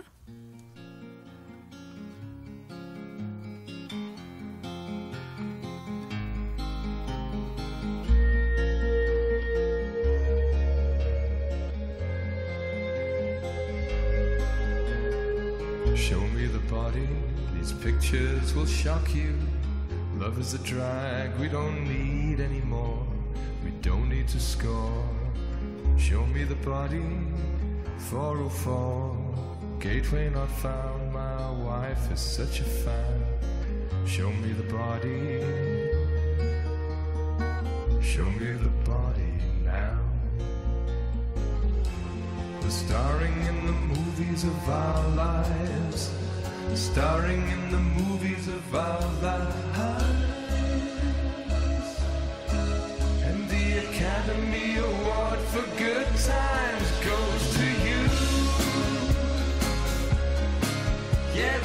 body, 16.74 17.08
these 17.54 17.72
pictures 17.72 18.52
will 18.52 18.66
shock 18.66 19.14
you. 19.14 19.32
Love 20.16 20.40
is 20.40 20.54
a 20.54 20.58
drag 20.58 21.28
we 21.38 21.48
don't 21.48 21.80
need 21.84 22.40
anymore. 22.40 23.06
We 23.64 23.70
don't 23.80 24.08
need 24.08 24.26
to 24.28 24.40
score. 24.40 25.08
Show 25.96 26.26
me 26.26 26.42
the 26.42 26.56
body, 26.56 27.06
404. 27.98 29.16
Gateway 29.78 30.30
not 30.30 30.50
found, 30.50 31.12
my 31.12 31.50
wife 31.68 32.10
is 32.10 32.20
such 32.20 32.58
a 32.58 32.64
fan. 32.64 33.20
Show 34.04 34.30
me 34.42 34.50
the 34.52 34.68
body. 34.80 35.22
Show 38.02 38.28
me 38.40 38.48
the 38.66 38.74
body 38.92 39.34
now. 39.62 40.00
The 42.62 42.70
starring 42.70 43.38
in 43.50 43.66
the 43.66 43.78
movies 43.94 44.42
of 44.42 44.68
our 44.68 45.08
lives. 45.10 46.23
Starring 46.72 47.48
in 47.48 47.70
the 47.70 47.78
movies 47.78 48.48
of 48.48 48.74
our 48.74 49.00
lives. 49.22 49.54
And 53.22 53.48
the 53.48 53.78
Academy 53.88 54.76
Award 54.76 55.38
for 55.52 55.62
Good 55.78 56.06
Times 56.06 56.90
goes 57.04 57.56
to 57.56 57.66
you. 57.86 58.00
Yeah, 61.34 61.58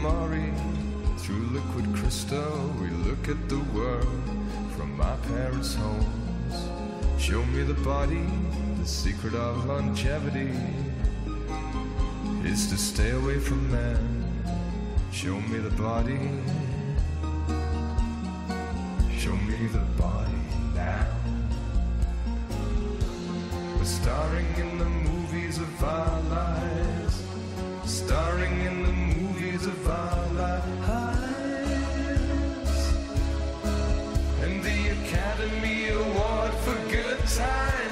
Through 0.00 1.50
liquid 1.52 1.94
crystal, 1.94 2.74
we 2.80 2.88
look 2.88 3.28
at 3.28 3.50
the 3.50 3.58
world 3.74 4.22
from 4.74 4.96
my 4.96 5.14
parents' 5.28 5.74
homes. 5.74 6.56
Show 7.18 7.44
me 7.44 7.62
the 7.64 7.74
body, 7.84 8.24
the 8.78 8.86
secret 8.86 9.34
of 9.34 9.66
longevity 9.66 10.52
is 12.44 12.66
to 12.68 12.78
stay 12.78 13.10
away 13.10 13.38
from 13.38 13.70
men. 13.70 14.42
Show 15.12 15.38
me 15.38 15.58
the 15.58 15.70
body, 15.70 16.18
show 19.18 19.36
me 19.36 19.66
the 19.66 19.84
body 20.00 20.42
now. 20.74 21.06
We're 23.76 23.84
starring 23.84 24.46
in 24.56 24.78
the 24.78 24.86
movies 24.86 25.58
of 25.58 25.84
our 25.84 26.20
lives. 26.22 27.22
Starring 27.84 28.60
in 28.60 28.82
the 28.84 29.09
our. 29.66 30.62
And 34.42 34.64
the 34.64 34.88
Academy 34.88 35.88
Award 35.88 36.54
for 36.64 36.76
Good 36.90 37.18
Times 37.26 37.89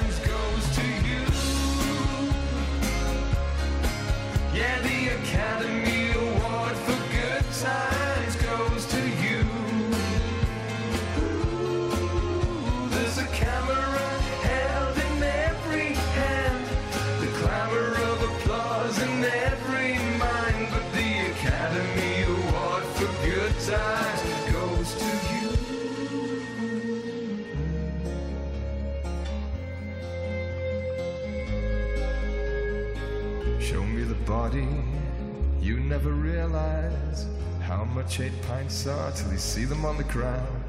much 38.09 38.21
eight 38.21 38.41
pints 38.41 38.87
are 38.87 39.11
till 39.11 39.31
you 39.31 39.37
see 39.37 39.65
them 39.65 39.85
on 39.85 39.95
the 39.95 40.03
ground. 40.05 40.63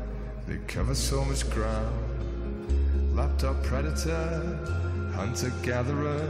They 0.47 0.59
cover 0.66 0.95
so 0.95 1.24
much 1.24 1.49
ground. 1.49 3.16
Laptop 3.16 3.62
predator, 3.62 4.59
hunter 5.14 5.51
gatherer, 5.62 6.20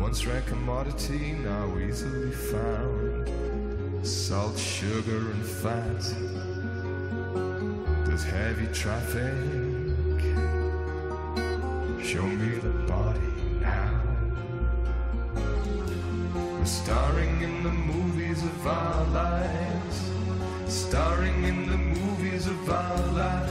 once 0.00 0.24
rare 0.24 0.40
commodity, 0.46 1.32
now 1.32 1.76
easily 1.76 2.30
found. 2.30 3.28
Salt, 4.06 4.58
sugar, 4.58 5.32
and 5.32 5.44
fat. 5.44 6.00
There's 8.06 8.24
heavy 8.24 8.68
traffic. 8.72 9.34
Show 12.02 12.22
me 12.22 12.58
the 12.58 12.72
body 12.88 13.34
now. 13.60 14.00
We're 16.34 16.64
starring 16.64 17.42
in 17.42 17.62
the 17.62 17.72
movies 17.72 18.42
of 18.42 18.66
our 18.66 19.04
lives. 19.08 20.17
Starring 20.68 21.44
in 21.44 21.66
the 21.66 21.78
movies 21.78 22.46
of 22.46 22.70
our 22.70 23.06
lives. 23.12 23.42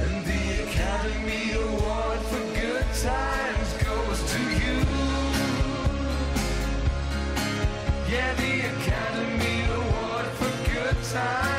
And 0.00 0.24
the 0.24 0.62
Academy 0.64 1.52
Award 1.52 2.18
for 2.30 2.44
Good 2.58 2.86
Times 3.02 3.72
goes 3.84 4.32
to 4.32 4.40
you. 4.40 4.76
Yeah, 8.10 8.32
the 8.34 8.54
Academy 8.74 9.64
Award 9.70 10.26
for 10.38 10.52
Good 10.72 10.96
Times 11.12 11.51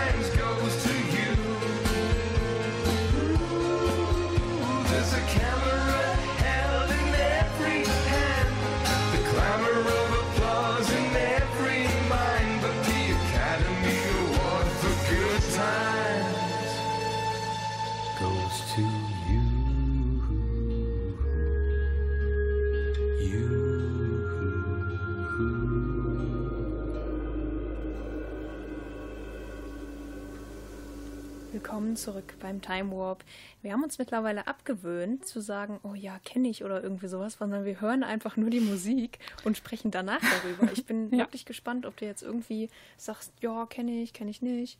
Willkommen 31.53 31.95
zurück 31.95 32.33
beim 32.39 32.61
Time 32.61 32.91
Warp. 32.91 33.23
Wir 33.61 33.73
haben 33.73 33.83
uns 33.83 33.99
mittlerweile 33.99 34.47
abgewöhnt 34.47 35.23
zu 35.25 35.39
sagen, 35.39 35.79
oh 35.83 35.93
ja, 35.93 36.17
kenne 36.25 36.49
ich 36.49 36.63
oder 36.63 36.81
irgendwie 36.81 37.07
sowas, 37.07 37.35
sondern 37.35 37.63
wir 37.63 37.79
hören 37.79 38.03
einfach 38.03 38.37
nur 38.37 38.49
die 38.49 38.59
Musik 38.59 39.19
und 39.45 39.55
sprechen 39.55 39.91
danach 39.91 40.19
darüber. 40.19 40.71
Ich 40.73 40.85
bin 40.85 41.09
Ja. 41.11 41.19
wirklich 41.19 41.45
gespannt, 41.45 41.85
ob 41.85 41.95
du 41.97 42.05
jetzt 42.05 42.23
irgendwie 42.23 42.69
sagst, 42.97 43.31
ja, 43.41 43.67
kenne 43.67 44.01
ich, 44.01 44.13
kenne 44.13 44.31
ich 44.31 44.41
nicht. 44.41 44.79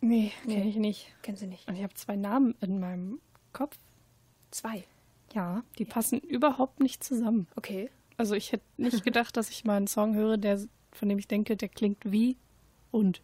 Nee, 0.00 0.32
Nee. 0.44 0.54
kenne 0.56 0.68
ich 0.68 0.76
nicht. 0.76 1.06
Kennen 1.22 1.36
sie 1.36 1.46
nicht. 1.46 1.68
Und 1.68 1.76
ich 1.76 1.82
habe 1.84 1.94
zwei 1.94 2.16
Namen 2.16 2.56
in 2.60 2.80
meinem 2.80 3.20
Kopf. 3.52 3.76
Zwei. 4.50 4.82
Ja, 5.32 5.62
die 5.78 5.84
passen 5.84 6.18
überhaupt 6.18 6.80
nicht 6.80 7.04
zusammen. 7.04 7.46
Okay. 7.54 7.90
Also 8.16 8.34
ich 8.34 8.50
hätte 8.50 8.64
nicht 8.76 9.04
gedacht, 9.04 9.36
dass 9.36 9.50
ich 9.50 9.64
mal 9.64 9.76
einen 9.76 9.86
Song 9.86 10.14
höre, 10.16 10.36
der, 10.36 10.58
von 10.90 11.08
dem 11.08 11.18
ich 11.18 11.28
denke, 11.28 11.56
der 11.56 11.68
klingt 11.68 11.98
wie 12.10 12.36
und. 12.90 13.22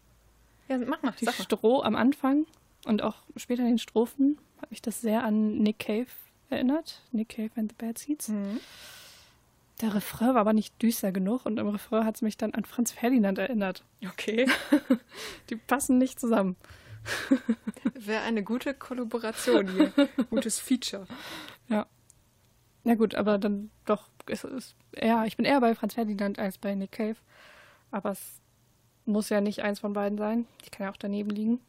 Ja, 0.67 0.77
mach 0.77 1.01
mal. 1.01 1.13
Die. 1.19 1.27
Stroh 1.27 1.81
am 1.81 1.95
Anfang 1.95 2.45
und 2.85 3.01
auch 3.01 3.15
später 3.35 3.63
in 3.63 3.69
den 3.69 3.79
Strophen 3.79 4.37
hat 4.61 4.71
mich 4.71 4.81
das 4.81 5.01
sehr 5.01 5.23
an 5.23 5.57
Nick 5.59 5.79
Cave 5.79 6.07
erinnert. 6.49 7.01
Nick 7.11 7.29
Cave 7.29 7.51
and 7.55 7.71
the 7.71 7.75
Bad 7.77 7.97
Seeds. 7.97 8.29
Mhm. 8.29 8.59
Der 9.81 9.93
Refrain 9.93 10.29
war 10.29 10.41
aber 10.41 10.53
nicht 10.53 10.81
düster 10.81 11.11
genug 11.11 11.45
und 11.45 11.59
im 11.59 11.67
Refrain 11.67 12.03
hat 12.03 12.15
es 12.15 12.21
mich 12.21 12.35
dann 12.35 12.53
an 12.53 12.65
Franz 12.65 12.91
Ferdinand 12.91 13.37
erinnert. 13.37 13.83
Okay. 14.03 14.47
Die 15.49 15.55
passen 15.55 15.99
nicht 15.99 16.19
zusammen. 16.19 16.55
Wäre 17.93 18.23
eine 18.23 18.43
gute 18.43 18.73
Kollaboration 18.73 19.67
hier. 19.69 19.93
Gutes 20.29 20.59
Feature. 20.59 21.05
Ja. 21.69 21.85
Na 22.83 22.95
gut, 22.95 23.15
aber 23.15 23.37
dann 23.37 23.69
doch, 23.85 24.09
es 24.25 24.43
ist 24.43 24.75
eher, 24.93 25.23
ich 25.25 25.37
bin 25.37 25.45
eher 25.45 25.61
bei 25.61 25.75
Franz 25.75 25.93
Ferdinand 25.93 26.39
als 26.39 26.57
bei 26.57 26.73
Nick 26.73 26.93
Cave. 26.93 27.17
Aber 27.91 28.11
es 28.11 28.41
muss 29.07 29.29
ja 29.29 29.41
nicht 29.41 29.63
eins 29.63 29.79
von 29.79 29.93
beiden 29.93 30.17
sein. 30.17 30.45
Ich 30.63 30.71
kann 30.71 30.85
ja 30.85 30.91
auch 30.91 30.97
daneben 30.97 31.29
liegen. 31.29 31.59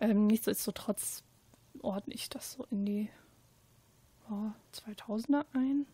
Ähm, 0.00 0.26
nichtsdestotrotz 0.26 1.22
ordne 1.82 2.14
ich 2.14 2.28
das 2.30 2.52
so 2.52 2.66
in 2.70 2.86
die 2.86 3.08
oh, 4.30 4.50
2000er 4.74 5.44
ein. 5.52 5.86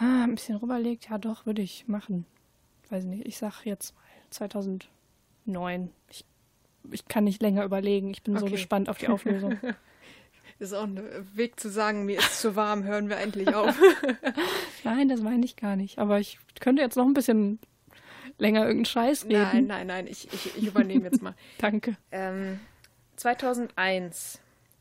Ah, 0.00 0.24
ein 0.24 0.34
bisschen 0.34 0.56
rüberlegt, 0.56 1.08
ja 1.10 1.18
doch, 1.18 1.44
würde 1.46 1.62
ich 1.62 1.88
machen. 1.88 2.24
Weiß 2.88 3.04
nicht, 3.04 3.26
ich 3.26 3.36
sag 3.36 3.64
jetzt 3.64 3.94
mal 3.94 4.02
2009. 4.30 5.90
Ich, 6.08 6.24
ich 6.90 7.06
kann 7.06 7.24
nicht 7.24 7.42
länger 7.42 7.64
überlegen, 7.64 8.10
ich 8.10 8.22
bin 8.22 8.36
so 8.36 8.44
Okay. 8.44 8.52
gespannt 8.52 8.88
auf 8.88 8.98
die 8.98 9.08
Auflösung. 9.08 9.58
Ist 10.60 10.72
auch 10.72 10.84
ein 10.84 11.00
Weg 11.36 11.60
zu 11.60 11.70
sagen, 11.70 12.04
mir 12.04 12.18
ist 12.18 12.40
zu 12.40 12.56
warm, 12.56 12.82
hören 12.82 13.08
wir 13.08 13.18
endlich 13.18 13.54
auf. 13.54 13.78
Nein, 14.84 15.08
das 15.08 15.20
meine 15.20 15.44
ich 15.44 15.54
gar 15.54 15.76
nicht. 15.76 16.00
Aber 16.00 16.18
ich 16.18 16.36
könnte 16.58 16.82
jetzt 16.82 16.96
noch 16.96 17.06
ein 17.06 17.14
bisschen 17.14 17.60
länger 18.38 18.60
irgendeinen 18.60 18.84
Scheiß 18.86 19.24
reden. 19.26 19.42
nein, 19.42 19.66
nein, 19.66 19.86
nein, 19.86 20.06
ich, 20.06 20.32
ich, 20.32 20.56
ich 20.56 20.66
übernehme 20.66 21.04
jetzt 21.04 21.22
mal. 21.22 21.34
Danke. 21.58 21.96
Ähm, 22.12 22.60
2001 23.16 24.40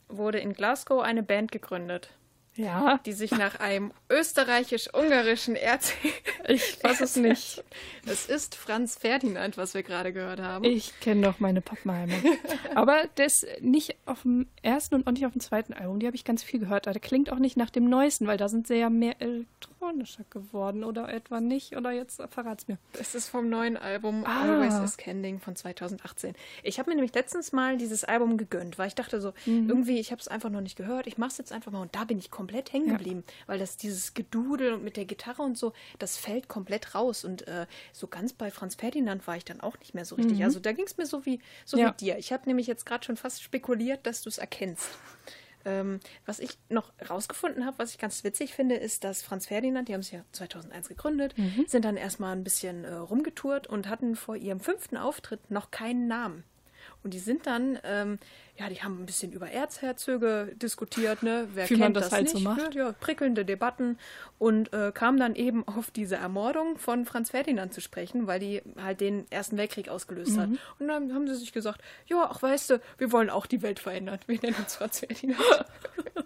wurde 0.10 0.40
in 0.40 0.54
Glasgow 0.54 1.02
eine 1.02 1.24
Band 1.24 1.52
gegründet, 1.52 2.10
Ja, 2.56 3.00
die 3.06 3.14
sich 3.14 3.32
nach 3.32 3.60
einem 3.60 3.92
österreichisch-ungarischen 4.10 5.56
Erz... 5.56 5.94
ich 6.48 6.62
fasse 6.78 7.04
es 7.04 7.16
nicht. 7.16 7.64
Es 8.10 8.26
ist 8.28 8.56
Franz 8.56 8.96
Ferdinand, 8.96 9.58
was 9.58 9.74
wir 9.74 9.84
gerade 9.84 10.14
gehört 10.14 10.40
haben. 10.40 10.64
Ich 10.64 10.98
kenne 11.02 11.24
doch 11.28 11.42
meine 11.42 11.60
Pappenheimer. 11.60 12.14
Aber 12.76 13.04
das 13.16 13.46
nicht 13.60 13.98
auf 14.06 14.22
dem 14.22 14.48
ersten 14.62 14.96
und 14.96 15.06
auch 15.08 15.12
nicht 15.12 15.26
auf 15.26 15.34
dem 15.34 15.42
zweiten 15.42 15.74
Album. 15.74 16.00
Die 16.00 16.06
habe 16.08 16.16
ich 16.16 16.24
ganz 16.24 16.42
viel 16.42 16.62
gehört. 16.62 16.86
Der 16.86 16.98
klingt 17.02 17.30
auch 17.34 17.38
nicht 17.40 17.58
nach 17.58 17.70
dem 17.70 17.90
neuesten, 17.90 18.26
weil 18.26 18.38
da 18.38 18.48
sind 18.48 18.66
sie 18.66 18.76
ja 18.76 18.90
mehr 18.90 19.16
elektronischer 19.20 20.24
geworden. 20.30 20.86
Oder 20.86 21.10
etwa 21.14 21.42
nicht. 21.42 21.76
Oder 21.76 21.92
jetzt 21.92 22.22
verrat's 22.30 22.70
mir. 22.70 22.78
Es 22.98 23.14
ist 23.14 23.28
vom 23.28 23.50
neuen 23.50 23.76
Album 23.76 24.24
Ah. 24.26 24.44
Always 24.44 24.80
is 24.80 24.96
Kending 24.96 25.42
von 25.42 25.58
2018. 25.58 26.34
Ich 26.64 26.80
habe 26.80 26.90
mir 26.90 26.96
nämlich 26.96 27.14
letztens 27.14 27.52
mal 27.52 27.76
dieses 27.78 28.06
Album 28.06 28.38
gegönnt, 28.38 28.78
weil 28.80 28.88
ich 28.88 28.96
dachte 28.96 29.20
so, 29.20 29.34
Mhm. 29.46 29.68
irgendwie, 29.68 30.00
ich 30.00 30.12
habe 30.14 30.22
es 30.22 30.30
einfach 30.30 30.50
noch 30.50 30.62
nicht 30.62 30.78
gehört. 30.78 31.08
Ich 31.08 31.18
mache 31.18 31.32
es 31.32 31.38
jetzt 31.40 31.52
einfach 31.52 31.74
mal 31.74 31.82
und 31.82 31.94
da 31.94 32.06
bin 32.06 32.20
ich 32.20 32.32
komplett 32.32 32.72
hängen 32.72 32.88
Ja. 32.88 32.94
geblieben, 32.96 33.26
weil 33.48 33.60
das 33.60 33.76
dieses 33.98 34.14
Gedudel 34.14 34.74
und 34.74 34.84
mit 34.84 34.96
der 34.98 35.06
Gitarre 35.06 35.42
und 35.42 35.58
so, 35.58 35.74
das 36.00 36.18
fällt 36.18 36.48
komplett 36.48 36.96
raus 36.96 37.26
und 37.26 37.48
äh, 37.48 37.66
so 37.92 38.08
ganz 38.08 38.34
bei 38.34 38.52
Franz 38.52 38.76
Ferdinand 38.76 39.26
war 39.28 39.36
ich 39.38 39.46
dann 39.46 39.60
auch 39.62 39.78
nicht 39.80 39.94
mehr 39.94 40.06
so 40.06 40.16
richtig. 40.16 40.44
Also 40.44 40.60
da 40.60 40.72
ging 40.72 40.86
es 40.86 40.98
mir 40.98 41.06
so 41.06 41.26
wie 41.26 41.40
so 41.66 41.78
Mhm. 41.78 41.84
Ja. 41.84 41.90
wie 41.94 41.98
dir. 42.06 42.18
Ich 42.18 42.32
habe 42.32 42.44
nämlich 42.48 42.68
jetzt 42.68 42.86
gerade 42.86 43.04
schon 43.06 43.18
fast 43.18 43.42
spekuliert, 43.44 44.06
dass 44.06 44.22
du 44.22 44.30
es 44.30 44.38
erkennst. 44.38 44.88
Ähm, 45.66 46.00
was 46.26 46.40
ich 46.40 46.52
noch 46.70 46.94
rausgefunden 47.10 47.66
habe, 47.66 47.80
was 47.80 47.92
ich 47.92 47.98
ganz 47.98 48.24
witzig 48.24 48.54
finde, 48.54 48.76
ist, 48.76 49.04
dass 49.04 49.22
Franz 49.22 49.48
Ferdinand, 49.48 49.90
die 49.90 49.94
haben 49.96 50.04
sich 50.04 50.14
ja 50.14 50.24
2001 50.32 50.88
gegründet, 50.88 51.36
sind 51.68 51.84
dann 51.84 51.98
erstmal 51.98 52.34
ein 52.36 52.44
bisschen 52.44 52.86
äh, 52.86 52.94
rumgetourt 52.94 53.68
und 53.68 53.90
hatten 53.90 54.16
vor 54.16 54.36
ihrem 54.38 54.60
fünften 54.62 54.96
Auftritt 54.96 55.52
noch 55.52 55.70
keinen 55.72 56.08
Namen. 56.08 56.44
Und 57.08 57.14
die 57.14 57.20
sind 57.20 57.48
dann, 57.48 57.80
ähm, 57.86 58.20
ja, 58.58 58.68
die 58.68 58.84
haben 58.84 59.02
ein 59.02 59.06
bisschen 59.06 59.32
über 59.32 59.50
Erzherzöge 59.50 60.54
diskutiert, 60.58 61.24
ne? 61.24 61.48
Wer 61.54 61.64
Wie 61.64 61.68
kennt 61.70 61.80
man 61.80 61.94
das, 61.94 62.10
das 62.10 62.12
halt 62.12 62.24
nicht? 62.26 62.34
so 62.34 62.40
macht. 62.42 62.76
Ja, 62.76 62.92
prickelnde 62.92 63.46
Debatten 63.46 63.98
und 64.40 64.74
äh, 64.74 64.92
kam 64.94 65.18
dann 65.18 65.34
eben 65.34 65.66
auf 65.66 65.90
diese 65.90 66.18
Ermordung 66.18 66.78
von 66.78 67.06
Franz 67.06 67.30
Ferdinand 67.30 67.74
zu 67.74 67.80
sprechen, 67.80 68.28
weil 68.28 68.42
die 68.42 68.62
halt 68.76 69.00
den 69.00 69.26
Ersten 69.32 69.56
Weltkrieg 69.56 69.88
ausgelöst 69.88 70.38
hat. 70.38 70.50
Und 70.80 70.90
dann 70.90 71.14
haben 71.14 71.26
sie 71.30 71.36
sich 71.36 71.54
gesagt, 71.54 71.80
ja, 72.08 72.28
ach 72.30 72.42
weißt 72.42 72.72
du, 72.72 72.82
wir 72.98 73.14
wollen 73.14 73.30
auch 73.30 73.46
die 73.46 73.62
Welt 73.62 73.80
verändern. 73.80 74.20
Wir 74.28 74.42
nennen 74.42 74.58
uns 74.58 74.76
Franz 74.76 75.00
Ferdinand. 75.00 75.40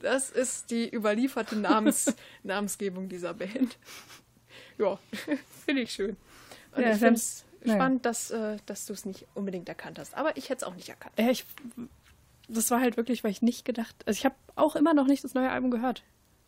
Das 0.00 0.30
ist 0.30 0.70
die 0.70 0.88
überlieferte 0.88 1.56
Namens 1.56 2.14
Namensgebung 2.44 3.08
dieser 3.08 3.34
Band. 3.34 3.76
Ja, 4.78 4.98
finde 5.64 5.82
ich 5.82 5.92
schön. 5.92 6.16
Und 6.76 6.82
Ja, 6.82 6.92
ich 6.92 6.98
finde 6.98 7.14
es 7.14 7.44
naja. 7.66 7.78
spannend, 7.78 8.04
dass, 8.06 8.30
äh, 8.30 8.56
dass 8.66 8.86
du 8.86 8.92
es 8.92 9.04
nicht 9.04 9.26
unbedingt 9.34 9.68
erkannt 9.68 9.98
hast. 9.98 10.14
Aber 10.14 10.36
ich 10.36 10.44
hätte 10.50 10.58
es 10.58 10.62
auch 10.64 10.74
nicht 10.74 10.88
erkannt. 10.88 11.14
Ja, 11.18 11.30
ich, 11.30 11.44
das 12.48 12.70
war 12.70 12.80
halt 12.80 12.96
wirklich, 12.96 13.24
weil 13.24 13.30
ich 13.30 13.42
nicht 13.42 13.64
gedacht. 13.64 13.94
Also 14.06 14.18
ich 14.18 14.24
habe 14.24 14.34
auch 14.56 14.76
immer 14.76 14.94
noch 14.94 15.06
nicht 15.06 15.24
das 15.24 15.34
neue 15.34 15.50
Album 15.50 15.70
gehört. 15.70 16.02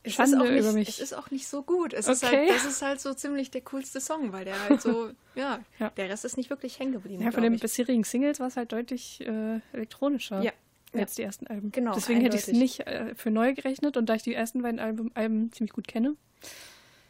Es 0.06 0.12
Schande 0.14 0.36
ist 0.36 0.42
auch 0.42 0.50
nicht, 0.50 0.60
über 0.60 0.72
mich. 0.72 0.88
Es 0.88 0.98
ist 1.00 1.12
auch 1.14 1.30
nicht 1.30 1.48
so 1.48 1.62
gut. 1.62 1.94
Es 1.94 2.08
ist 2.08 2.22
Okay. 2.24 2.36
halt, 2.48 2.50
das 2.50 2.64
ist 2.66 2.82
halt 2.82 3.00
so 3.00 3.14
ziemlich 3.14 3.50
der 3.50 3.62
coolste 3.62 4.00
Song, 4.02 4.32
weil 4.32 4.44
der 4.44 4.60
halt 4.68 4.82
so, 4.82 5.10
ja, 5.34 5.60
Ja. 5.78 5.88
der 5.90 6.10
Rest 6.10 6.26
ist 6.26 6.36
nicht 6.36 6.50
wirklich 6.50 6.78
hängen 6.78 6.92
geblieben. 6.92 7.22
Ja, 7.22 7.30
von 7.30 7.42
den 7.42 7.54
ich. 7.54 7.60
bisherigen 7.62 8.04
Singles 8.04 8.38
war 8.38 8.48
es 8.48 8.56
halt 8.58 8.72
deutlich 8.72 9.20
äh, 9.26 9.60
elektronischer. 9.72 10.42
Ja. 10.42 10.52
Als 10.92 11.14
die 11.16 11.22
ersten 11.22 11.48
Alben. 11.48 11.72
Genau, 11.72 11.92
Deswegen 11.94 12.20
hätte 12.20 12.36
ich 12.36 12.42
es 12.42 12.48
eindeutig. 12.50 12.78
nicht 12.78 12.86
äh, 12.86 13.14
für 13.16 13.30
neu 13.32 13.52
gerechnet 13.54 13.96
und 13.96 14.06
da 14.08 14.14
ich 14.14 14.22
die 14.22 14.32
ersten 14.34 14.62
beiden 14.62 14.78
Alben, 14.78 15.10
Alben 15.16 15.50
ziemlich 15.50 15.72
gut 15.72 15.88
kenne, 15.88 16.14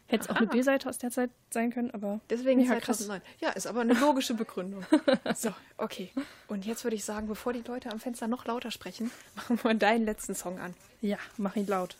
hätte 0.07 0.25
es 0.25 0.29
auch 0.29 0.35
eine. 0.35 0.47
B-Seite 0.47 0.89
aus 0.89 0.97
der 0.97 1.11
Zeit 1.11 1.31
sein 1.49 1.71
können, 1.71 1.91
aber. 1.91 2.19
Deswegen 2.29 2.65
krass. 2.65 2.97
2009. 2.97 3.21
Ja, 3.39 3.49
ist 3.51 3.67
aber 3.67 3.81
eine 3.81 3.93
logische 3.99 4.33
Begründung. 4.33 4.85
So, 5.35 5.53
okay. 5.77 6.11
Und 6.47 6.65
jetzt 6.65 6.83
würde 6.83 6.95
ich 6.95 7.05
sagen, 7.05 7.27
bevor 7.27 7.53
die 7.53 7.61
Leute 7.61 7.91
am 7.91 7.99
Fenster 7.99 8.27
noch 8.27 8.45
lauter 8.45 8.71
sprechen, 8.71 9.11
machen 9.35 9.59
wir 9.63 9.73
deinen 9.73 10.05
letzten 10.05 10.35
Song 10.35 10.59
an. 10.59 10.73
Ja, 11.01 11.17
mach 11.37 11.55
ihn 11.55 11.67
laut. 11.67 11.95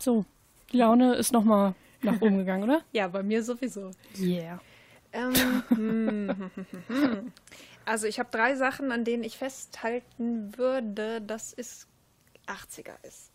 So, 0.00 0.24
die 0.72 0.78
Laune 0.78 1.14
ist 1.14 1.32
nochmal 1.32 1.74
nach 2.02 2.20
oben 2.20 2.38
gegangen, 2.38 2.64
oder? 2.64 2.82
Ja, 2.92 3.08
bei 3.08 3.22
mir 3.22 3.42
sowieso. 3.42 3.90
Yeah. 4.18 4.60
Ähm, 5.12 5.62
hm, 5.68 7.32
also 7.84 8.06
ich 8.06 8.18
habe 8.18 8.30
drei 8.30 8.54
Sachen, 8.54 8.92
an 8.92 9.04
denen 9.04 9.24
ich 9.24 9.36
festhalten 9.36 10.56
würde, 10.56 11.20
dass 11.20 11.52
es 11.52 11.86
80er 12.46 12.94
ist. 13.02 13.30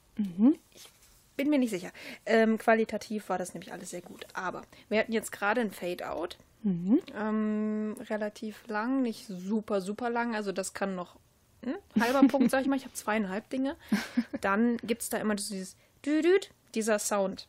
Ich 0.73 0.89
bin 1.35 1.49
mir 1.49 1.59
nicht 1.59 1.71
sicher. 1.71 1.91
Ähm, 2.25 2.57
qualitativ 2.57 3.27
war 3.27 3.37
das 3.37 3.53
nämlich 3.53 3.73
alles 3.73 3.89
sehr 3.89 4.01
gut. 4.01 4.25
Aber 4.33 4.63
wir 4.87 4.99
hatten 4.99 5.11
jetzt 5.11 5.31
gerade 5.31 5.61
ein 5.61 5.71
Fade-Out. 5.71 6.37
Ähm, 6.65 7.95
relativ 8.09 8.65
lang, 8.67 9.03
nicht 9.03 9.27
super, 9.27 9.81
super 9.81 10.09
lang. 10.09 10.35
Also 10.35 10.51
das 10.51 10.73
kann 10.73 10.95
noch 10.95 11.17
hm, 11.63 11.75
halber 12.01 12.21
Punkt, 12.27 12.49
sag 12.49 12.61
ich 12.61 12.67
mal. 12.67 12.77
Ich 12.77 12.85
habe 12.85 12.93
zweieinhalb 12.93 13.49
Dinge. 13.49 13.75
Dann 14.41 14.77
gibt 14.77 15.01
es 15.01 15.09
da 15.09 15.17
immer 15.17 15.35
dieses 15.35 15.75
Düdüt, 16.05 16.51
dieser 16.73 16.99
Sound. 16.99 17.47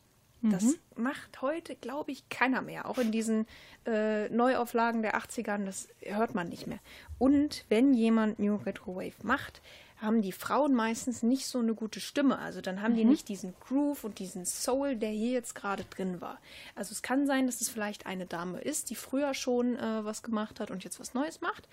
Das 0.51 0.75
macht 0.95 1.41
heute, 1.41 1.75
glaube 1.75 2.11
ich, 2.11 2.29
keiner 2.29 2.61
mehr. 2.61 2.87
Auch 2.87 2.99
in 2.99 3.11
diesen 3.11 3.47
äh, 3.85 4.29
Neuauflagen 4.29 5.01
der 5.01 5.17
80ern, 5.17 5.65
das 5.65 5.89
hört 6.01 6.35
man 6.35 6.47
nicht 6.47 6.67
mehr. 6.67 6.79
Und 7.17 7.65
wenn 7.69 7.93
jemand 7.93 8.39
New 8.39 8.55
Retro 8.55 8.95
Wave 8.95 9.15
macht, 9.23 9.61
haben 9.99 10.21
die 10.21 10.31
Frauen 10.31 10.75
meistens 10.75 11.23
nicht 11.23 11.47
so 11.47 11.57
eine 11.57 11.73
gute 11.73 11.99
Stimme. 11.99 12.37
Also 12.37 12.61
dann 12.61 12.83
haben 12.83 12.95
die 12.95 13.03
nicht 13.03 13.29
diesen 13.29 13.55
Groove 13.59 14.03
und 14.03 14.19
diesen 14.19 14.45
Soul, 14.45 14.95
der 14.95 15.09
hier 15.09 15.31
jetzt 15.31 15.55
gerade 15.55 15.85
drin 15.85 16.21
war. 16.21 16.39
Also 16.75 16.91
es 16.91 17.01
kann 17.01 17.25
sein, 17.25 17.47
dass 17.47 17.61
es 17.61 17.69
vielleicht 17.69 18.05
eine 18.05 18.27
Dame 18.27 18.59
ist, 18.59 18.91
die 18.91 18.95
früher 18.95 19.33
schon 19.33 19.75
äh, 19.75 20.05
was 20.05 20.21
gemacht 20.21 20.59
hat 20.59 20.69
und 20.69 20.83
jetzt 20.83 20.99
was 20.99 21.15
Neues 21.15 21.41
macht, 21.41 21.67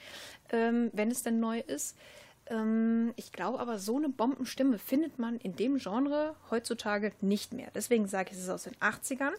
ähm, 0.50 0.90
wenn 0.94 1.10
es 1.10 1.22
denn 1.22 1.38
neu 1.38 1.60
ist. 1.60 1.96
Ähm, 2.46 3.12
ich 3.16 3.32
glaube 3.32 3.60
aber, 3.60 3.78
so 3.78 3.96
eine 3.96 4.08
Bombenstimme 4.08 4.78
findet 4.78 5.18
man 5.18 5.38
in 5.38 5.56
dem 5.56 5.78
Genre 5.78 6.34
heutzutage 6.50 7.12
nicht 7.20 7.52
mehr. 7.52 7.70
Deswegen 7.74 8.06
sage 8.06 8.30
ich, 8.30 8.36
es 8.36 8.44
ist 8.44 8.50
aus 8.50 8.64
den 8.64 8.76
80ern. 8.76 9.32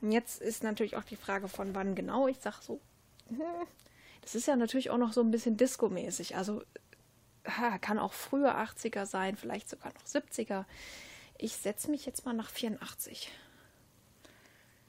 Und 0.00 0.12
jetzt 0.12 0.40
ist 0.42 0.62
natürlich 0.62 0.96
auch 0.96 1.04
die 1.04 1.16
Frage, 1.16 1.48
von 1.48 1.74
wann 1.74 1.94
genau. 1.94 2.28
Ich 2.28 2.38
sage 2.38 2.56
so, 2.60 2.80
hm, 3.28 3.40
das 4.22 4.34
ist 4.34 4.46
ja 4.46 4.56
natürlich 4.56 4.90
auch 4.90 4.98
noch 4.98 5.12
so 5.12 5.20
ein 5.22 5.30
bisschen 5.30 5.56
Disco-mäßig. 5.56 6.36
Also 6.36 6.62
kann 7.80 7.98
auch 7.98 8.12
früher 8.12 8.56
80er 8.56 9.06
sein, 9.06 9.36
vielleicht 9.36 9.68
sogar 9.68 9.92
noch 9.94 10.04
70er. 10.04 10.64
Ich 11.38 11.56
setze 11.56 11.90
mich 11.90 12.04
jetzt 12.04 12.26
mal 12.26 12.34
nach 12.34 12.50
84. 12.50 13.30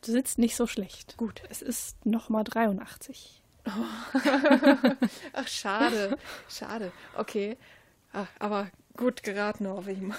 Du 0.02 0.12
sitzt 0.12 0.38
nicht 0.38 0.56
so 0.56 0.68
schlecht. 0.68 1.16
Gut. 1.18 1.44
Es 1.50 1.62
ist 1.62 2.06
nochmal 2.06 2.44
83. 2.44 3.41
Ach, 5.34 5.48
schade. 5.48 6.18
schade. 6.50 6.92
Okay. 7.16 7.58
Ach, 8.14 8.28
aber 8.40 8.70
gut 8.98 9.24
geraten, 9.24 9.68
hoffe 9.68 9.92
ich 9.92 10.02
mal. 10.02 10.18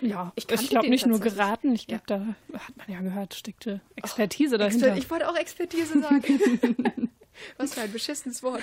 Ja, 0.00 0.32
Ich 0.36 0.48
ich, 0.50 0.68
glaube 0.68 0.90
nicht 0.90 1.06
nur 1.06 1.18
geraten. 1.20 1.74
Ich 1.74 1.86
glaube, 1.86 2.02
da 2.06 2.18
hat 2.58 2.76
man 2.76 2.88
ja 2.88 3.00
gehört, 3.00 3.34
steckte 3.34 3.80
Expertise 3.96 4.58
dahinter. 4.58 4.88
Exper 4.88 4.98
ich 4.98 5.10
wollte 5.10 5.28
auch 5.30 5.36
Expertise 5.36 6.00
sagen. 6.00 6.22
Was 7.56 7.74
für 7.74 7.80
ein 7.82 7.92
beschissenes 7.92 8.42
Wort. 8.42 8.62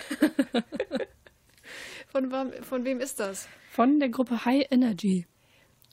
Von, 2.08 2.32
wem- 2.32 2.64
von 2.64 2.86
wem 2.86 3.00
ist 3.00 3.20
das? 3.20 3.48
Von 3.72 4.00
der 4.00 4.10
Gruppe 4.10 4.46
High 4.46 4.68
Energy. 4.72 5.26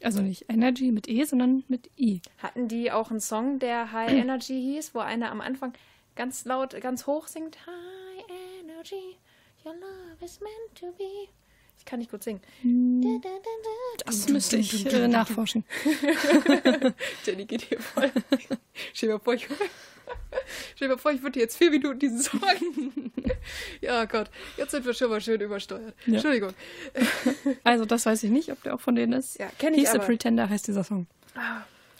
Also 0.02 0.20
nicht 0.20 0.44
Energy 0.50 0.92
mit 0.92 1.08
E, 1.08 1.24
sondern 1.24 1.64
mit 1.68 1.90
I. 1.98 2.20
Hatten 2.38 2.68
die 2.68 2.92
auch 2.92 3.10
einen 3.10 3.20
Song, 3.20 3.58
der 3.58 3.92
High 3.92 4.12
Energy 4.12 4.60
hieß, 4.60 4.94
wo 4.94 4.98
einer 4.98 5.30
am 5.30 5.40
Anfang 5.40 5.72
ganz 6.14 6.44
laut, 6.44 6.78
ganz 6.82 7.06
hoch 7.06 7.28
singt? 7.28 7.56
High 7.66 7.72
Energy, 8.86 9.16
your 9.64 9.74
love 9.74 10.22
is 10.24 10.40
meant 10.40 10.74
to 10.80 10.92
be. 10.96 11.28
Ich 11.78 11.84
kann 11.84 11.98
nicht 11.98 12.10
gut 12.10 12.22
singen. 12.22 12.40
Das 14.04 14.28
müsste 14.28 14.56
ich 14.56 14.86
äh, 14.92 15.08
nachforschen. 15.08 15.64
Jenny 17.24 17.44
geht 17.46 17.62
hier 17.62 17.80
voll. 17.80 18.10
Stell 18.92 19.08
dir 19.08 19.14
mal 19.14 19.20
vor, 19.20 19.34
ich, 19.34 19.46
stell 20.74 20.88
dir 20.88 20.94
mal 20.94 20.98
vor, 21.00 21.12
ich 21.12 21.22
würde 21.22 21.38
jetzt 21.40 21.56
vier 21.56 21.70
Minuten 21.70 21.98
diesen 21.98 22.20
Song. 22.22 22.40
ja 23.80 24.04
Gott, 24.04 24.30
jetzt 24.56 24.70
sind 24.70 24.84
wir 24.86 24.94
schon 24.94 25.10
mal 25.10 25.20
schön 25.20 25.40
übersteuert. 25.40 25.94
Ja. 26.06 26.14
Entschuldigung. 26.14 26.52
Also 27.64 27.84
das 27.84 28.06
weiß 28.06 28.22
ich 28.22 28.30
nicht, 28.30 28.50
ob 28.52 28.62
der 28.62 28.74
auch 28.74 28.80
von 28.80 28.94
denen 28.94 29.12
ist. 29.14 29.38
Ja, 29.38 29.48
kenn 29.58 29.74
ich 29.74 29.80
He's 29.80 29.90
aber. 29.94 30.04
Pretender 30.04 30.48
heißt 30.48 30.66
dieser 30.68 30.84
Song. 30.84 31.06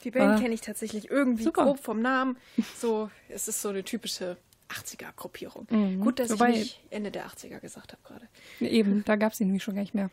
Die 0.03 0.11
Band 0.11 0.37
Ah. 0.37 0.39
kenne 0.41 0.53
ich 0.53 0.61
tatsächlich 0.61 1.09
irgendwie 1.11 1.43
Super. 1.43 1.63
grob 1.65 1.79
vom 1.83 2.01
Namen. 2.01 2.37
So, 2.77 3.09
es 3.29 3.47
ist 3.47 3.61
so 3.61 3.69
eine 3.69 3.83
typische 3.83 4.37
80er-Gruppierung. 4.69 5.99
Gut, 5.99 6.19
dass 6.19 6.29
Mhm. 6.29 6.33
Wobei- 6.35 6.49
ich 6.51 6.57
nicht 6.57 6.81
Ende 6.89 7.11
der 7.11 7.25
80er 7.27 7.59
gesagt 7.59 7.93
habe 7.93 8.01
gerade. 8.03 8.27
Eben, 8.59 9.03
da 9.05 9.15
gab 9.15 9.33
es 9.33 9.39
ihn 9.41 9.47
nämlich 9.47 9.63
schon 9.63 9.75
gar 9.75 9.81
nicht 9.81 9.93
mehr. 9.93 10.09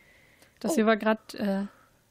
Das 0.59 0.75
hier 0.75 0.85
war 0.85 0.97
gerade 0.97 1.37
äh, 1.37 1.65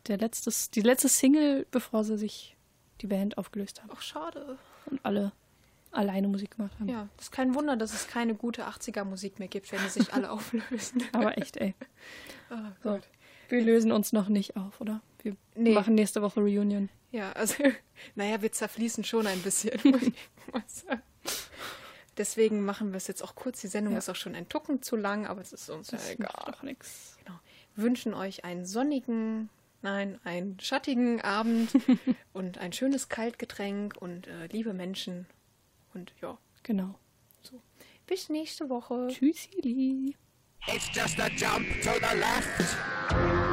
der 0.09 0.19
letzte, 0.19 0.51
die 0.75 0.81
letzte 0.83 1.09
Single, 1.09 1.67
bevor 1.71 2.05
sie 2.05 2.19
sich 2.19 2.57
die 3.01 3.07
Band 3.07 3.39
aufgelöst 3.39 3.83
haben 3.83 3.91
Ach, 3.93 4.03
schade. 4.03 4.59
und 4.87 5.01
alle 5.05 5.33
alleine 5.91 6.27
Musik 6.29 6.57
gemacht 6.57 6.73
haben. 6.81 6.89
Ja, 6.89 7.09
das 7.17 7.27
ist 7.27 7.33
kein 7.33 7.55
Wunder, 7.55 7.77
dass 7.77 7.93
es 7.93 8.09
keine 8.09 8.35
gute 8.35 8.67
80er-Musik 8.67 9.39
mehr 9.39 9.49
gibt, 9.49 9.71
wenn 9.73 9.81
die 9.83 9.89
sich 9.89 10.13
alle 10.13 10.31
auflösen. 10.31 11.03
Aber 11.13 11.39
echt, 11.39 11.57
ey. 11.57 11.75
Ah, 12.51 12.73
So. 12.83 13.01
Wir 13.49 13.63
lösen 13.63 13.93
uns 13.93 14.13
noch 14.13 14.29
nicht 14.29 14.57
auf, 14.57 14.81
oder? 14.81 15.01
Wir 15.23 15.37
Nee. 15.55 15.73
machen 15.73 15.95
nächste 15.95 16.21
Woche 16.23 16.41
Reunion. 16.41 16.89
Ja, 17.13 17.33
also, 17.33 17.55
naja, 18.17 18.43
wir 18.43 18.51
zerfließen 18.53 19.05
schon 19.05 19.27
ein 19.27 19.41
bisschen, 19.43 19.79
muss 19.85 20.03
ich 20.03 20.15
mal 20.53 20.63
sagen. 20.67 21.03
Deswegen 22.17 22.65
machen 22.65 22.93
wir 22.93 22.97
es 22.99 23.07
jetzt 23.07 23.23
auch 23.23 23.35
kurz. 23.35 23.61
Die 23.61 23.67
Sendung 23.69 23.93
Ja. 23.95 23.99
ist 23.99 24.09
auch 24.09 24.17
schon 24.17 24.35
ein 24.35 24.49
Tucken 24.49 24.83
zu 24.83 24.97
lang, 24.97 25.27
aber 25.27 25.41
es 25.41 25.53
ist 25.53 25.69
uns 25.71 25.91
ja 25.91 25.99
Das 25.99 26.11
egal. 26.11 26.31
macht 26.35 26.49
doch 26.49 26.63
nichts. 26.63 27.17
Genau. 27.25 27.39
Wünschen 27.77 28.15
euch 28.15 28.45
einen 28.45 28.65
sonnigen, 28.67 29.49
nein, 29.83 30.21
einen 30.25 30.59
schattigen 30.61 31.21
Abend 31.23 31.71
und 32.33 32.59
ein 32.59 32.73
schönes 32.73 33.09
Kaltgetränk 33.09 33.97
und 33.99 34.27
äh, 34.29 34.47
liebe 34.47 34.75
Menschen. 34.75 35.27
Und 35.93 36.13
ja, 36.23 36.39
Genau. 36.63 36.99
bis 38.07 38.29
nächste 38.29 38.69
Woche. 38.69 39.09
Tschüssili. 39.11 40.15
It's 40.67 40.89
just 40.95 41.19
a 41.21 41.29
jump 41.29 41.67
to 41.83 41.91
the 41.95 42.17
left. 42.19 43.44